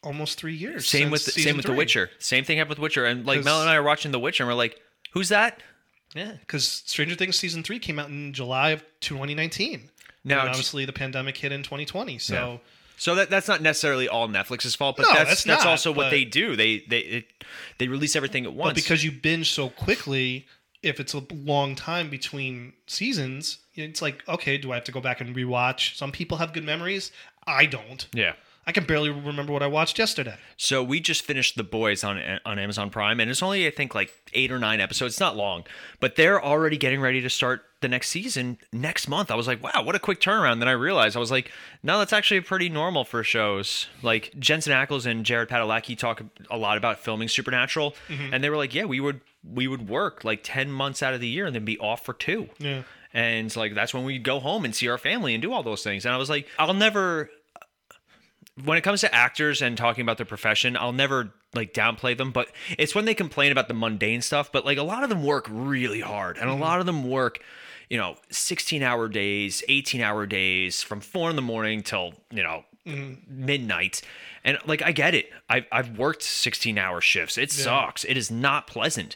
almost 0.04 0.38
three 0.38 0.54
years. 0.54 0.88
same 0.88 1.10
with 1.10 1.26
the, 1.26 1.32
same 1.32 1.56
with 1.56 1.66
The. 1.66 1.74
Witcher. 1.74 2.10
Same 2.20 2.44
thing 2.44 2.58
happened 2.58 2.72
with 2.72 2.80
Witcher, 2.80 3.06
and 3.06 3.26
like 3.26 3.44
Mel 3.44 3.62
and 3.62 3.70
I 3.70 3.76
are 3.76 3.84
watching 3.84 4.12
The 4.12 4.20
Witcher, 4.20 4.44
and 4.44 4.50
we're 4.50 4.56
like, 4.56 4.80
who's 5.12 5.30
that? 5.30 5.62
Yeah, 6.14 6.34
because 6.42 6.68
Stranger 6.86 7.16
Things 7.16 7.38
season 7.38 7.64
three 7.64 7.80
came 7.80 7.98
out 7.98 8.10
in 8.10 8.34
July 8.34 8.72
of 8.72 8.84
2019. 9.00 9.90
Now, 10.26 10.42
and 10.42 10.50
obviously 10.50 10.86
the 10.86 10.94
pandemic 10.94 11.38
hit 11.38 11.52
in 11.52 11.64
2020. 11.64 12.18
So 12.20 12.62
So 12.98 13.16
that 13.16 13.30
that's 13.30 13.48
not 13.48 13.62
necessarily 13.62 14.08
all 14.08 14.28
Netflix's 14.28 14.76
fault, 14.76 14.98
but 14.98 15.04
No, 15.04 15.14
that's 15.14 15.30
that's 15.30 15.44
that's 15.44 15.64
not, 15.64 15.72
also 15.72 15.92
what 15.92 16.12
they 16.12 16.24
do. 16.26 16.56
They 16.56 16.80
they 16.88 17.00
it, 17.00 17.26
they 17.78 17.88
release 17.88 18.16
everything 18.16 18.46
at 18.46 18.54
once. 18.54 18.70
but 18.70 18.76
because 18.76 19.04
you 19.04 19.12
binge 19.12 19.52
so 19.52 19.70
quickly, 19.70 20.46
if 20.84 21.00
it's 21.00 21.14
a 21.14 21.24
long 21.32 21.76
time 21.76 22.10
between 22.10 22.74
seasons, 22.86 23.60
it's 23.74 24.02
like 24.02 24.28
okay, 24.28 24.58
do 24.58 24.72
I 24.72 24.76
have 24.76 24.84
to 24.86 24.92
go 24.92 25.02
back 25.02 25.22
and 25.22 25.36
rewatch? 25.36 25.96
Some 25.96 26.12
people 26.12 26.38
have 26.38 26.54
good 26.54 26.66
memories. 26.66 27.12
I 27.48 27.66
don't. 27.66 28.08
yeah. 28.14 28.34
I 28.66 28.72
can 28.72 28.86
barely 28.86 29.10
remember 29.10 29.52
what 29.52 29.62
I 29.62 29.68
watched 29.68 30.00
yesterday. 30.00 30.38
So 30.56 30.82
we 30.82 31.02
just 31.02 31.24
finished 31.24 31.58
The 31.58 31.64
Boys 31.64 32.02
on 32.04 32.22
on 32.46 32.60
Amazon 32.60 32.90
Prime, 32.90 33.20
and 33.20 33.30
it's 33.30 33.44
only 33.44 33.68
I 33.68 33.72
think 33.72 33.94
like 33.94 34.14
eight 34.34 34.52
or 34.52 34.60
nine 34.60 34.80
episodes. 34.80 35.16
It's 35.16 35.20
not 35.20 35.36
long, 35.36 35.66
but 36.00 36.16
they're 36.16 36.42
already 36.44 36.78
getting 36.78 37.02
ready 37.02 37.20
to 37.22 37.30
start 37.30 37.64
the 37.84 37.88
next 37.88 38.10
season 38.10 38.58
next 38.72 39.08
month. 39.08 39.30
I 39.30 39.36
was 39.36 39.46
like, 39.46 39.62
wow, 39.62 39.84
what 39.84 39.94
a 39.94 40.00
quick 40.00 40.20
turnaround. 40.20 40.58
Then 40.58 40.68
I 40.68 40.72
realized 40.72 41.16
I 41.16 41.20
was 41.20 41.30
like, 41.30 41.52
no, 41.84 42.00
that's 42.00 42.14
actually 42.14 42.42
pretty 42.42 42.70
normal 42.70 43.06
for 43.06 43.24
shows. 43.24 43.88
Like 44.02 44.34
Jensen 44.40 44.74
Ackles 44.74 45.06
and 45.06 45.24
Jared 45.24 45.50
Padalecki 45.50 45.96
talk 45.96 46.24
a 46.50 46.58
lot 46.58 46.78
about 46.78 47.00
filming 47.00 47.28
Supernatural, 47.28 47.96
mm-hmm. 48.08 48.34
and 48.34 48.44
they 48.44 48.50
were 48.50 48.58
like, 48.58 48.74
yeah, 48.74 48.86
we 48.86 49.00
would 49.00 49.22
we 49.44 49.68
would 49.68 49.88
work 49.88 50.24
like 50.24 50.40
ten 50.42 50.72
months 50.72 51.04
out 51.04 51.14
of 51.14 51.22
the 51.22 51.28
year 51.28 51.46
and 51.46 51.56
then 51.56 51.66
be 51.66 51.78
off 51.78 52.04
for 52.04 52.14
two. 52.14 52.50
Yeah. 52.58 52.82
And 53.14 53.56
like 53.56 53.76
that's 53.76 53.94
when 53.94 54.06
we'd 54.06 54.24
go 54.24 54.40
home 54.40 54.66
and 54.66 54.76
see 54.76 54.88
our 54.88 54.98
family 54.98 55.36
and 55.36 55.42
do 55.42 55.54
all 55.54 55.62
those 55.62 55.84
things. 55.84 56.06
And 56.06 56.16
I 56.16 56.18
was 56.18 56.32
like, 56.32 56.48
I'll 56.58 56.74
never 56.74 57.30
when 58.64 58.78
it 58.78 58.82
comes 58.82 59.02
to 59.02 59.14
actors 59.14 59.62
and 59.62 59.78
talking 59.78 60.04
about 60.04 60.18
their 60.18 60.26
profession, 60.26 60.78
I'll 60.78 60.94
never 60.94 61.34
like 61.54 61.74
downplay 61.74 62.18
them, 62.18 62.32
but 62.32 62.50
it's 62.78 62.96
when 62.96 63.06
they 63.06 63.14
complain 63.14 63.52
about 63.52 63.68
the 63.68 63.74
mundane 63.74 64.22
stuff, 64.22 64.52
but 64.52 64.66
like 64.66 64.78
a 64.78 64.84
lot 64.84 65.04
of 65.04 65.10
them 65.10 65.24
work 65.24 65.48
really 65.50 66.02
hard 66.02 66.38
and 66.38 66.50
a 66.50 66.54
mm-hmm. 66.54 66.62
lot 66.62 66.80
of 66.80 66.86
them 66.86 67.08
work, 67.10 67.40
you 67.94 68.00
know, 68.00 68.16
16 68.32 68.82
hour 68.82 69.08
days, 69.08 69.64
18 69.70 70.02
hour 70.02 70.26
days 70.26 70.82
from 70.82 71.00
four 71.00 71.30
in 71.30 71.36
the 71.36 71.44
morning 71.44 71.84
till, 71.84 72.16
you 72.32 72.42
know, 72.42 72.66
mm-hmm. 72.88 73.14
midnight. 73.28 74.02
And 74.44 74.58
like, 74.66 74.82
I 74.82 74.92
get 74.92 75.14
it. 75.14 75.30
I've, 75.48 75.66
I've 75.72 75.96
worked 75.96 76.24
16 76.24 76.80
hour 76.80 77.02
shifts. 77.02 77.38
It 77.38 77.52
sucks. 77.52 78.04
It 78.04 78.18
is 78.18 78.32
not 78.32 78.66
pleasant. 78.66 79.16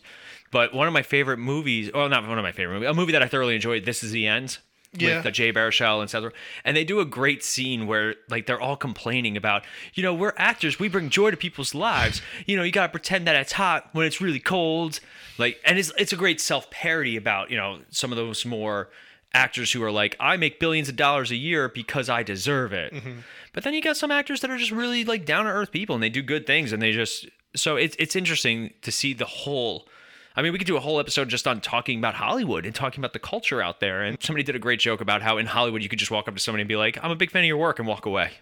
But 0.52 0.76
one 0.76 0.86
of 0.86 0.94
my 0.94 1.02
favorite 1.02 1.40
movies, 1.40 1.90
well, 1.92 2.08
not 2.08 2.28
one 2.28 2.38
of 2.38 2.44
my 2.44 2.52
favorite 2.52 2.76
movies, 2.76 2.90
a 2.90 2.94
movie 2.94 3.14
that 3.14 3.24
I 3.24 3.28
thoroughly 3.28 3.56
enjoyed, 3.56 3.84
This 3.84 4.04
Is 4.04 4.12
the 4.12 4.28
End. 4.28 4.60
Yeah. 5.02 5.24
With 5.24 5.34
Jay 5.34 5.52
Baruchel 5.52 6.02
and 6.02 6.10
Seth, 6.10 6.32
and 6.64 6.76
they 6.76 6.84
do 6.84 7.00
a 7.00 7.06
great 7.06 7.44
scene 7.44 7.88
where 7.88 8.16
like 8.30 8.46
they're 8.46 8.62
all 8.62 8.78
complaining 8.78 9.38
about, 9.38 9.64
you 9.94 10.04
know, 10.04 10.14
we're 10.14 10.34
actors, 10.38 10.80
we 10.80 10.90
bring 10.90 11.10
joy 11.10 11.32
to 11.32 11.38
people's 11.38 11.76
lives. 11.76 12.22
You 12.46 12.58
know, 12.58 12.64
you 12.64 12.72
gotta 12.72 12.92
pretend 12.92 13.28
that 13.28 13.36
it's 13.36 13.54
hot 13.54 13.90
when 13.94 14.06
it's 14.06 14.22
really 14.22 14.40
cold. 14.40 15.00
Like, 15.38 15.60
and 15.66 15.78
it's 15.78 15.92
it's 15.98 16.14
a 16.14 16.18
great 16.18 16.42
self 16.42 16.70
parody 16.72 17.16
about 17.16 17.52
you 17.52 17.58
know 17.58 17.80
some 17.90 18.12
of 18.12 18.18
those 18.18 18.46
more 18.46 18.90
actors 19.34 19.72
who 19.72 19.84
are 19.84 19.92
like, 19.92 20.16
I 20.20 20.38
make 20.38 20.60
billions 20.60 20.90
of 20.90 20.96
dollars 20.96 21.32
a 21.32 21.36
year 21.36 21.70
because 21.70 22.10
I 22.10 22.24
deserve 22.24 22.74
it. 22.74 22.94
Mm-hmm. 22.94 23.20
But 23.54 23.64
then 23.64 23.74
you 23.74 23.82
got 23.82 23.98
some 23.98 24.12
actors 24.12 24.42
that 24.42 24.50
are 24.50 24.58
just 24.58 24.72
really 24.72 25.04
like 25.04 25.26
down 25.26 25.46
to 25.46 25.52
earth 25.52 25.72
people 25.72 25.96
and 25.96 26.04
they 26.04 26.10
do 26.10 26.22
good 26.22 26.48
things 26.48 26.72
and 26.72 26.82
they 26.82 26.92
just 26.92 27.28
so 27.56 27.76
it's 27.76 27.96
it's 28.00 28.16
interesting 28.16 28.74
to 28.82 28.92
see 28.92 29.14
the 29.14 29.26
whole 29.26 29.88
I 30.38 30.44
mean, 30.44 30.52
we 30.52 30.60
could 30.60 30.68
do 30.68 30.78
a 30.78 30.80
whole 30.80 31.00
episode 31.00 31.30
just 31.30 31.48
on 31.48 31.62
talking 31.62 31.98
about 31.98 32.14
Hollywood 32.14 32.68
and 32.68 32.76
talking 32.76 33.02
about 33.02 33.14
the 33.14 33.20
culture 33.20 33.60
out 33.60 33.80
there. 33.80 34.04
And 34.04 34.22
somebody 34.22 34.44
did 34.44 34.56
a 34.56 34.60
great 34.60 34.80
joke 34.80 35.02
about 35.02 35.24
how 35.24 35.40
in 35.40 35.48
Hollywood 35.48 35.82
you 35.82 35.90
could 35.90 35.98
just 35.98 36.12
walk 36.12 36.28
up 36.28 36.36
to 36.36 36.40
somebody 36.40 36.62
and 36.62 36.70
be 36.70 36.76
like, 36.76 37.04
I'm 37.04 37.10
a 37.10 37.16
big 37.16 37.32
fan 37.32 37.42
of 37.42 37.48
your 37.48 37.58
work 37.58 37.80
and 37.80 37.88
walk 37.88 38.06
away. 38.06 38.34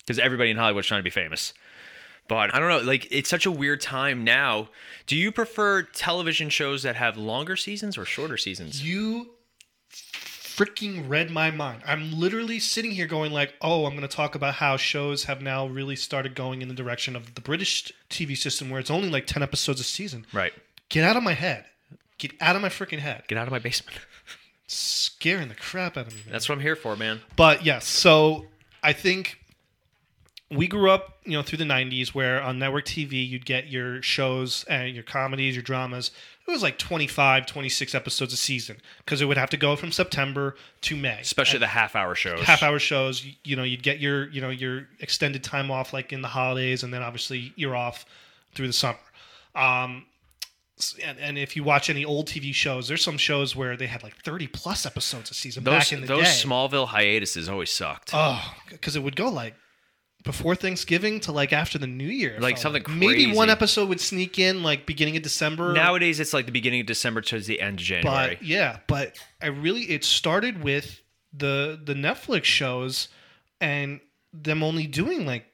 Because 0.00 0.18
everybody 0.18 0.50
in 0.50 0.56
Hollywood's 0.56 0.88
trying 0.88 0.98
to 0.98 1.04
be 1.04 1.10
famous. 1.10 1.54
But 2.26 2.52
I 2.52 2.58
don't 2.58 2.68
know, 2.68 2.80
like 2.80 3.06
it's 3.12 3.30
such 3.30 3.46
a 3.46 3.52
weird 3.52 3.80
time 3.80 4.24
now. 4.24 4.68
Do 5.06 5.16
you 5.16 5.30
prefer 5.30 5.82
television 5.82 6.48
shows 6.48 6.82
that 6.82 6.96
have 6.96 7.16
longer 7.16 7.54
seasons 7.54 7.96
or 7.96 8.04
shorter 8.04 8.36
seasons? 8.36 8.84
You 8.84 9.30
freaking 9.92 11.08
read 11.08 11.30
my 11.30 11.50
mind. 11.50 11.82
I'm 11.86 12.18
literally 12.18 12.58
sitting 12.58 12.92
here 12.92 13.06
going 13.06 13.32
like, 13.32 13.54
"Oh, 13.60 13.86
I'm 13.86 13.92
going 13.92 14.08
to 14.08 14.16
talk 14.16 14.34
about 14.34 14.54
how 14.54 14.76
shows 14.76 15.24
have 15.24 15.42
now 15.42 15.66
really 15.66 15.96
started 15.96 16.34
going 16.34 16.62
in 16.62 16.68
the 16.68 16.74
direction 16.74 17.16
of 17.16 17.34
the 17.34 17.40
British 17.40 17.92
TV 18.08 18.36
system 18.36 18.70
where 18.70 18.80
it's 18.80 18.90
only 18.90 19.08
like 19.08 19.26
10 19.26 19.42
episodes 19.42 19.80
a 19.80 19.84
season." 19.84 20.26
Right. 20.32 20.52
Get 20.92 21.04
out 21.04 21.16
of 21.16 21.22
my 21.22 21.32
head. 21.32 21.64
Get 22.18 22.32
out 22.38 22.54
of 22.54 22.60
my 22.60 22.68
freaking 22.68 22.98
head. 22.98 23.24
Get 23.26 23.38
out 23.38 23.48
of 23.48 23.50
my 23.50 23.58
basement. 23.58 23.98
Scaring 24.66 25.48
the 25.48 25.54
crap 25.54 25.96
out 25.96 26.06
of 26.06 26.14
me, 26.14 26.20
man. 26.24 26.32
That's 26.32 26.50
what 26.50 26.56
I'm 26.56 26.60
here 26.60 26.76
for, 26.76 26.96
man. 26.96 27.22
But 27.34 27.64
yes, 27.64 27.86
so 27.86 28.44
I 28.82 28.92
think 28.92 29.38
we 30.50 30.68
grew 30.68 30.90
up, 30.90 31.16
you 31.24 31.32
know, 31.32 31.42
through 31.42 31.56
the 31.56 31.64
90s 31.64 32.08
where 32.08 32.42
on 32.42 32.58
network 32.58 32.84
TV 32.84 33.26
you'd 33.26 33.46
get 33.46 33.68
your 33.68 34.02
shows 34.02 34.64
and 34.68 34.94
your 34.94 35.02
comedies, 35.02 35.54
your 35.54 35.62
dramas. 35.62 36.10
It 36.46 36.50
was 36.50 36.62
like 36.62 36.76
25, 36.76 37.46
26 37.46 37.94
episodes 37.94 38.34
a 38.34 38.36
season 38.36 38.76
because 38.98 39.22
it 39.22 39.24
would 39.24 39.38
have 39.38 39.48
to 39.50 39.56
go 39.56 39.76
from 39.76 39.92
September 39.92 40.56
to 40.82 40.94
May. 40.94 41.20
Especially 41.22 41.58
the 41.58 41.68
half 41.68 41.96
hour 41.96 42.14
shows. 42.14 42.42
half 42.42 42.62
hour 42.62 42.78
shows, 42.78 43.24
you, 43.24 43.32
you 43.44 43.56
know, 43.56 43.62
you'd 43.62 43.82
get 43.82 43.98
your, 43.98 44.28
you 44.28 44.42
know, 44.42 44.50
your 44.50 44.88
extended 45.00 45.42
time 45.42 45.70
off 45.70 45.94
like 45.94 46.12
in 46.12 46.20
the 46.20 46.28
holidays 46.28 46.82
and 46.82 46.92
then 46.92 47.02
obviously 47.02 47.54
you're 47.56 47.76
off 47.76 48.04
through 48.54 48.66
the 48.66 48.74
summer. 48.74 48.98
Um 49.54 50.04
and, 51.04 51.18
and 51.18 51.38
if 51.38 51.54
you 51.56 51.64
watch 51.64 51.90
any 51.90 52.04
old 52.04 52.26
TV 52.26 52.54
shows, 52.54 52.88
there's 52.88 53.02
some 53.02 53.18
shows 53.18 53.54
where 53.54 53.76
they 53.76 53.86
had 53.86 54.02
like 54.02 54.16
30 54.22 54.48
plus 54.48 54.86
episodes 54.86 55.30
a 55.30 55.34
season 55.34 55.64
Those, 55.64 55.72
back 55.72 55.92
in 55.92 56.00
the 56.00 56.06
those 56.06 56.24
day. 56.24 56.48
Smallville 56.48 56.88
hiatuses 56.88 57.48
always 57.48 57.70
sucked. 57.70 58.10
Oh, 58.12 58.54
because 58.70 58.96
it 58.96 59.02
would 59.02 59.16
go 59.16 59.28
like 59.28 59.54
before 60.24 60.54
Thanksgiving 60.54 61.20
to 61.20 61.32
like 61.32 61.52
after 61.52 61.78
the 61.78 61.86
New 61.86 62.06
Year. 62.06 62.36
Like 62.40 62.58
something 62.58 62.84
Maybe 62.88 63.32
one 63.34 63.50
episode 63.50 63.88
would 63.88 64.00
sneak 64.00 64.38
in 64.38 64.62
like 64.62 64.86
beginning 64.86 65.16
of 65.16 65.22
December. 65.22 65.72
Nowadays, 65.72 66.20
it's 66.20 66.32
like 66.32 66.46
the 66.46 66.52
beginning 66.52 66.80
of 66.80 66.86
December 66.86 67.20
towards 67.20 67.46
the 67.46 67.60
end 67.60 67.80
of 67.80 67.84
January. 67.84 68.36
but 68.36 68.42
yeah, 68.42 68.78
but 68.86 69.16
I 69.40 69.48
really 69.48 69.82
it 69.82 70.04
started 70.04 70.62
with 70.62 71.02
the 71.32 71.80
the 71.82 71.94
Netflix 71.94 72.44
shows 72.44 73.08
and 73.60 74.00
them 74.32 74.62
only 74.62 74.86
doing 74.86 75.26
like 75.26 75.46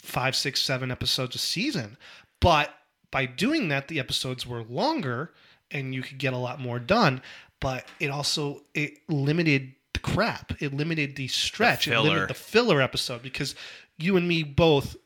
five, 0.00 0.34
six, 0.36 0.60
seven 0.60 0.90
episodes 0.90 1.34
a 1.34 1.38
season. 1.38 1.96
But 2.40 2.72
by 3.10 3.26
doing 3.26 3.68
that, 3.68 3.88
the 3.88 3.98
episodes 3.98 4.46
were 4.46 4.62
longer 4.62 5.32
and 5.70 5.94
you 5.94 6.02
could 6.02 6.18
get 6.18 6.32
a 6.32 6.38
lot 6.38 6.60
more 6.60 6.78
done. 6.78 7.22
But 7.60 7.86
it 7.98 8.10
also 8.10 8.62
it 8.74 8.98
limited 9.08 9.72
the 9.92 10.00
crap. 10.00 10.60
It 10.62 10.72
limited 10.72 11.16
the 11.16 11.28
stretch. 11.28 11.88
it 11.88 11.98
limited 11.98 12.28
the 12.28 12.34
filler 12.34 12.80
episode 12.80 13.22
because 13.22 13.54
you 13.98 14.16
and 14.16 14.26
me 14.26 14.42
both 14.42 14.96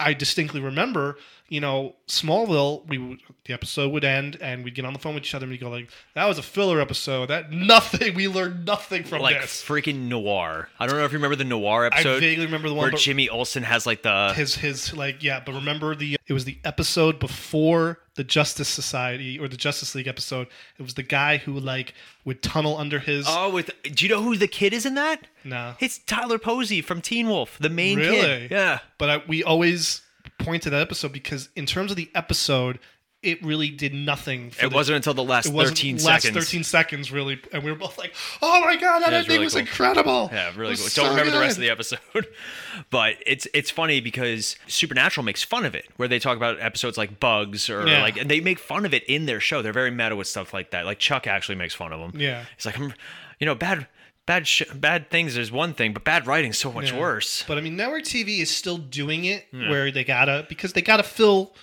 I 0.00 0.14
distinctly 0.14 0.60
remember, 0.60 1.18
you 1.50 1.60
know, 1.60 1.94
Smallville. 2.08 2.86
We 2.88 2.96
would, 2.96 3.18
the 3.44 3.52
episode 3.52 3.92
would 3.92 4.04
end, 4.04 4.38
and 4.40 4.64
we'd 4.64 4.74
get 4.74 4.84
on 4.84 4.92
the 4.92 4.98
phone 4.98 5.14
with 5.14 5.24
each 5.24 5.34
other, 5.34 5.44
and 5.44 5.50
we'd 5.50 5.60
go 5.60 5.68
like, 5.68 5.90
"That 6.14 6.26
was 6.26 6.38
a 6.38 6.42
filler 6.42 6.80
episode. 6.80 7.26
That 7.26 7.50
nothing. 7.52 8.14
We 8.14 8.28
learned 8.28 8.64
nothing 8.64 9.04
from 9.04 9.20
like 9.20 9.40
this." 9.40 9.62
freaking 9.62 10.08
noir. 10.08 10.68
I 10.78 10.86
don't 10.86 10.96
know 10.96 11.04
if 11.04 11.12
you 11.12 11.18
remember 11.18 11.36
the 11.36 11.44
noir 11.44 11.84
episode. 11.84 12.16
I 12.16 12.20
vaguely 12.20 12.46
remember 12.46 12.68
the 12.68 12.74
one, 12.74 12.84
where 12.84 12.90
but 12.92 13.00
Jimmy 13.00 13.28
Olsen 13.28 13.64
has 13.64 13.84
like 13.86 14.02
the 14.02 14.32
his 14.34 14.54
his 14.54 14.94
like 14.94 15.22
yeah, 15.22 15.42
but 15.44 15.52
remember 15.54 15.94
the 15.94 16.16
it 16.26 16.32
was 16.32 16.44
the 16.44 16.58
episode 16.64 17.18
before 17.18 17.98
the 18.14 18.22
Justice 18.24 18.68
Society 18.68 19.38
or 19.38 19.48
the 19.48 19.56
Justice 19.56 19.94
League 19.94 20.06
episode. 20.08 20.46
It 20.78 20.82
was 20.82 20.94
the 20.94 21.02
guy 21.02 21.38
who 21.38 21.58
like 21.58 21.94
would 22.24 22.42
tunnel 22.42 22.76
under 22.76 23.00
his. 23.00 23.26
oh 23.28 23.50
with. 23.50 23.70
Do 23.82 24.04
you 24.04 24.10
know 24.14 24.22
who 24.22 24.36
the 24.36 24.46
kid 24.48 24.72
is 24.72 24.86
in 24.86 24.94
that? 24.94 25.26
no, 25.42 25.74
It's 25.80 25.98
Tyler 25.98 26.38
Posey 26.38 26.82
from 26.82 27.00
Teen 27.00 27.28
Wolf, 27.28 27.56
the 27.58 27.70
main 27.70 27.98
Really? 27.98 28.20
kid. 28.20 28.50
Yeah. 28.50 28.80
but 28.98 29.10
I, 29.10 29.22
we 29.26 29.42
always 29.42 30.02
point 30.38 30.62
to 30.64 30.70
that 30.70 30.80
episode 30.80 31.12
because 31.12 31.48
in 31.56 31.66
terms 31.66 31.90
of 31.90 31.96
the 31.96 32.10
episode, 32.14 32.78
it 33.22 33.42
really 33.44 33.68
did 33.68 33.92
nothing. 33.92 34.50
For 34.50 34.64
It 34.64 34.70
the, 34.70 34.74
wasn't 34.74 34.96
until 34.96 35.12
the 35.12 35.22
last 35.22 35.52
13 35.52 35.98
last 35.98 36.22
seconds. 36.22 36.42
13 36.46 36.64
seconds 36.64 37.12
really 37.12 37.38
and 37.52 37.62
we 37.62 37.70
were 37.70 37.76
both 37.76 37.98
like 37.98 38.14
oh 38.40 38.60
my 38.62 38.76
god 38.76 39.00
that 39.00 39.10
Yeah, 39.12 39.18
ending 39.18 39.32
really 39.32 39.44
was 39.44 39.52
cool. 39.52 39.60
incredible 39.60 40.30
Yeah, 40.32 40.46
really 40.56 40.74
cool. 40.74 40.84
was 40.84 40.94
Don't 40.94 41.04
so 41.04 41.10
remember 41.10 41.30
the 41.30 41.38
rest 41.40 41.58
of 41.58 41.60
the 41.60 41.68
episode, 41.68 41.98
but 42.90 43.16
it's 43.26 43.46
it's 43.52 43.70
funny 43.70 44.00
because 44.00 44.56
Supernatural 44.68 45.22
makes 45.24 45.42
fun 45.42 45.66
of 45.66 45.74
it, 45.74 45.86
where 45.96 46.08
they 46.08 46.18
talk 46.18 46.38
about 46.38 46.60
episodes 46.60 46.96
like 46.96 47.20
bugs 47.20 47.68
or 47.68 47.86
Yeah. 47.86 48.00
like, 48.02 48.16
and 48.16 48.30
they 48.30 48.40
make 48.40 48.58
fun 48.58 48.86
of 48.86 48.94
it 48.94 49.04
in 49.04 49.26
their 49.26 49.40
show. 49.40 49.60
They're 49.60 49.72
very 49.74 49.90
meta 49.90 50.16
with 50.16 50.26
stuff 50.26 50.54
like 50.54 50.70
that. 50.70 50.86
Like 50.86 50.98
Chuck 50.98 51.26
actually 51.26 51.56
makes 51.56 51.74
fun 51.74 51.92
of 51.92 52.00
them. 52.00 52.18
Yeah. 52.18 52.44
he's 52.56 52.64
like, 52.64 52.78
I'm, 52.78 52.94
you 53.38 53.44
know, 53.46 53.54
bad 53.54 53.86
bad 54.30 54.46
sh- 54.46 54.62
bad 54.74 55.10
things 55.10 55.36
is 55.36 55.50
one 55.50 55.72
thing, 55.74 55.92
but 55.92 56.04
bad 56.04 56.26
writing's 56.26 56.58
so 56.58 56.70
much 56.72 56.92
Yeah. 56.92 57.00
worse. 57.00 57.44
but 57.48 57.58
i 57.58 57.60
mean 57.60 57.74
network 57.76 58.04
tv 58.04 58.38
is 58.40 58.50
still 58.62 58.78
doing 58.78 59.24
it 59.24 59.46
where 59.70 59.90
they 59.90 60.04
gotta 60.04 60.46
because 60.48 60.72
they 60.74 60.82
gotta 60.82 61.02
fill 61.18 61.54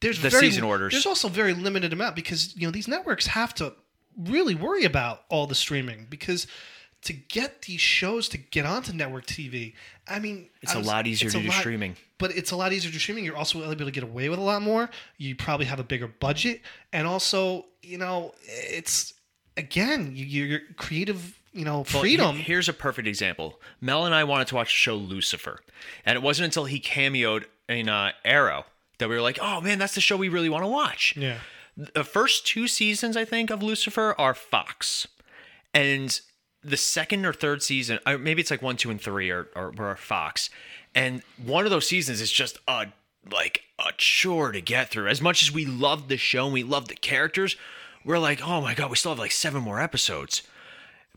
there's 0.00 0.20
the 0.20 0.28
very, 0.30 0.46
season 0.50 0.64
orders. 0.64 0.92
There's 0.92 1.06
also 1.06 1.28
very 1.28 1.54
limited 1.54 1.92
amount 1.92 2.14
because 2.16 2.40
you 2.56 2.66
know 2.66 2.70
these 2.78 2.88
networks 2.88 3.26
have 3.28 3.54
to 3.60 3.74
really 4.34 4.54
worry 4.54 4.84
about 4.84 5.16
all 5.30 5.46
the 5.46 5.54
streaming 5.54 6.06
because 6.10 6.46
to 7.02 7.12
get 7.12 7.62
these 7.62 7.80
shows 7.80 8.28
to 8.30 8.38
get 8.38 8.64
onto 8.66 8.92
network 8.92 9.26
TV, 9.26 9.74
I 10.08 10.18
mean, 10.18 10.48
It's 10.62 10.74
a 10.74 10.78
lot 10.78 11.06
easier 11.06 11.30
to 11.30 11.40
do 11.40 11.48
lot- 11.48 11.58
streaming. 11.60 11.96
But 12.18 12.30
it's 12.34 12.50
a 12.50 12.56
lot 12.56 12.72
easier 12.72 12.90
to 12.90 12.92
do 12.94 12.98
streaming. 12.98 13.24
You're 13.26 13.36
also 13.36 13.62
able 13.70 13.84
to 13.84 13.90
get 13.90 14.04
away 14.04 14.28
with 14.30 14.38
a 14.38 14.42
lot 14.42 14.62
more. 14.62 14.88
You 15.18 15.34
probably 15.36 15.66
have 15.66 15.80
a 15.80 15.84
bigger 15.84 16.08
budget, 16.08 16.62
and 16.92 17.06
also, 17.06 17.66
you 17.82 17.98
know, 17.98 18.32
it's 18.46 19.12
again, 19.56 20.12
you, 20.14 20.24
your 20.26 20.60
creative, 20.76 21.38
you 21.54 21.64
know, 21.64 21.84
freedom. 21.84 22.36
he- 22.36 22.42
here's 22.42 22.68
a 22.68 22.72
perfect 22.72 23.08
example. 23.08 23.60
Mel 23.80 24.04
and 24.04 24.14
I 24.14 24.24
wanted 24.24 24.48
to 24.48 24.54
watch 24.56 24.68
the 24.68 24.74
show 24.74 24.96
Lucifer, 24.96 25.60
and 26.04 26.16
it 26.16 26.22
wasn't 26.22 26.44
until 26.46 26.64
he 26.66 26.78
cameoed 26.80 27.44
in 27.68 27.88
uh, 27.88 28.12
Arrow 28.24 28.66
that 28.98 29.08
we 29.08 29.14
were 29.14 29.22
like, 29.22 29.38
"Oh 29.40 29.60
man, 29.60 29.78
that's 29.78 29.94
the 29.94 30.00
show 30.00 30.16
we 30.16 30.28
really 30.28 30.48
want 30.50 30.64
to 30.64 30.68
watch." 30.68 31.14
yeah, 31.16 31.38
The 31.76 32.04
first 32.04 32.46
two 32.46 32.66
seasons, 32.68 33.16
I 33.16 33.24
think, 33.24 33.50
of 33.50 33.62
Lucifer 33.62 34.14
are 34.18 34.34
Fox, 34.34 35.06
and 35.72 36.20
the 36.62 36.76
second 36.76 37.26
or 37.26 37.32
third 37.32 37.62
season, 37.62 37.98
or 38.06 38.18
maybe 38.18 38.40
it's 38.40 38.50
like 38.50 38.62
one, 38.62 38.76
two, 38.76 38.90
and 38.90 39.00
three, 39.00 39.30
are 39.30 39.48
are, 39.54 39.72
are 39.78 39.96
Fox, 39.96 40.50
and 40.94 41.22
one 41.42 41.64
of 41.64 41.70
those 41.70 41.86
seasons 41.88 42.20
is 42.20 42.30
just 42.32 42.58
a 42.68 42.86
like 43.30 43.62
a 43.78 43.90
chore 43.96 44.52
to 44.52 44.60
get 44.60 44.90
through. 44.90 45.08
As 45.08 45.20
much 45.22 45.42
as 45.42 45.50
we 45.52 45.64
love 45.64 46.08
the 46.08 46.16
show 46.16 46.44
and 46.44 46.52
we 46.52 46.62
love 46.62 46.88
the 46.88 46.94
characters, 46.94 47.56
we're 48.04 48.18
like, 48.18 48.46
oh 48.46 48.60
my 48.60 48.74
god, 48.74 48.90
we 48.90 48.96
still 48.96 49.12
have 49.12 49.18
like 49.18 49.32
seven 49.32 49.62
more 49.62 49.80
episodes 49.80 50.42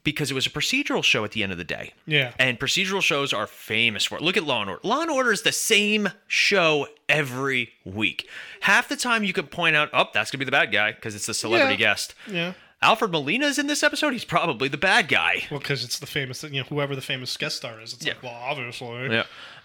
because 0.07 0.31
it 0.31 0.33
was 0.35 0.45
a 0.47 0.49
procedural 0.49 1.03
show 1.03 1.25
at 1.25 1.31
the 1.31 1.43
end 1.43 1.51
of 1.51 1.57
the 1.57 1.65
day. 1.65 1.91
Yeah. 2.05 2.31
And 2.39 2.57
procedural 2.57 3.01
shows 3.01 3.33
are 3.33 3.45
famous 3.45 4.05
for 4.05 4.15
it. 4.15 4.21
Look 4.21 4.37
at 4.37 4.45
Law 4.45 4.61
and 4.61 4.69
Order. 4.69 4.79
Law 4.87 5.01
and 5.01 5.11
Order 5.11 5.33
is 5.33 5.41
the 5.41 5.51
same 5.51 6.07
show 6.27 6.87
every 7.09 7.73
week. 7.83 8.25
Half 8.61 8.87
the 8.87 8.95
time 8.95 9.25
you 9.25 9.33
could 9.33 9.51
point 9.51 9.75
out, 9.75 9.89
oh, 9.91 10.05
that's 10.13 10.31
gonna 10.31 10.39
be 10.39 10.45
the 10.45 10.51
bad 10.51 10.71
guy 10.71 10.93
because 10.93 11.13
it's 11.13 11.25
the 11.25 11.33
celebrity 11.33 11.73
Yeah. 11.73 11.89
guest. 11.89 12.15
yeah. 12.25 12.53
Alfred 12.81 13.11
Molina 13.11 13.47
is 13.47 13.59
in 13.59 13.67
this 13.67 13.83
episode. 13.83 14.13
He's 14.13 14.23
probably 14.23 14.69
the 14.69 14.77
bad 14.77 15.09
guy. 15.09 15.45
Well, 15.51 15.59
because 15.59 15.83
it's 15.83 15.99
the 15.99 16.05
famous, 16.07 16.41
you 16.43 16.61
know, 16.61 16.63
whoever 16.69 16.95
the 16.95 17.01
famous 17.01 17.35
guest 17.35 17.57
star 17.57 17.81
is. 17.81 17.91
It's 17.91 18.05
like, 18.07 18.23
well, 18.23 18.31
obviously. 18.41 19.09
Yeah. 19.11 19.23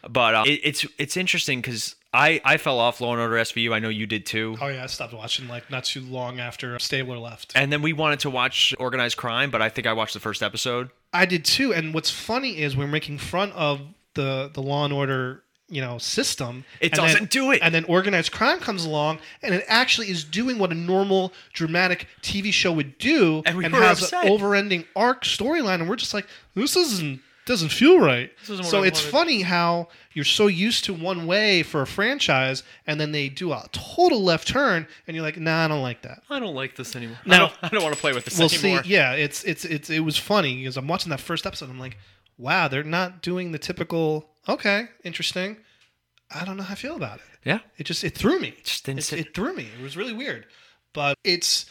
But 0.09 0.35
uh, 0.35 0.45
it, 0.45 0.61
it's 0.65 0.87
it's 0.99 1.17
interesting 1.17 1.61
because 1.61 1.95
I 2.15 2.41
I 2.45 2.57
fell 2.59 2.79
off 2.79 3.01
Law 3.01 3.13
and 3.13 3.21
Order 3.21 3.37
SVU. 3.37 3.73
I 3.73 3.79
know 3.79 3.89
you 3.89 4.07
did 4.07 4.27
too. 4.27 4.57
Oh 4.61 4.69
yeah, 4.69 4.85
I 4.85 4.87
stopped 4.87 5.15
watching 5.15 5.49
like 5.49 5.71
not 5.71 5.85
too 5.85 6.01
long 6.03 6.41
after 6.41 6.79
Stabler 6.79 7.19
left. 7.19 7.53
And 7.55 7.73
then 7.73 7.81
we 7.83 7.93
wanted 7.93 8.21
to 8.21 8.31
watch 8.31 8.75
Organized 8.79 9.17
Crime, 9.17 9.51
but 9.51 9.63
I 9.63 9.69
think 9.69 9.87
I 9.87 9.93
watched 9.93 10.15
the 10.15 10.21
first 10.21 10.43
episode. 10.43 10.91
I 11.13 11.25
did 11.27 11.45
too. 11.45 11.73
And 11.73 11.95
what's 11.95 12.11
funny 12.11 12.59
is 12.59 12.77
we're 12.77 12.87
making 12.87 13.19
fun 13.19 13.51
of 13.53 13.81
the 14.15 14.51
the 14.53 14.61
Law 14.63 14.85
and 14.85 14.93
Order, 14.93 15.43
you 15.71 15.81
know, 15.81 15.97
system. 15.97 16.65
It 16.81 16.93
and 16.93 16.99
then- 17.01 17.07
doesn't 17.13 17.31
do 17.31 17.51
it. 17.51 17.61
And 17.63 17.75
then 17.75 17.85
organized 17.85 18.31
crime 18.33 18.61
comes 18.61 18.85
along, 18.85 19.19
and 19.43 19.55
it 19.55 19.65
actually 19.67 20.11
is 20.11 20.23
doing 20.23 20.59
what 20.59 20.71
a 20.71 20.75
normal 20.75 21.33
dramatic 21.55 22.07
TV 22.21 22.53
show 22.53 22.73
would 22.73 22.99
do, 22.99 23.43
And 23.47 23.57
we 23.57 23.67
were 23.67 23.81
has 23.81 24.03
upset. 24.03 24.25
an 24.27 24.31
over-ending 24.33 24.85
arc 24.95 25.25
storyline, 25.25 25.77
and 25.81 25.89
we're 25.89 25.97
just 25.97 26.13
like, 26.13 26.27
this 26.55 26.77
isn't 26.77 27.21
doesn't 27.45 27.71
feel 27.71 27.99
right. 27.99 28.31
So 28.45 28.55
I 28.55 28.87
it's 28.87 29.01
wanted. 29.03 29.11
funny 29.11 29.43
how 29.43 29.89
you're 30.15 30.25
so 30.25 30.47
used 30.47 30.85
to 30.85 30.95
one 30.95 31.27
way 31.27 31.63
for 31.63 31.83
a 31.83 31.87
franchise, 31.87 32.63
and 32.87 33.01
then 33.01 33.13
they 33.13 33.29
do 33.29 33.53
a 33.53 33.67
total 33.73 34.23
left 34.23 34.47
turn, 34.49 34.87
and 35.07 35.17
you're 35.17 35.25
like, 35.25 35.39
nah, 35.39 35.65
I 35.65 35.69
don't 35.69 35.83
like 35.83 36.03
that. 36.03 36.23
I 36.31 36.39
don't 36.39 36.55
like 36.55 36.77
this 36.77 36.95
anymore. 36.95 37.19
Now- 37.27 37.35
I 37.35 37.39
don't, 37.39 37.55
I 37.63 37.69
don't 37.69 37.83
want 37.83 37.95
to 37.95 38.01
play 38.01 38.13
with 38.13 38.25
this 38.25 38.39
We'll 38.39 38.49
see. 38.49 38.67
anymore. 38.69 38.83
Yeah, 38.87 39.13
it's 39.15 39.43
it's 39.45 39.65
it's 39.65 39.91
it 39.91 40.01
was 40.01 40.17
funny 40.17 40.57
because 40.59 40.77
I'm 40.77 40.87
watching 40.87 41.11
that 41.11 41.21
first 41.21 41.47
episode. 41.47 41.69
I'm 41.71 41.81
like, 41.81 41.99
wow, 42.39 42.69
they're 42.69 42.85
not 42.85 43.23
doing 43.23 43.53
the 43.53 43.59
typical. 43.59 44.31
Okay, 44.49 44.87
interesting. 45.05 45.57
I 46.35 46.45
don't 46.45 46.57
know 46.57 46.63
how 46.63 46.73
I 46.73 46.77
feel 46.77 46.97
about 46.97 47.19
it. 47.19 47.25
Yeah. 47.45 47.59
It 47.77 47.85
just 47.85 48.05
it 48.05 48.17
threw 48.17 48.39
me. 48.41 48.55
Just 48.63 48.87
didn't 48.87 49.01
it, 49.01 49.13
it 49.13 49.35
threw 49.35 49.53
me. 49.55 49.69
It 49.79 49.83
was 49.83 49.97
really 49.97 50.13
weird. 50.15 50.47
But 50.95 51.17
it's 51.25 51.67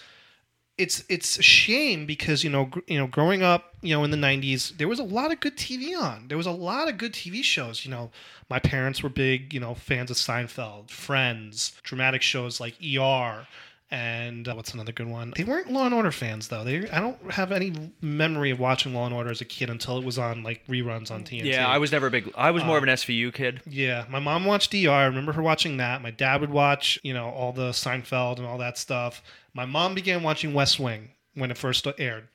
it's 0.82 1.04
it's 1.10 1.38
a 1.38 1.44
shame 1.44 2.08
because 2.08 2.44
you 2.44 2.50
know 2.50 2.66
gr- 2.66 2.80
you 2.88 2.98
know 2.98 3.06
growing 3.06 3.44
up 3.44 3.76
you 3.82 3.94
know 3.96 4.04
in 4.04 4.10
the 4.10 4.18
90s 4.18 4.76
there 4.78 4.88
was 4.88 4.98
a 4.98 5.04
lot 5.04 5.32
of 5.32 5.40
good 5.40 5.56
TV 5.56 5.96
on. 5.96 6.28
There 6.28 6.38
was 6.38 6.48
a 6.48 6.52
lot 6.52 6.90
of 6.90 6.98
good 6.98 7.14
TV 7.14 7.44
shows. 7.44 7.86
You 7.86 7.92
know, 7.92 8.10
my 8.50 8.58
parents 8.58 9.04
were 9.04 9.10
big 9.10 9.54
you 9.54 9.60
know 9.60 9.76
fans 9.76 10.10
of 10.10 10.18
Seinfeld, 10.18 10.90
Friends, 10.90 11.74
dramatic 11.84 12.24
shows 12.24 12.60
like 12.60 12.76
ER. 12.82 13.46
And 13.94 14.48
uh, 14.48 14.54
what's 14.54 14.74
another 14.74 14.94
good 14.94 15.08
one? 15.08 15.34
They 15.36 15.44
weren't 15.44 15.70
Law 15.70 15.86
and 15.86 15.94
Order 15.94 16.14
fans 16.14 16.48
though. 16.48 16.64
They 16.64 16.90
I 16.90 17.02
don't 17.02 17.32
have 17.32 17.52
any 17.52 17.74
memory 18.00 18.50
of 18.50 18.60
watching 18.60 18.94
Law 18.94 19.06
and 19.06 19.14
Order 19.14 19.32
as 19.32 19.42
a 19.42 19.46
kid 19.46 19.70
until 19.70 19.98
it 19.98 20.06
was 20.06 20.18
on 20.18 20.44
like 20.44 20.66
reruns 20.68 21.12
on 21.12 21.26
TNT. 21.26 21.44
Yeah, 21.44 21.68
I 21.68 21.78
was 21.78 21.92
never 21.92 22.08
a 22.08 22.12
big. 22.12 22.32
I 22.38 22.52
was 22.52 22.64
more 22.64 22.78
of 22.78 22.84
an 22.84 22.90
SVU 22.90 23.34
kid. 23.34 23.62
Yeah, 23.66 24.06
my 24.10 24.20
mom 24.20 24.46
watched 24.46 24.72
DR. 24.72 24.90
I 24.90 25.04
remember 25.04 25.34
her 25.34 25.42
watching 25.42 25.76
that. 25.78 26.02
My 26.02 26.12
dad 26.12 26.40
would 26.40 26.52
watch, 26.52 27.00
you 27.04 27.14
know, 27.14 27.30
all 27.32 27.52
the 27.52 27.72
Seinfeld 27.72 28.38
and 28.38 28.48
all 28.48 28.58
that 28.60 28.78
stuff. 28.78 29.22
My 29.54 29.66
mom 29.66 29.94
began 29.94 30.24
watching 30.24 30.54
West 30.54 30.80
Wing 30.80 31.10
when 31.34 31.52
it 31.52 31.58
first 31.58 31.86
aired. 31.98 32.30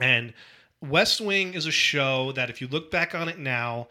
And 0.00 0.34
West 0.80 1.20
Wing 1.20 1.54
is 1.54 1.66
a 1.66 1.70
show 1.70 2.32
that 2.32 2.50
if 2.50 2.60
you 2.60 2.66
look 2.66 2.90
back 2.90 3.14
on 3.14 3.28
it 3.28 3.38
now, 3.38 3.86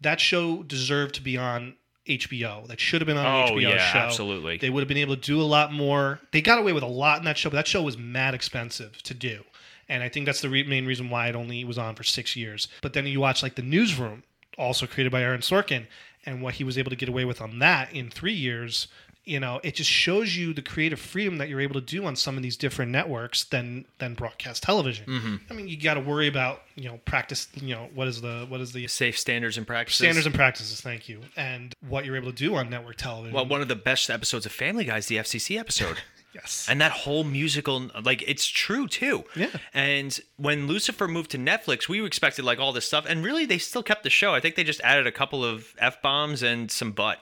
that 0.00 0.18
show 0.20 0.64
deserved 0.64 1.14
to 1.14 1.22
be 1.22 1.38
on 1.38 1.76
HBO. 2.06 2.66
That 2.66 2.80
should 2.80 3.00
have 3.00 3.06
been 3.06 3.16
on 3.16 3.26
Oh, 3.26 3.54
HBO 3.54 3.60
yeah, 3.62 3.78
show. 3.92 3.98
absolutely. 3.98 4.58
They 4.58 4.70
would 4.70 4.80
have 4.80 4.88
been 4.88 4.96
able 4.98 5.16
to 5.16 5.20
do 5.20 5.40
a 5.40 5.44
lot 5.44 5.72
more. 5.72 6.20
They 6.32 6.40
got 6.42 6.58
away 6.58 6.72
with 6.72 6.82
a 6.82 6.86
lot 6.88 7.18
in 7.18 7.24
that 7.24 7.38
show, 7.38 7.50
but 7.50 7.56
that 7.56 7.66
show 7.66 7.82
was 7.82 7.96
mad 7.96 8.34
expensive 8.34 9.02
to 9.04 9.14
do. 9.14 9.44
And 9.88 10.02
I 10.02 10.08
think 10.08 10.26
that's 10.26 10.40
the 10.40 10.48
re- 10.48 10.62
main 10.64 10.86
reason 10.86 11.10
why 11.10 11.28
it 11.28 11.34
only 11.36 11.64
was 11.64 11.78
on 11.78 11.94
for 11.94 12.04
six 12.04 12.36
years. 12.36 12.68
But 12.82 12.92
then 12.94 13.06
you 13.06 13.20
watch 13.20 13.42
like 13.42 13.54
The 13.54 13.62
Newsroom, 13.62 14.22
also 14.56 14.86
created 14.86 15.12
by 15.12 15.22
Aaron 15.22 15.40
Sorkin, 15.40 15.86
and 16.26 16.40
what 16.42 16.54
he 16.54 16.64
was 16.64 16.78
able 16.78 16.90
to 16.90 16.96
get 16.96 17.08
away 17.08 17.24
with 17.24 17.40
on 17.40 17.58
that 17.58 17.92
in 17.92 18.08
three 18.10 18.32
years. 18.32 18.88
You 19.26 19.40
know, 19.40 19.58
it 19.62 19.74
just 19.74 19.88
shows 19.90 20.36
you 20.36 20.52
the 20.52 20.60
creative 20.60 21.00
freedom 21.00 21.38
that 21.38 21.48
you're 21.48 21.60
able 21.62 21.74
to 21.74 21.80
do 21.80 22.04
on 22.04 22.14
some 22.14 22.36
of 22.36 22.42
these 22.42 22.56
different 22.58 22.92
networks 22.92 23.44
than 23.44 23.86
than 23.98 24.14
broadcast 24.14 24.62
television. 24.62 25.06
Mm-hmm. 25.06 25.36
I 25.50 25.54
mean, 25.54 25.66
you 25.68 25.80
got 25.80 25.94
to 25.94 26.00
worry 26.00 26.28
about 26.28 26.62
you 26.74 26.84
know 26.88 26.98
practice. 27.06 27.48
You 27.54 27.74
know, 27.74 27.88
what 27.94 28.06
is 28.08 28.20
the 28.20 28.44
what 28.48 28.60
is 28.60 28.72
the 28.72 28.86
Safe 28.86 29.18
standards 29.18 29.56
and 29.56 29.66
practices. 29.66 29.98
standards 29.98 30.26
and 30.26 30.34
practices? 30.34 30.80
Thank 30.82 31.08
you, 31.08 31.20
and 31.36 31.72
what 31.88 32.04
you're 32.04 32.16
able 32.16 32.30
to 32.32 32.36
do 32.36 32.54
on 32.56 32.68
network 32.68 32.96
television. 32.96 33.34
Well, 33.34 33.46
one 33.46 33.62
of 33.62 33.68
the 33.68 33.76
best 33.76 34.10
episodes 34.10 34.44
of 34.46 34.52
Family 34.52 34.84
Guy 34.84 34.98
is 34.98 35.06
the 35.06 35.16
FCC 35.16 35.58
episode. 35.58 35.98
yes, 36.34 36.66
and 36.68 36.80
that 36.82 36.92
whole 36.92 37.24
musical 37.24 37.90
like 38.02 38.22
it's 38.26 38.46
true 38.46 38.86
too 38.88 39.24
Yeah. 39.36 39.50
and 39.72 40.18
when 40.36 40.66
lucifer 40.66 41.06
moved 41.06 41.30
to 41.30 41.38
netflix 41.38 41.88
we 41.88 42.04
expected 42.04 42.44
like 42.44 42.58
all 42.58 42.72
this 42.72 42.84
stuff 42.84 43.04
and 43.08 43.22
really 43.24 43.46
they 43.46 43.58
still 43.58 43.84
kept 43.84 44.02
the 44.02 44.10
show 44.10 44.34
i 44.34 44.40
think 44.40 44.56
they 44.56 44.64
just 44.64 44.80
added 44.80 45.06
a 45.06 45.12
couple 45.12 45.44
of 45.44 45.72
f-bombs 45.78 46.42
and 46.42 46.72
some 46.72 46.90
butt 46.90 47.20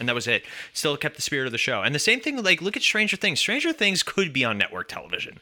and 0.00 0.08
that 0.08 0.14
was 0.14 0.26
it 0.26 0.44
still 0.72 0.96
kept 0.96 1.16
the 1.16 1.22
spirit 1.22 1.46
of 1.46 1.52
the 1.52 1.58
show 1.58 1.82
and 1.82 1.94
the 1.94 1.98
same 1.98 2.20
thing 2.20 2.42
like 2.42 2.60
look 2.62 2.76
at 2.76 2.82
stranger 2.82 3.16
things 3.16 3.38
stranger 3.40 3.72
things 3.72 4.02
could 4.02 4.32
be 4.32 4.44
on 4.44 4.56
network 4.58 4.88
television 4.88 5.38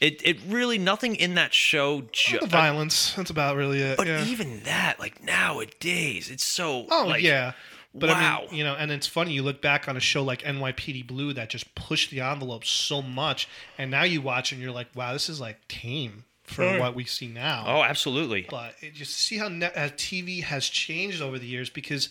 it 0.00 0.20
it 0.24 0.36
really 0.46 0.76
nothing 0.78 1.16
in 1.16 1.34
that 1.34 1.54
show 1.54 2.02
ju- 2.12 2.38
the 2.40 2.46
violence. 2.46 3.14
That's 3.14 3.30
about 3.30 3.56
really 3.56 3.80
it. 3.80 3.96
but 3.96 4.06
yeah. 4.06 4.24
even 4.26 4.60
that 4.64 4.98
like 5.00 5.22
nowadays 5.24 6.30
it's 6.30 6.44
so 6.44 6.86
Oh 6.90 7.06
like, 7.08 7.22
yeah. 7.22 7.52
But 7.94 8.10
wow. 8.10 8.42
I 8.46 8.50
mean, 8.50 8.58
you 8.58 8.62
know, 8.64 8.74
and 8.74 8.90
it's 8.92 9.06
funny. 9.06 9.32
You 9.32 9.42
look 9.42 9.62
back 9.62 9.88
on 9.88 9.96
a 9.96 10.00
show 10.00 10.22
like 10.22 10.42
NYPD 10.42 11.06
Blue 11.06 11.32
that 11.32 11.48
just 11.48 11.74
pushed 11.74 12.10
the 12.10 12.20
envelope 12.20 12.66
so 12.66 13.00
much, 13.00 13.48
and 13.78 13.90
now 13.90 14.02
you 14.02 14.20
watch 14.20 14.52
and 14.52 14.60
you're 14.60 14.70
like, 14.70 14.88
wow, 14.94 15.14
this 15.14 15.30
is 15.30 15.40
like 15.40 15.66
tame 15.68 16.24
for 16.44 16.62
Mm. 16.62 16.78
what 16.78 16.94
we 16.94 17.04
see 17.06 17.26
now. 17.26 17.64
oh 17.66 17.82
absolutely 17.82 18.46
But 18.50 18.74
it, 18.82 18.92
just 18.92 19.16
see 19.18 19.38
how 19.38 19.48
net, 19.48 19.74
how 19.76 19.86
TV 19.88 20.42
has 20.42 20.68
changed 20.68 21.22
over 21.22 21.38
the 21.38 21.46
years 21.46 21.70
because 21.70 22.10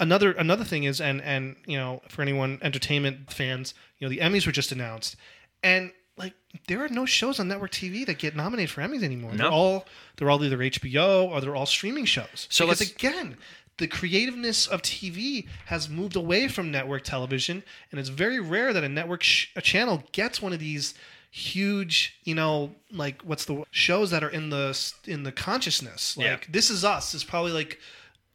another 0.00 0.32
another 0.32 0.64
thing 0.64 0.84
is 0.84 1.00
and 1.00 1.20
and 1.22 1.54
you 1.66 1.76
know 1.76 2.02
for 2.08 2.22
anyone 2.22 2.58
entertainment 2.62 3.32
fans, 3.32 3.74
you 3.98 4.06
know 4.06 4.10
the 4.10 4.18
Emmys 4.18 4.44
were 4.46 4.52
just 4.52 4.72
announced, 4.72 5.14
and 5.62 5.92
like 6.16 6.34
there 6.66 6.82
are 6.84 6.88
no 6.88 7.06
shows 7.06 7.38
on 7.38 7.46
network 7.48 7.70
TV 7.70 8.04
that 8.06 8.18
get 8.18 8.34
nominated 8.34 8.70
for 8.70 8.80
Emmys 8.82 9.02
anymore. 9.04 9.30
They're 9.32 9.48
No. 9.48 9.52
all 9.52 9.86
they're 10.16 10.30
all 10.30 10.42
either 10.44 10.58
HBO 10.58 11.24
or 11.30 11.40
they're 11.40 11.54
all 11.56 11.66
streaming 11.66 12.04
shows. 12.06 12.46
So 12.50 12.66
because 12.66 12.80
let's- 12.80 12.92
again. 12.92 13.36
The 13.78 13.88
creativeness 13.88 14.66
of 14.66 14.82
TV 14.82 15.48
has 15.66 15.88
moved 15.88 16.14
away 16.14 16.48
from 16.48 16.70
network 16.70 17.02
television, 17.02 17.62
and 17.90 17.98
it's 17.98 18.10
very 18.10 18.38
rare 18.38 18.74
that 18.74 18.84
a 18.84 18.90
network 18.90 19.22
sh- 19.22 19.46
a 19.56 19.62
channel 19.62 20.04
gets 20.12 20.42
one 20.42 20.52
of 20.52 20.58
these 20.58 20.92
huge, 21.30 22.18
you 22.24 22.34
know, 22.34 22.74
like 22.92 23.22
what's 23.22 23.46
the 23.46 23.64
shows 23.70 24.10
that 24.10 24.22
are 24.22 24.28
in 24.28 24.50
the 24.50 24.76
in 25.06 25.22
the 25.22 25.32
consciousness. 25.32 26.16
Like 26.18 26.26
Yeah. 26.26 26.38
This 26.50 26.68
Is 26.68 26.84
Us 26.84 27.14
is 27.14 27.24
probably 27.24 27.52
like 27.52 27.78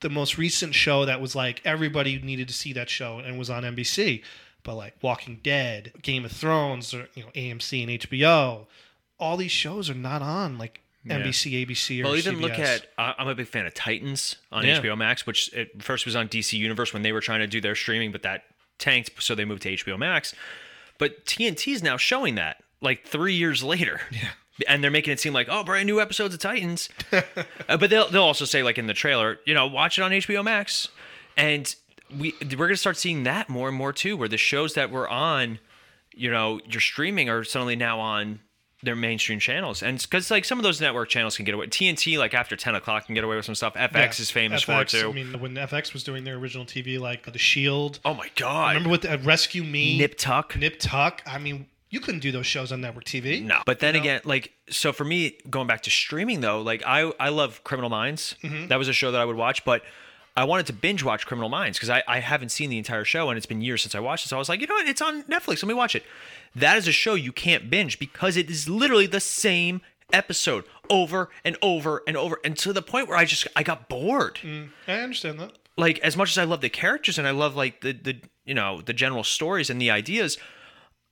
the 0.05 0.09
most 0.11 0.37
recent 0.37 0.75
show 0.75 1.03
that 1.05 1.19
was 1.19 1.33
like 1.35 1.61
everybody 1.65 2.19
needed 2.19 2.47
to 2.47 2.53
see 2.53 2.71
that 2.73 2.91
show 2.91 3.17
and 3.17 3.39
was 3.39 3.49
on 3.49 3.63
NBC. 3.63 4.21
But 4.61 4.75
like 4.75 4.93
Walking 5.01 5.39
Dead, 5.43 5.91
Game 6.03 6.23
of 6.25 6.31
Thrones, 6.31 6.93
or 6.93 7.07
you 7.15 7.23
know 7.23 7.29
AMC 7.35 7.81
and 7.81 7.91
HBO, 8.01 8.67
all 9.19 9.35
these 9.35 9.51
shows 9.51 9.89
are 9.89 9.95
not 9.95 10.21
on 10.21 10.59
like 10.59 10.81
NBC, 11.07 11.65
ABC, 11.65 12.01
or 12.01 12.05
Well, 12.05 12.15
even 12.15 12.35
CBS. 12.35 12.41
look 12.41 12.59
at 12.59 12.91
I- 12.99 13.15
I'm 13.17 13.27
a 13.27 13.33
big 13.35 13.47
fan 13.47 13.65
of 13.65 13.73
Titans 13.73 14.35
on 14.51 14.63
Yeah. 14.65 14.79
HBO 14.79 14.95
Max, 14.95 15.25
which 15.25 15.51
at 15.53 15.81
first 15.81 16.05
was 16.05 16.15
on 16.15 16.27
DC 16.27 16.57
Universe 16.57 16.93
when 16.93 17.01
they 17.01 17.11
were 17.11 17.21
trying 17.21 17.39
to 17.41 17.47
do 17.47 17.59
their 17.61 17.75
streaming, 17.75 18.11
but 18.11 18.21
that 18.23 18.43
tanked, 18.77 19.11
so 19.23 19.33
they 19.35 19.45
moved 19.45 19.63
to 19.63 19.69
HBO 19.71 19.97
Max. 19.97 20.33
But 20.99 21.25
TNT 21.25 21.73
is 21.73 21.81
now 21.83 21.97
showing 21.97 22.35
that 22.35 22.63
like 22.81 23.05
three 23.07 23.33
years 23.33 23.63
later. 23.63 24.01
Yeah. 24.11 24.29
And 24.67 24.83
they're 24.83 24.91
making 24.91 25.11
it 25.11 25.19
seem 25.19 25.33
like, 25.33 25.47
oh, 25.49 25.63
brand 25.63 25.85
new 25.87 25.99
episodes 25.99 26.33
of 26.33 26.39
Titans. 26.39 26.89
uh, 27.11 27.21
but 27.67 27.89
they'll 27.89 28.09
they'll 28.09 28.23
also 28.23 28.45
say 28.45 28.63
like 28.63 28.77
in 28.77 28.87
the 28.87 28.93
trailer, 28.93 29.39
you 29.45 29.53
know, 29.53 29.67
watch 29.67 29.97
it 29.97 30.01
on 30.01 30.11
HBO 30.11 30.43
Max. 30.43 30.87
And 31.35 31.75
we 32.17 32.33
we're 32.57 32.67
gonna 32.67 32.77
start 32.77 32.97
seeing 32.97 33.23
that 33.23 33.49
more 33.49 33.67
and 33.67 33.77
more 33.77 33.91
too, 33.91 34.15
where 34.15 34.29
the 34.29 34.37
shows 34.37 34.73
that 34.75 34.91
were 34.91 35.09
on, 35.09 35.59
you 36.13 36.31
know, 36.31 36.61
your 36.69 36.79
streaming 36.79 37.29
are 37.29 37.43
suddenly 37.43 37.75
now 37.75 37.99
on 37.99 38.39
their 38.83 38.95
mainstream 38.95 39.39
channels, 39.39 39.81
and 39.81 39.99
because 39.99 40.29
like 40.29 40.45
some 40.45 40.59
of 40.59 40.63
those 40.63 40.79
network 40.79 41.09
channels 41.09 41.35
can 41.35 41.43
get 41.43 41.55
away. 41.55 41.65
TNT 41.67 42.17
like 42.17 42.33
after 42.33 42.55
ten 42.55 42.75
o'clock 42.75 43.07
can 43.07 43.15
get 43.15 43.23
away 43.23 43.35
with 43.35 43.45
some 43.45 43.55
stuff. 43.55 43.73
FX 43.73 43.93
Yeah, 43.93 44.09
is 44.09 44.31
famous 44.31 44.61
for 44.61 44.73
it 44.73 44.87
FX, 44.87 45.01
too. 45.01 45.09
I 45.09 45.11
mean, 45.11 45.39
when 45.39 45.55
FX 45.55 45.91
was 45.91 46.03
doing 46.03 46.23
their 46.23 46.35
original 46.35 46.65
TV, 46.65 46.99
like 46.99 47.31
The 47.31 47.39
Shield. 47.39 47.99
oh 48.05 48.13
my 48.13 48.29
god! 48.35 48.75
Remember 48.75 48.89
with 48.89 49.01
the, 49.01 49.17
Rescue 49.17 49.63
Me, 49.63 49.97
Nip 49.97 50.17
Tuck? 50.17 50.55
Nip 50.55 50.77
Tuck. 50.79 51.23
I 51.25 51.39
mean, 51.39 51.65
you 51.95 52.01
couldn't 52.01 52.19
do 52.19 52.31
those 52.33 52.45
shows 52.45 52.73
on 52.73 52.81
network 52.81 53.05
TV. 53.05 53.41
No, 53.41 53.61
but 53.65 53.79
then 53.79 53.95
You 53.95 54.01
know? 54.01 54.03
again, 54.03 54.21
like 54.25 54.51
so 54.69 54.91
for 54.91 55.05
me, 55.05 55.37
going 55.49 55.65
back 55.65 55.81
to 55.83 55.89
streaming 55.89 56.41
though, 56.41 56.61
like 56.61 56.83
I 56.85 57.11
I 57.19 57.29
love 57.29 57.63
Criminal 57.63 57.89
Minds. 57.89 58.35
Mm-hmm. 58.43 58.67
That 58.67 58.77
was 58.77 58.89
a 58.89 58.93
show 58.93 59.11
that 59.13 59.21
I 59.21 59.25
would 59.25 59.37
watch, 59.37 59.63
but 59.63 59.81
I 60.35 60.43
wanted 60.43 60.65
to 60.65 60.73
binge 60.73 61.01
watch 61.03 61.25
Criminal 61.25 61.47
Minds 61.49 61.77
because 61.77 61.89
I, 61.89 62.03
I 62.07 62.19
haven't 62.19 62.49
seen 62.49 62.69
the 62.69 62.77
entire 62.77 63.05
show 63.05 63.29
and 63.29 63.37
it's 63.37 63.45
been 63.45 63.61
years 63.61 63.81
since 63.83 63.95
I 63.95 64.01
watched 64.01 64.25
it. 64.25 64.29
So 64.29 64.35
I 64.35 64.39
was 64.39 64.49
like, 64.49 64.59
you 64.59 64.67
know 64.67 64.73
what? 64.73 64.87
It's 64.87 65.01
on 65.01 65.23
Netflix. 65.23 65.63
Let 65.63 65.67
me 65.69 65.73
watch 65.73 65.95
it. 65.95 66.03
That 66.53 66.77
is 66.77 66.87
a 66.89 66.91
show 66.91 67.13
you 67.13 67.31
can't 67.31 67.69
binge 67.69 67.97
because 67.97 68.35
it 68.35 68.49
is 68.49 68.67
literally 68.67 69.07
the 69.07 69.21
same 69.21 69.79
episode 70.11 70.65
over 70.89 71.29
and 71.45 71.57
over 71.61 72.03
and 72.05 72.17
over 72.17 72.39
and 72.43 72.57
to 72.57 72.73
the 72.73 72.81
point 72.81 73.07
where 73.07 73.17
I 73.17 73.23
just 73.23 73.47
I 73.55 73.63
got 73.63 73.87
bored. 73.87 74.39
I 74.87 74.99
understand 74.99 75.39
that. 75.39 75.53
Like 75.77 75.99
as 75.99 76.17
much 76.17 76.31
as 76.31 76.37
I 76.37 76.43
love 76.43 76.59
the 76.59 76.69
characters 76.69 77.17
and 77.17 77.25
I 77.25 77.31
love 77.31 77.55
like 77.55 77.79
the 77.79 77.93
the 77.93 78.15
you 78.45 78.53
know 78.53 78.81
the 78.81 78.93
general 78.93 79.23
stories 79.23 79.69
and 79.69 79.81
the 79.81 79.89
ideas, 79.89 80.37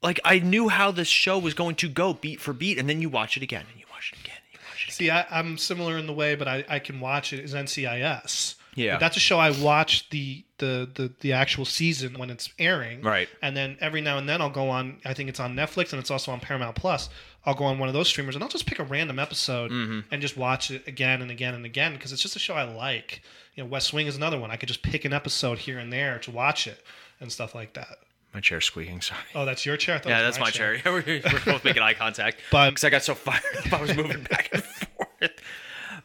like 0.03 0.19
I 0.25 0.39
knew 0.39 0.69
how 0.69 0.91
this 0.91 1.07
show 1.07 1.39
was 1.39 1.53
going 1.53 1.75
to 1.75 1.89
go 1.89 2.13
beat 2.13 2.39
for 2.41 2.53
beat, 2.53 2.77
and 2.77 2.87
then 2.89 3.01
you 3.01 3.09
watch 3.09 3.37
it 3.37 3.43
again 3.43 3.65
and 3.71 3.79
you 3.79 3.85
watch 3.91 4.11
it 4.13 4.19
again 4.19 4.35
and 4.45 4.53
you 4.53 4.59
watch 4.69 4.83
it 4.87 4.89
again. 4.89 4.93
See, 4.93 5.09
I, 5.09 5.25
I'm 5.31 5.57
similar 5.57 5.97
in 5.97 6.05
the 6.05 6.13
way, 6.13 6.35
but 6.35 6.47
I, 6.47 6.65
I 6.69 6.79
can 6.79 6.99
watch 6.99 7.33
it 7.33 7.43
as 7.43 7.53
NCIS. 7.53 8.55
Yeah. 8.75 8.95
But 8.95 8.99
that's 9.01 9.17
a 9.17 9.19
show 9.19 9.37
I 9.37 9.51
watch 9.51 10.09
the, 10.09 10.43
the 10.57 10.89
the 10.93 11.11
the 11.19 11.33
actual 11.33 11.63
season 11.63 12.17
when 12.17 12.29
it's 12.31 12.49
airing. 12.57 13.01
Right. 13.03 13.29
And 13.41 13.55
then 13.55 13.77
every 13.79 14.01
now 14.01 14.17
and 14.17 14.27
then 14.27 14.41
I'll 14.41 14.49
go 14.49 14.69
on. 14.69 14.97
I 15.05 15.13
think 15.13 15.29
it's 15.29 15.39
on 15.39 15.55
Netflix 15.55 15.93
and 15.93 15.99
it's 15.99 16.09
also 16.09 16.31
on 16.31 16.39
Paramount 16.39 16.75
Plus. 16.75 17.09
I'll 17.45 17.53
go 17.53 17.65
on 17.65 17.77
one 17.77 17.87
of 17.87 17.93
those 17.93 18.07
streamers 18.07 18.33
and 18.35 18.43
I'll 18.43 18.49
just 18.49 18.65
pick 18.65 18.79
a 18.79 18.83
random 18.83 19.19
episode 19.19 19.69
Mm-hmm. 19.69 19.99
and 20.11 20.21
just 20.21 20.37
watch 20.37 20.71
it 20.71 20.87
again 20.87 21.21
and 21.21 21.29
again 21.29 21.53
and 21.53 21.65
again 21.65 21.93
because 21.93 22.11
it's 22.11 22.21
just 22.21 22.35
a 22.35 22.39
show 22.39 22.55
I 22.55 22.63
like. 22.63 23.21
You 23.53 23.63
know, 23.63 23.69
West 23.69 23.93
Wing 23.93 24.07
is 24.07 24.15
another 24.15 24.39
one. 24.39 24.49
I 24.49 24.55
could 24.55 24.69
just 24.69 24.81
pick 24.81 25.05
an 25.05 25.13
episode 25.13 25.59
here 25.59 25.77
and 25.77 25.93
there 25.93 26.17
to 26.19 26.31
watch 26.31 26.65
it 26.65 26.83
and 27.19 27.31
stuff 27.31 27.53
like 27.53 27.73
that. 27.73 27.97
My 28.33 28.39
chair's 28.39 28.65
squeaking. 28.65 29.01
Sorry. 29.01 29.19
Oh, 29.35 29.45
that's 29.45 29.65
your 29.65 29.77
chair. 29.77 29.95
I 29.95 29.99
thought 29.99 30.09
it 30.09 30.11
Yeah, 30.11 30.21
that's 30.23 30.39
my 30.39 30.49
chair. 30.49 30.79
we're, 30.85 31.03
we're 31.05 31.21
both 31.45 31.63
making 31.63 31.81
eye 31.83 31.93
contact. 31.93 32.39
But- 32.51 32.69
because 32.71 32.83
I 32.83 32.89
got 32.89 33.03
so 33.03 33.13
fired 33.15 33.41
up, 33.65 33.73
I 33.73 33.81
was 33.81 33.95
moving 33.95 34.23
back 34.23 34.49
and 34.51 34.63
forth. 34.63 35.31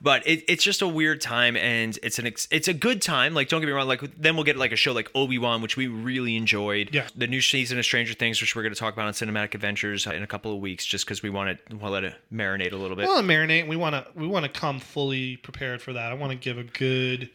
But 0.01 0.24
it, 0.29 0.45
it's 0.47 0.62
just 0.62 0.81
a 0.81 0.87
weird 0.87 1.20
time, 1.20 1.57
and 1.57 1.99
it's 2.05 2.20
an 2.20 2.26
ex- 2.29 2.47
it's 2.53 2.68
a 2.68 2.72
good 2.74 3.03
time. 3.03 3.35
Like, 3.35 3.49
don't 3.49 3.61
get 3.61 3.66
me 3.66 3.72
wrong. 3.72 3.89
Like, 3.89 4.01
then 4.16 4.37
we'll 4.37 4.45
get 4.45 4.57
like 4.57 4.70
a 4.70 4.76
show 4.76 4.93
like 4.93 5.11
Obi 5.12 5.39
Wan, 5.39 5.61
which 5.61 5.76
we 5.76 5.89
really 5.89 6.37
enjoyed. 6.37 6.91
Yeah. 6.93 7.09
The 7.16 7.26
new 7.26 7.41
season 7.41 7.81
of 7.81 7.85
Stranger 7.85 8.14
Things, 8.14 8.41
which 8.41 8.55
we're 8.55 8.62
going 8.62 8.72
to 8.74 8.79
talk 8.79 8.95
about 8.95 9.07
on 9.09 9.12
Cinematic 9.12 9.55
Adventures 9.55 10.07
in 10.07 10.22
a 10.22 10.26
couple 10.29 10.53
of 10.55 10.61
weeks, 10.61 10.87
just 10.87 11.05
because 11.05 11.20
we 11.20 11.31
want 11.31 11.59
to 11.68 11.76
we'll 11.76 11.91
let 11.91 12.05
it 12.05 12.14
marinate 12.33 12.72
a 12.72 12.76
little 12.76 12.97
bit. 12.97 13.09
We 13.09 13.12
want 13.14 13.26
to 13.26 13.33
marinate. 13.33 13.66
We 13.66 13.74
want 13.76 13.95
to 13.97 14.07
we 14.14 14.29
want 14.29 14.45
to 14.45 14.49
come 14.53 14.79
fully 14.79 15.37
prepared 15.39 15.83
for 15.83 15.93
that. 15.95 16.12
I 16.12 16.14
want 16.14 16.31
to 16.31 16.39
give 16.39 16.59
a 16.59 16.64
good, 16.64 17.31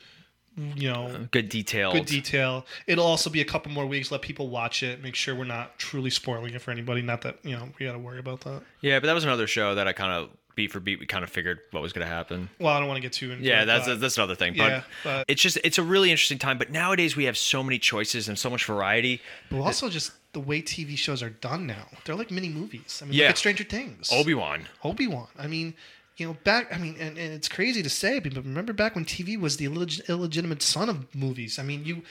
you 0.58 0.92
know, 0.92 1.08
uh, 1.08 1.18
good 1.32 1.50
detail. 1.50 1.92
good 1.92 2.06
detail. 2.06 2.66
It'll 2.88 3.06
also 3.06 3.30
be 3.30 3.42
a 3.42 3.46
couple 3.46 3.72
more 3.72 3.86
weeks. 3.86 4.12
Let 4.12 4.22
people 4.22 4.50
watch 4.50 4.84
it. 4.84 5.02
Make 5.02 5.16
sure 5.16 5.34
we're 5.36 5.46
not 5.46 5.78
truly 5.80 6.10
spoiling 6.10 6.54
it 6.54 6.62
for 6.62 6.72
anybody. 6.72 7.02
Not 7.02 7.22
that 7.22 7.38
you 7.44 7.56
know 7.56 7.70
we 7.80 7.86
got 7.86 7.94
to 7.94 8.00
worry 8.00 8.20
about 8.20 8.42
that. 8.42 8.62
Yeah, 8.82 9.00
but 9.00 9.08
that 9.08 9.14
was 9.14 9.24
another 9.24 9.48
show 9.48 9.76
that 9.76 9.88
I 9.88 9.94
kind 9.94 10.12
of 10.12 10.30
beat 10.56 10.72
for 10.72 10.80
beat. 10.80 11.00
We 11.00 11.08
kind 11.08 11.24
of 11.24 11.30
figured 11.32 11.60
what 11.72 11.82
was 11.82 11.94
going 11.94 12.06
to 12.08 12.14
happen. 12.14 12.50
Well, 12.60 12.74
I 12.74 12.78
don't 12.80 12.88
want 12.88 12.98
to 12.98 13.02
get 13.02 13.14
too 13.14 13.32
into. 13.32 13.44
Yeah, 13.44 13.66
that's 13.66 13.88
that's 13.98 14.18
another 14.18 14.36
thing. 14.36 14.56
Yeah, 14.56 14.84
but, 15.04 15.10
but- 15.20 15.26
it's 15.28 15.42
just 15.42 15.58
it's 15.64 15.78
a 15.80 15.84
really 15.84 16.12
interesting 16.12 16.38
time. 16.40 16.58
But 16.58 16.70
nowadays 16.72 17.16
we 17.16 17.24
have 17.26 17.38
so 17.38 17.64
many 17.64 17.80
choices 17.80 18.28
and 18.30 18.38
so 18.38 18.50
much 18.50 18.66
variety. 18.66 19.22
but 19.50 19.60
also 19.62 19.90
just 19.90 20.12
the 20.34 20.40
way 20.40 20.62
TV 20.62 20.98
shows 20.98 21.22
are 21.22 21.30
done 21.30 21.68
now. 21.68 21.88
They're 22.06 22.16
like 22.16 22.32
mini 22.32 22.50
movies. 22.50 23.00
I 23.02 23.06
mean, 23.06 23.14
Yeah. 23.14 23.26
look 23.26 23.30
at 23.32 23.38
Stranger 23.38 23.64
Things. 23.64 24.10
Obi 24.12 24.34
Wan. 24.34 24.68
Obi 24.84 25.06
Wan. 25.08 25.28
I 25.38 25.46
mean, 25.48 25.76
you 26.18 26.28
know, 26.28 26.38
back. 26.44 26.74
I 26.74 26.78
mean, 26.78 26.96
and, 27.00 27.18
and 27.18 27.34
it's 27.34 27.48
crazy 27.50 27.82
to 27.84 27.90
say, 27.90 28.20
but 28.20 28.36
remember 28.36 28.74
back 28.74 28.96
when 28.96 29.06
TV 29.06 29.40
was 29.40 29.58
the 29.58 29.66
illeg- 29.66 30.08
illegitimate 30.08 30.62
son 30.62 30.90
of 30.90 31.14
movies. 31.16 31.58
I 31.60 31.64
mean, 31.64 31.86
you 31.86 32.04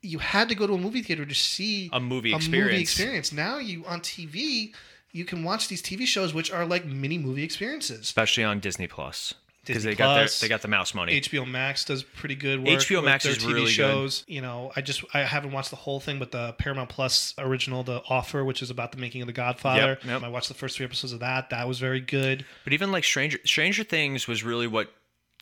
you 0.00 0.18
had 0.20 0.48
to 0.48 0.54
go 0.54 0.66
to 0.66 0.74
a 0.74 0.78
movie 0.78 1.02
theater 1.02 1.26
to 1.26 1.34
see 1.34 1.90
A 1.92 1.98
movie 2.00 2.30
movie 2.30 2.36
experience. 2.36 2.80
experience. 2.90 3.32
Now 3.32 3.58
you 3.58 3.84
on 3.86 4.00
TV, 4.00 4.72
you 5.12 5.24
can 5.24 5.42
watch 5.42 5.66
these 5.68 5.82
TV 5.82 6.06
shows 6.06 6.32
which 6.32 6.52
are 6.52 6.64
like 6.64 6.84
mini 6.86 7.18
movie 7.18 7.42
experiences. 7.42 8.00
especially 8.00 8.44
on 8.44 8.60
Disney 8.60 8.86
Plus 8.86 9.34
because 9.68 9.84
they 9.84 9.94
got 9.94 10.14
their 10.16 10.28
they 10.40 10.48
got 10.48 10.62
the 10.62 10.68
mouse 10.68 10.94
money. 10.94 11.20
HBO 11.20 11.46
Max 11.48 11.84
does 11.84 12.02
pretty 12.02 12.34
good 12.34 12.58
work. 12.60 12.80
HBO 12.80 12.96
with 12.96 13.04
Max 13.04 13.24
their 13.24 13.32
is 13.34 13.38
TV 13.38 13.46
really 13.48 13.60
good. 13.66 13.70
shows. 13.70 14.24
You 14.26 14.40
know, 14.40 14.72
I 14.74 14.80
just 14.80 15.04
I 15.14 15.20
haven't 15.20 15.52
watched 15.52 15.70
the 15.70 15.76
whole 15.76 16.00
thing, 16.00 16.18
but 16.18 16.30
the 16.32 16.52
Paramount 16.54 16.88
Plus 16.90 17.34
original, 17.38 17.82
The 17.84 18.02
Offer, 18.08 18.44
which 18.44 18.62
is 18.62 18.70
about 18.70 18.92
the 18.92 18.98
making 18.98 19.22
of 19.22 19.26
The 19.26 19.32
Godfather. 19.32 19.98
Yep, 20.02 20.04
yep. 20.04 20.22
I 20.22 20.28
watched 20.28 20.48
the 20.48 20.54
first 20.54 20.76
three 20.76 20.84
episodes 20.86 21.12
of 21.12 21.20
that. 21.20 21.50
That 21.50 21.68
was 21.68 21.78
very 21.78 22.00
good. 22.00 22.44
but 22.64 22.72
even 22.72 22.92
like 22.92 23.04
Stranger 23.04 23.38
Stranger 23.44 23.84
Things 23.84 24.26
was 24.28 24.42
really 24.44 24.66
what 24.66 24.92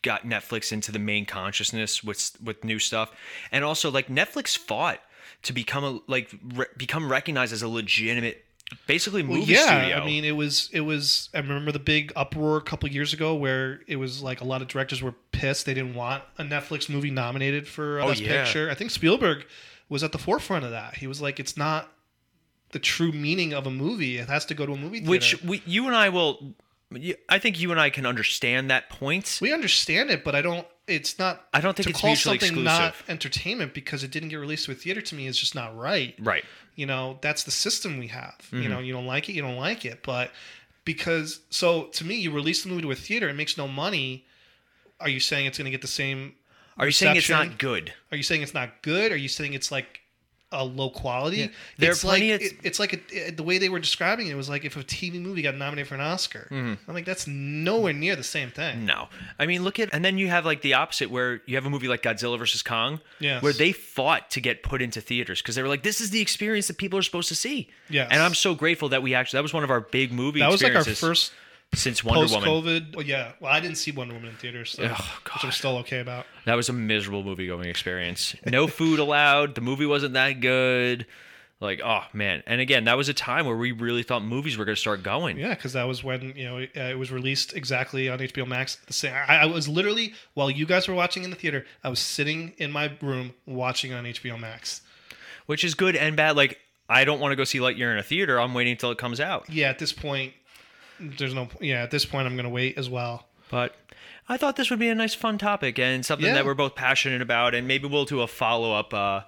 got 0.02 0.24
Netflix 0.24 0.72
into 0.72 0.92
the 0.92 0.98
main 0.98 1.26
consciousness 1.26 2.02
with 2.04 2.36
with 2.42 2.64
new 2.64 2.78
stuff, 2.78 3.10
and 3.52 3.64
also 3.64 3.90
like 3.90 4.08
Netflix 4.08 4.56
fought 4.56 5.00
to 5.42 5.52
become 5.52 5.84
a 5.84 6.00
like 6.06 6.32
re- 6.54 6.66
become 6.76 7.10
recognized 7.10 7.52
as 7.52 7.62
a 7.62 7.68
legitimate, 7.68 8.44
basically 8.86 9.22
movie 9.22 9.40
Well, 9.40 9.48
yeah, 9.48 9.80
studio. 9.80 9.96
I 9.98 10.04
mean, 10.06 10.24
it 10.24 10.32
was 10.36 10.68
it 10.72 10.80
was. 10.80 11.28
I 11.34 11.38
remember 11.38 11.72
the 11.72 11.78
big 11.78 12.12
uproar 12.16 12.56
a 12.56 12.62
couple 12.62 12.88
years 12.88 13.12
ago 13.12 13.34
where 13.34 13.80
it 13.86 13.96
was 13.96 14.22
like 14.22 14.40
a 14.40 14.44
lot 14.44 14.62
of 14.62 14.68
directors 14.68 15.02
were 15.02 15.14
pissed 15.32 15.66
they 15.66 15.74
didn't 15.74 15.94
want 15.94 16.22
a 16.38 16.42
Netflix 16.44 16.88
movie 16.88 17.10
nominated 17.10 17.68
for 17.68 18.00
uh, 18.00 18.04
Oh, 18.04 18.08
Best 18.08 18.20
yeah. 18.22 18.44
Picture. 18.44 18.70
I 18.70 18.74
think 18.74 18.90
Spielberg 18.90 19.46
was 19.88 20.02
at 20.02 20.12
the 20.12 20.18
forefront 20.18 20.64
of 20.64 20.70
that. 20.72 20.96
He 20.96 21.06
was 21.06 21.20
like, 21.20 21.38
"It's 21.38 21.56
not 21.56 21.92
the 22.72 22.78
true 22.80 23.12
meaning 23.12 23.54
of 23.54 23.66
a 23.66 23.70
movie. 23.70 24.18
It 24.18 24.28
has 24.28 24.44
to 24.46 24.54
go 24.54 24.66
to 24.66 24.72
a 24.72 24.76
movie 24.76 24.98
theater." 24.98 25.10
which 25.10 25.42
we, 25.44 25.62
you 25.66 25.86
and 25.86 25.94
I 25.94 26.08
will. 26.08 26.54
I 27.28 27.40
think 27.40 27.58
you 27.60 27.72
and 27.72 27.80
I 27.80 27.90
can 27.90 28.06
understand 28.06 28.70
that 28.70 28.88
point. 28.90 29.38
we 29.42 29.52
understand 29.52 30.10
it, 30.10 30.22
but 30.24 30.34
I 30.36 30.42
don't. 30.42 30.66
It's 30.86 31.18
not. 31.18 31.44
I 31.52 31.60
don't 31.60 31.76
think 31.76 31.84
to 31.86 31.90
it's 31.90 32.00
call 32.00 32.14
something 32.14 32.62
not 32.62 32.90
exclusive. 32.90 33.10
entertainment 33.10 33.74
because 33.74 34.04
it 34.04 34.12
didn't 34.12 34.28
get 34.28 34.36
released 34.36 34.66
to 34.66 34.72
a 34.72 34.74
theater. 34.76 35.00
To 35.00 35.14
me, 35.16 35.26
is 35.26 35.36
just 35.36 35.54
not 35.54 35.76
right. 35.76 36.14
Right. 36.20 36.44
You 36.76 36.86
know, 36.86 37.18
that's 37.22 37.42
the 37.42 37.50
system 37.50 37.98
we 37.98 38.06
have. 38.08 38.36
Mm-hmm. 38.44 38.62
You 38.62 38.68
know, 38.68 38.78
you 38.78 38.92
don't 38.92 39.06
like 39.06 39.28
it, 39.28 39.32
you 39.32 39.42
don't 39.42 39.56
like 39.56 39.84
it. 39.84 40.02
But 40.02 40.30
because 40.84 41.40
so 41.50 41.84
to 41.84 42.04
me, 42.04 42.16
you 42.16 42.30
release 42.30 42.62
the 42.62 42.68
movie 42.68 42.82
to 42.82 42.90
a 42.92 42.94
theater, 42.94 43.28
it 43.28 43.34
makes 43.34 43.58
no 43.58 43.66
money. 43.66 44.24
Are 45.00 45.08
you 45.08 45.20
saying 45.20 45.46
it's 45.46 45.58
going 45.58 45.66
to 45.66 45.70
get 45.70 45.82
the 45.82 45.88
same? 45.88 46.34
Are 46.78 46.86
you 46.86 46.92
saying 46.92 47.16
it's 47.16 47.28
not 47.28 47.58
good? 47.58 47.92
Are 48.12 48.16
you 48.16 48.22
saying 48.22 48.42
it's 48.42 48.54
not 48.54 48.82
good? 48.82 49.10
Are 49.10 49.16
you 49.16 49.28
saying 49.28 49.54
it's 49.54 49.72
like 49.72 50.00
a 50.52 50.64
low 50.64 50.90
quality? 50.90 51.50
There 51.76 51.90
it's 51.90 52.04
like 52.04 52.22
of- 52.22 52.40
it, 52.40 52.52
it's 52.62 52.78
like 52.78 52.92
a, 53.12 53.30
the 53.30 53.42
way 53.42 53.58
they 53.58 53.68
were 53.68 53.80
describing 53.80 54.28
it 54.28 54.34
was 54.36 54.48
like 54.48 54.64
if 54.64 54.76
a 54.76 54.84
TV 54.84 55.20
movie 55.20 55.42
got 55.42 55.56
nominated 55.56 55.88
for 55.88 55.96
an 55.96 56.00
Oscar. 56.00 56.46
Mm-hmm. 56.50 56.74
I'm 56.88 56.94
like 56.94 57.04
that's 57.04 57.26
nowhere 57.26 57.92
near 57.92 58.14
the 58.14 58.22
same 58.22 58.50
thing. 58.50 58.86
No, 58.86 59.08
I 59.38 59.46
mean 59.46 59.64
look 59.64 59.80
at 59.80 59.92
and 59.92 60.04
then 60.04 60.18
you 60.18 60.28
have 60.28 60.44
like 60.46 60.62
the 60.62 60.74
opposite 60.74 61.10
where 61.10 61.42
you 61.46 61.56
have 61.56 61.66
a 61.66 61.70
movie 61.70 61.88
like 61.88 62.02
Godzilla 62.02 62.38
versus 62.38 62.62
Kong, 62.62 63.00
Yes. 63.18 63.42
where 63.42 63.52
they 63.52 63.72
fought 63.72 64.30
to 64.30 64.40
get 64.40 64.62
put 64.62 64.80
into 64.82 65.00
theaters 65.00 65.42
because 65.42 65.56
they 65.56 65.62
were 65.62 65.68
like, 65.68 65.82
this 65.82 66.00
is 66.00 66.10
the 66.10 66.20
experience 66.20 66.68
that 66.68 66.78
people 66.78 66.98
are 66.98 67.02
supposed 67.02 67.28
to 67.28 67.34
see. 67.34 67.68
Yeah, 67.90 68.06
and 68.10 68.22
I'm 68.22 68.34
so 68.34 68.54
grateful 68.54 68.88
that 68.90 69.02
we 69.02 69.14
actually 69.14 69.38
that 69.38 69.42
was 69.42 69.52
one 69.54 69.64
of 69.64 69.70
our 69.70 69.80
big 69.80 70.12
movie. 70.12 70.40
That 70.40 70.50
was 70.50 70.62
like 70.62 70.74
our 70.76 70.84
first 70.84 71.32
since 71.74 72.02
Wonder 72.04 72.22
post 72.22 72.34
Woman. 72.34 72.48
COVID. 72.48 72.96
Well, 72.96 73.04
yeah. 73.06 73.32
Well, 73.40 73.52
I 73.52 73.60
didn't 73.60 73.76
see 73.76 73.90
Wonder 73.90 74.14
Woman 74.14 74.30
in 74.30 74.36
theaters, 74.36 74.70
so, 74.72 74.84
Oh, 74.84 75.18
which 75.34 75.44
I'm 75.44 75.52
still 75.52 75.76
okay 75.78 76.00
about. 76.00 76.26
That 76.46 76.54
was 76.54 76.68
a 76.68 76.72
miserable 76.72 77.22
movie 77.22 77.46
going 77.46 77.68
experience. 77.68 78.34
No 78.46 78.66
food 78.66 78.98
allowed. 78.98 79.54
The 79.54 79.60
movie 79.60 79.86
wasn't 79.86 80.14
that 80.14 80.40
good. 80.40 81.06
Like 81.58 81.80
oh 81.82 82.02
man, 82.12 82.42
and 82.46 82.60
again 82.60 82.84
that 82.84 82.98
was 82.98 83.08
a 83.08 83.14
time 83.14 83.46
where 83.46 83.56
we 83.56 83.72
really 83.72 84.02
thought 84.02 84.22
movies 84.22 84.58
were 84.58 84.66
going 84.66 84.74
to 84.74 84.80
start 84.80 85.02
going. 85.02 85.38
Yeah, 85.38 85.54
because 85.54 85.72
that 85.72 85.84
was 85.84 86.04
when 86.04 86.34
you 86.36 86.44
know 86.44 86.58
it, 86.58 86.70
uh, 86.76 86.80
it 86.82 86.98
was 86.98 87.10
released 87.10 87.56
exactly 87.56 88.10
on 88.10 88.18
HBO 88.18 88.46
Max. 88.46 88.76
The 88.86 88.92
same. 88.92 89.14
I, 89.14 89.36
I 89.38 89.46
was 89.46 89.66
literally 89.66 90.12
while 90.34 90.50
you 90.50 90.66
guys 90.66 90.86
were 90.86 90.94
watching 90.94 91.24
in 91.24 91.30
the 91.30 91.36
theater, 91.36 91.64
I 91.82 91.88
was 91.88 91.98
sitting 91.98 92.52
in 92.58 92.70
my 92.72 92.92
room 93.00 93.32
watching 93.46 93.94
on 93.94 94.04
HBO 94.04 94.38
Max. 94.38 94.82
which 95.46 95.64
is 95.64 95.74
good 95.74 95.96
and 95.96 96.14
bad. 96.14 96.36
Like 96.36 96.58
I 96.90 97.04
don't 97.06 97.20
want 97.20 97.32
to 97.32 97.36
go 97.36 97.44
see 97.44 97.58
Lightyear 97.58 97.90
in 97.90 97.96
a 97.96 98.02
theater. 98.02 98.38
I'm 98.38 98.52
waiting 98.52 98.72
until 98.72 98.90
it 98.90 98.98
comes 98.98 99.18
out. 99.18 99.48
Yeah, 99.48 99.70
at 99.70 99.78
this 99.78 99.94
point, 99.94 100.34
there's 101.00 101.34
no. 101.34 101.48
Yeah, 101.60 101.82
at 101.82 101.90
this 101.90 102.04
point, 102.04 102.26
I'm 102.26 102.36
gonna 102.36 102.48
wait 102.50 102.78
as 102.78 102.88
well. 102.88 103.26
But 103.50 103.76
I 104.28 104.36
thought 104.36 104.56
this 104.56 104.70
would 104.70 104.78
be 104.78 104.88
a 104.88 104.94
nice, 104.94 105.14
fun 105.14 105.38
topic 105.38 105.78
and 105.78 106.04
something 106.04 106.26
Yeah. 106.26 106.34
that 106.34 106.44
we're 106.44 106.54
both 106.54 106.74
passionate 106.74 107.22
about, 107.22 107.54
and 107.54 107.68
maybe 107.68 107.86
we'll 107.86 108.04
do 108.04 108.20
a 108.22 108.26
follow 108.26 108.72
up. 108.72 108.92
Uh, 108.92 109.20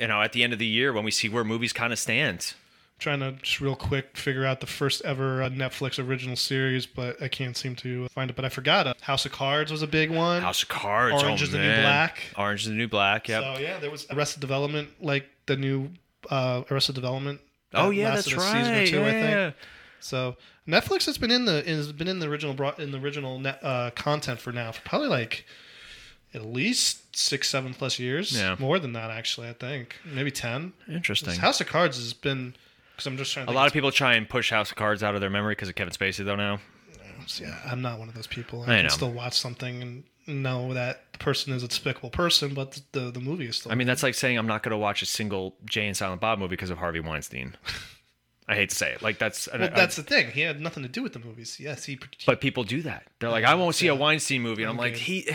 you 0.00 0.08
know, 0.08 0.22
at 0.22 0.32
the 0.32 0.42
end 0.42 0.52
of 0.52 0.58
the 0.58 0.66
year 0.66 0.92
when 0.92 1.04
we 1.04 1.10
see 1.10 1.28
where 1.28 1.44
movies 1.44 1.72
kind 1.72 1.92
of 1.92 1.98
stand. 1.98 2.54
trying 2.98 3.20
to 3.20 3.32
just 3.42 3.60
real 3.60 3.74
quick 3.76 4.16
figure 4.16 4.46
out 4.46 4.60
the 4.60 4.66
first 4.66 5.04
ever 5.04 5.42
uh, 5.42 5.48
Netflix 5.50 6.02
original 6.04 6.36
series, 6.36 6.86
but 6.86 7.20
I 7.20 7.28
can't 7.28 7.56
seem 7.56 7.74
to 7.76 8.08
find 8.08 8.30
it. 8.30 8.36
But 8.36 8.44
I 8.44 8.48
forgot. 8.48 8.86
Uh, 8.86 8.94
House 9.02 9.26
of 9.26 9.32
Cards 9.32 9.70
was 9.70 9.82
a 9.82 9.86
big 9.86 10.10
one. 10.10 10.40
House 10.42 10.62
of 10.62 10.68
Cards, 10.68 11.22
Orange 11.22 11.42
oh, 11.42 11.44
is 11.44 11.50
the 11.50 11.58
New. 11.58 11.80
Black. 11.82 12.18
Orange 12.38 12.62
is 12.62 12.68
the 12.68 12.74
New 12.74 12.88
Black. 12.88 13.28
Yeah. 13.28 13.56
So 13.56 13.60
yeah, 13.60 13.78
there 13.78 13.90
was 13.90 14.06
Arrested 14.10 14.40
Development, 14.40 14.88
like 15.00 15.26
the 15.46 15.56
new 15.56 15.90
uh, 16.30 16.62
Arrested 16.70 16.94
Development. 16.94 17.40
oh 17.74 17.90
yeah, 17.90 18.14
that's 18.14 18.28
a 18.28 18.30
season 18.30 18.44
or 18.44 18.70
right. 18.72 18.88
two, 18.88 19.00
yeah, 19.00 19.06
I 19.06 19.10
think. 19.10 19.30
yeah. 19.30 19.50
So 20.00 20.36
Netflix 20.66 21.06
has 21.06 21.18
been 21.18 21.30
in 21.30 21.44
the 21.44 21.62
has 21.62 21.92
been 21.92 22.08
in 22.08 22.20
the 22.20 22.28
original 22.28 22.70
in 22.78 22.90
the 22.90 22.98
original 22.98 23.38
net, 23.38 23.58
uh, 23.62 23.90
content 23.94 24.40
for 24.40 24.52
now 24.52 24.72
for 24.72 24.80
probably 24.82 25.08
like 25.08 25.44
at 26.32 26.44
least 26.44 27.16
six, 27.16 27.48
seven 27.48 27.74
plus 27.74 27.98
years. 27.98 28.36
Yeah. 28.36 28.56
More 28.58 28.78
than 28.78 28.92
that, 28.94 29.10
actually. 29.10 29.48
I 29.48 29.52
think 29.52 29.96
maybe 30.04 30.30
ten. 30.30 30.72
Interesting. 30.88 31.34
House 31.38 31.60
of 31.60 31.66
Cards 31.66 31.96
has 31.96 32.12
been. 32.12 32.54
Because 32.92 33.06
I'm 33.06 33.16
just 33.16 33.32
trying. 33.32 33.46
To 33.46 33.52
A 33.52 33.54
lot 33.54 33.66
of 33.66 33.72
people 33.72 33.90
try 33.90 34.14
and 34.14 34.28
push 34.28 34.50
House 34.50 34.70
of 34.70 34.76
Cards 34.76 35.02
out 35.02 35.14
of 35.14 35.20
their 35.20 35.30
memory 35.30 35.52
because 35.52 35.68
of 35.68 35.74
Kevin 35.74 35.92
Spacey, 35.92 36.24
though. 36.24 36.36
Now. 36.36 36.60
Yeah, 37.40 37.58
I'm 37.64 37.80
not 37.80 37.98
one 37.98 38.08
of 38.08 38.14
those 38.14 38.26
people. 38.26 38.60
I, 38.62 38.64
I 38.64 38.66
can 38.76 38.82
know. 38.84 38.88
still 38.88 39.12
watch 39.12 39.34
something 39.38 39.82
and 39.82 40.04
know 40.26 40.74
that 40.74 41.18
person 41.18 41.52
is 41.52 41.62
a 41.62 41.68
despicable 41.68 42.10
person, 42.10 42.54
but 42.54 42.80
the 42.92 43.10
the 43.10 43.20
movie 43.20 43.46
is 43.46 43.56
still. 43.56 43.72
I 43.72 43.74
mean, 43.74 43.86
that's 43.86 44.02
like 44.02 44.14
saying 44.14 44.38
I'm 44.38 44.46
not 44.46 44.62
going 44.62 44.72
to 44.72 44.78
watch 44.78 45.02
a 45.02 45.06
single 45.06 45.56
Jay 45.64 45.86
and 45.86 45.96
Silent 45.96 46.20
Bob 46.20 46.38
movie 46.38 46.50
because 46.50 46.70
of 46.70 46.78
Harvey 46.78 47.00
Weinstein. 47.00 47.56
I 48.46 48.54
hate 48.56 48.70
to 48.70 48.76
say 48.76 48.92
it, 48.92 49.00
like 49.02 49.18
that's. 49.18 49.48
well, 49.50 49.70
that's 49.74 49.96
the 49.96 50.02
thing. 50.02 50.30
He 50.30 50.42
had 50.42 50.60
nothing 50.60 50.82
to 50.82 50.88
do 50.88 51.02
with 51.02 51.14
the 51.14 51.18
movies. 51.18 51.58
Yes, 51.58 51.84
he. 51.84 51.98
but 52.26 52.40
people 52.40 52.62
do 52.64 52.82
that. 52.82 53.06
They're 53.18 53.30
like, 53.30 53.44
I 53.44 53.54
won't 53.54 53.74
see 53.74 53.86
a 53.86 53.94
Weinstein 53.94 54.42
movie, 54.42 54.62
and 54.62 54.70
I'm 54.70 54.76
like, 54.76 54.96
he, 54.96 55.28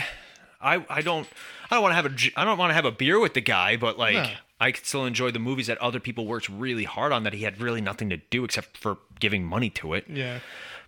I, 0.60 0.84
I 0.88 1.02
don't, 1.02 1.26
I 1.70 1.74
don't 1.74 1.82
want 1.82 1.90
to 1.92 1.96
have 1.96 2.06
a 2.06 2.40
I 2.40 2.44
don't 2.44 2.56
want 2.58 2.70
to 2.70 2.74
have 2.74 2.84
a 2.84 2.92
beer 2.92 3.18
with 3.18 3.34
the 3.34 3.40
guy, 3.40 3.76
but 3.76 3.98
like, 3.98 4.14
No. 4.14 4.30
I 4.60 4.72
could 4.72 4.84
still 4.86 5.06
enjoy 5.06 5.30
the 5.30 5.38
movies 5.38 5.66
that 5.68 5.78
other 5.78 5.98
people 5.98 6.26
worked 6.26 6.48
really 6.48 6.84
hard 6.84 7.12
on 7.12 7.24
that 7.24 7.32
he 7.32 7.42
had 7.44 7.60
really 7.60 7.80
nothing 7.80 8.10
to 8.10 8.18
do 8.18 8.44
except 8.44 8.76
for 8.76 8.98
giving 9.18 9.44
money 9.44 9.70
to 9.70 9.94
it. 9.94 10.04
yeah. 10.08 10.38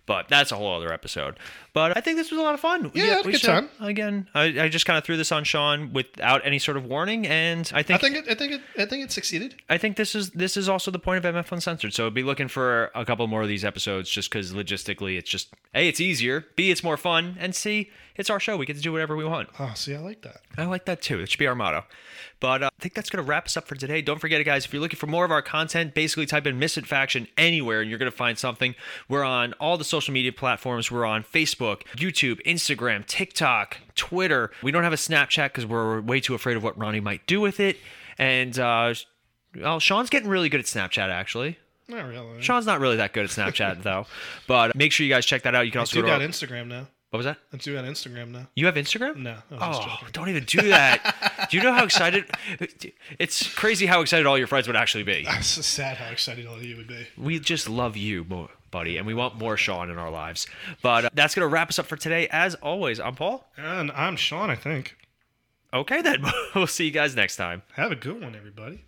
But 0.05 0.27
that's 0.27 0.51
a 0.51 0.55
whole 0.57 0.75
other 0.75 0.91
episode. 0.91 1.37
But 1.71 1.95
I 1.97 2.01
think 2.01 2.17
this 2.17 2.29
was 2.29 2.37
a 2.37 2.43
lot 2.43 2.53
of 2.53 2.59
fun. 2.59 2.91
Yeah, 2.93 3.03
I 3.03 3.07
had 3.07 3.17
a 3.19 3.21
we 3.25 3.31
good 3.31 3.41
should- 3.41 3.47
time. 3.47 3.69
Again, 3.79 4.27
I, 4.35 4.43
I 4.63 4.67
just 4.69 4.85
kind 4.85 4.97
of 4.97 5.05
threw 5.05 5.15
this 5.15 5.31
on 5.31 5.45
Sean 5.45 5.93
without 5.93 6.45
any 6.45 6.59
sort 6.59 6.75
of 6.75 6.83
warning, 6.85 7.25
and 7.25 7.71
I 7.73 7.79
I 7.79 7.83
think 7.83 8.01
think 8.01 8.15
it. 8.17 8.25
I 8.29 8.35
think 8.35 8.51
it. 8.51 8.61
I 8.77 8.85
think 8.85 9.05
it 9.05 9.11
succeeded. 9.13 9.55
I 9.69 9.77
think 9.77 9.95
this 9.95 10.13
is 10.13 10.31
this 10.31 10.57
is 10.57 10.67
also 10.67 10.91
the 10.91 10.99
point 10.99 11.23
of 11.23 11.33
MF 11.35 11.49
Uncensored. 11.51 11.93
So 11.93 12.09
be 12.09 12.21
looking 12.23 12.49
for 12.49 12.91
a 12.93 13.05
couple 13.05 13.25
more 13.27 13.41
of 13.43 13.47
these 13.47 13.63
episodes, 13.63 14.09
just 14.09 14.29
because 14.29 14.51
logistically, 14.51 15.17
it's 15.17 15.29
just 15.29 15.53
a 15.73 15.87
it's 15.87 16.01
easier, 16.01 16.45
b 16.57 16.69
it's 16.69 16.83
more 16.83 16.97
fun, 16.97 17.37
and 17.39 17.55
c 17.55 17.89
it's 18.15 18.29
our 18.29 18.39
show. 18.39 18.57
We 18.57 18.65
get 18.65 18.75
to 18.75 18.81
do 18.81 18.91
whatever 18.91 19.15
we 19.15 19.25
want. 19.25 19.49
Oh, 19.59 19.71
see, 19.75 19.95
I 19.95 19.99
like 19.99 20.21
that. 20.21 20.41
I 20.57 20.65
like 20.65 20.85
that 20.85 21.01
too. 21.01 21.19
It 21.19 21.29
should 21.29 21.39
be 21.39 21.47
our 21.47 21.55
motto. 21.55 21.85
But 22.39 22.63
uh, 22.63 22.69
I 22.77 22.81
think 22.81 22.93
that's 22.93 23.09
going 23.09 23.23
to 23.23 23.27
wrap 23.29 23.45
us 23.45 23.55
up 23.55 23.67
for 23.67 23.75
today. 23.75 24.01
Don't 24.01 24.19
forget 24.19 24.41
it, 24.41 24.43
guys. 24.43 24.65
If 24.65 24.73
you're 24.73 24.81
looking 24.81 24.97
for 24.99 25.07
more 25.07 25.23
of 25.23 25.31
our 25.31 25.41
content, 25.41 25.93
basically 25.93 26.25
type 26.25 26.45
in 26.45 26.59
Misfit 26.59 26.85
Faction 26.85 27.27
anywhere 27.37 27.79
and 27.81 27.89
you're 27.89 27.99
going 27.99 28.11
to 28.11 28.15
find 28.17 28.37
something. 28.37 28.75
We're 29.07 29.23
on 29.23 29.53
all 29.53 29.77
the 29.77 29.85
social 29.85 30.13
media 30.13 30.33
platforms. 30.33 30.91
We're 30.91 31.05
on 31.05 31.23
Facebook, 31.23 31.83
YouTube, 31.95 32.41
Instagram, 32.45 33.05
TikTok, 33.05 33.77
Twitter. 33.95 34.51
We 34.61 34.71
don't 34.71 34.83
have 34.83 34.93
a 34.93 34.97
Snapchat 34.97 35.45
because 35.49 35.65
we're 35.65 36.01
way 36.01 36.19
too 36.19 36.33
afraid 36.35 36.57
of 36.57 36.63
what 36.63 36.77
Ronnie 36.77 36.99
might 36.99 37.25
do 37.27 37.39
with 37.39 37.59
it. 37.59 37.77
And, 38.17 38.59
uh, 38.59 38.93
well, 39.55 39.79
Sean's 39.79 40.09
getting 40.09 40.29
really 40.29 40.49
good 40.49 40.59
at 40.59 40.65
Snapchat, 40.65 41.09
actually. 41.09 41.57
Not 41.87 42.07
really. 42.07 42.41
Sean's 42.41 42.65
not 42.65 42.79
really 42.79 42.97
that 42.97 43.13
good 43.13 43.23
at 43.25 43.29
Snapchat, 43.29 43.83
though. 43.83 44.05
But 44.47 44.75
make 44.75 44.91
sure 44.91 45.05
you 45.05 45.11
guys 45.13 45.25
check 45.25 45.43
that 45.43 45.55
out. 45.55 45.65
You 45.65 45.71
can 45.71 45.79
I 45.79 45.81
also 45.81 45.95
do 45.95 46.01
go 46.01 46.07
to 46.07 46.13
got 46.13 46.21
our- 46.21 46.27
Instagram 46.27 46.67
now. 46.67 46.87
What 47.13 47.17
was 47.17 47.25
that? 47.27 47.37
I 47.53 47.57
do 47.57 47.77
on 47.77 47.85
Instagram 47.85 48.29
now. 48.29 48.47
You 48.55 48.65
have 48.65 48.73
Instagram? 48.73 49.17
No, 49.17 49.35
I 49.51 49.67
was 49.67 49.77
Oh, 49.79 50.07
don't 50.13 50.29
even 50.29 50.45
do 50.45 50.69
that. 50.69 51.47
do 51.51 51.55
you 51.57 51.61
know 51.61 51.71
how 51.71 51.83
excited? 51.83 52.25
It's 53.19 53.53
crazy 53.53 53.85
how 53.85 54.01
excited 54.01 54.25
all 54.25 54.35
your 54.35 54.47
friends 54.47 54.65
would 54.65 54.75
actually 54.75 55.03
be. 55.03 55.23
It's 55.29 55.45
so 55.45 55.61
sad 55.61 55.97
how 55.97 56.09
excited 56.11 56.47
all 56.47 56.55
of 56.55 56.63
you 56.63 56.75
would 56.75 56.87
be. 56.87 57.05
We 57.15 57.37
just 57.37 57.69
love 57.69 57.95
you, 57.95 58.25
mo- 58.27 58.49
buddy, 58.71 58.97
and 58.97 59.05
we 59.05 59.13
want 59.13 59.37
more 59.37 59.57
Sean 59.57 59.91
in 59.91 59.99
our 59.99 60.09
lives. 60.09 60.47
But 60.81 61.05
uh, 61.05 61.09
that's 61.13 61.35
going 61.35 61.47
to 61.47 61.53
wrap 61.53 61.69
us 61.69 61.77
up 61.77 61.85
for 61.85 61.97
today. 61.97 62.27
As 62.31 62.55
always, 62.55 62.99
I'm 62.99 63.13
Paul. 63.13 63.47
And 63.57 63.91
I'm 63.91 64.15
Sean, 64.15 64.49
I 64.49 64.55
think. 64.55 64.97
Okay, 65.71 66.01
then. 66.01 66.25
we'll 66.55 66.65
see 66.65 66.85
you 66.85 66.91
guys 66.91 67.15
next 67.15 67.35
time. 67.35 67.61
Have 67.75 67.91
a 67.91 67.95
good 67.95 68.23
one, 68.23 68.35
everybody. 68.35 68.85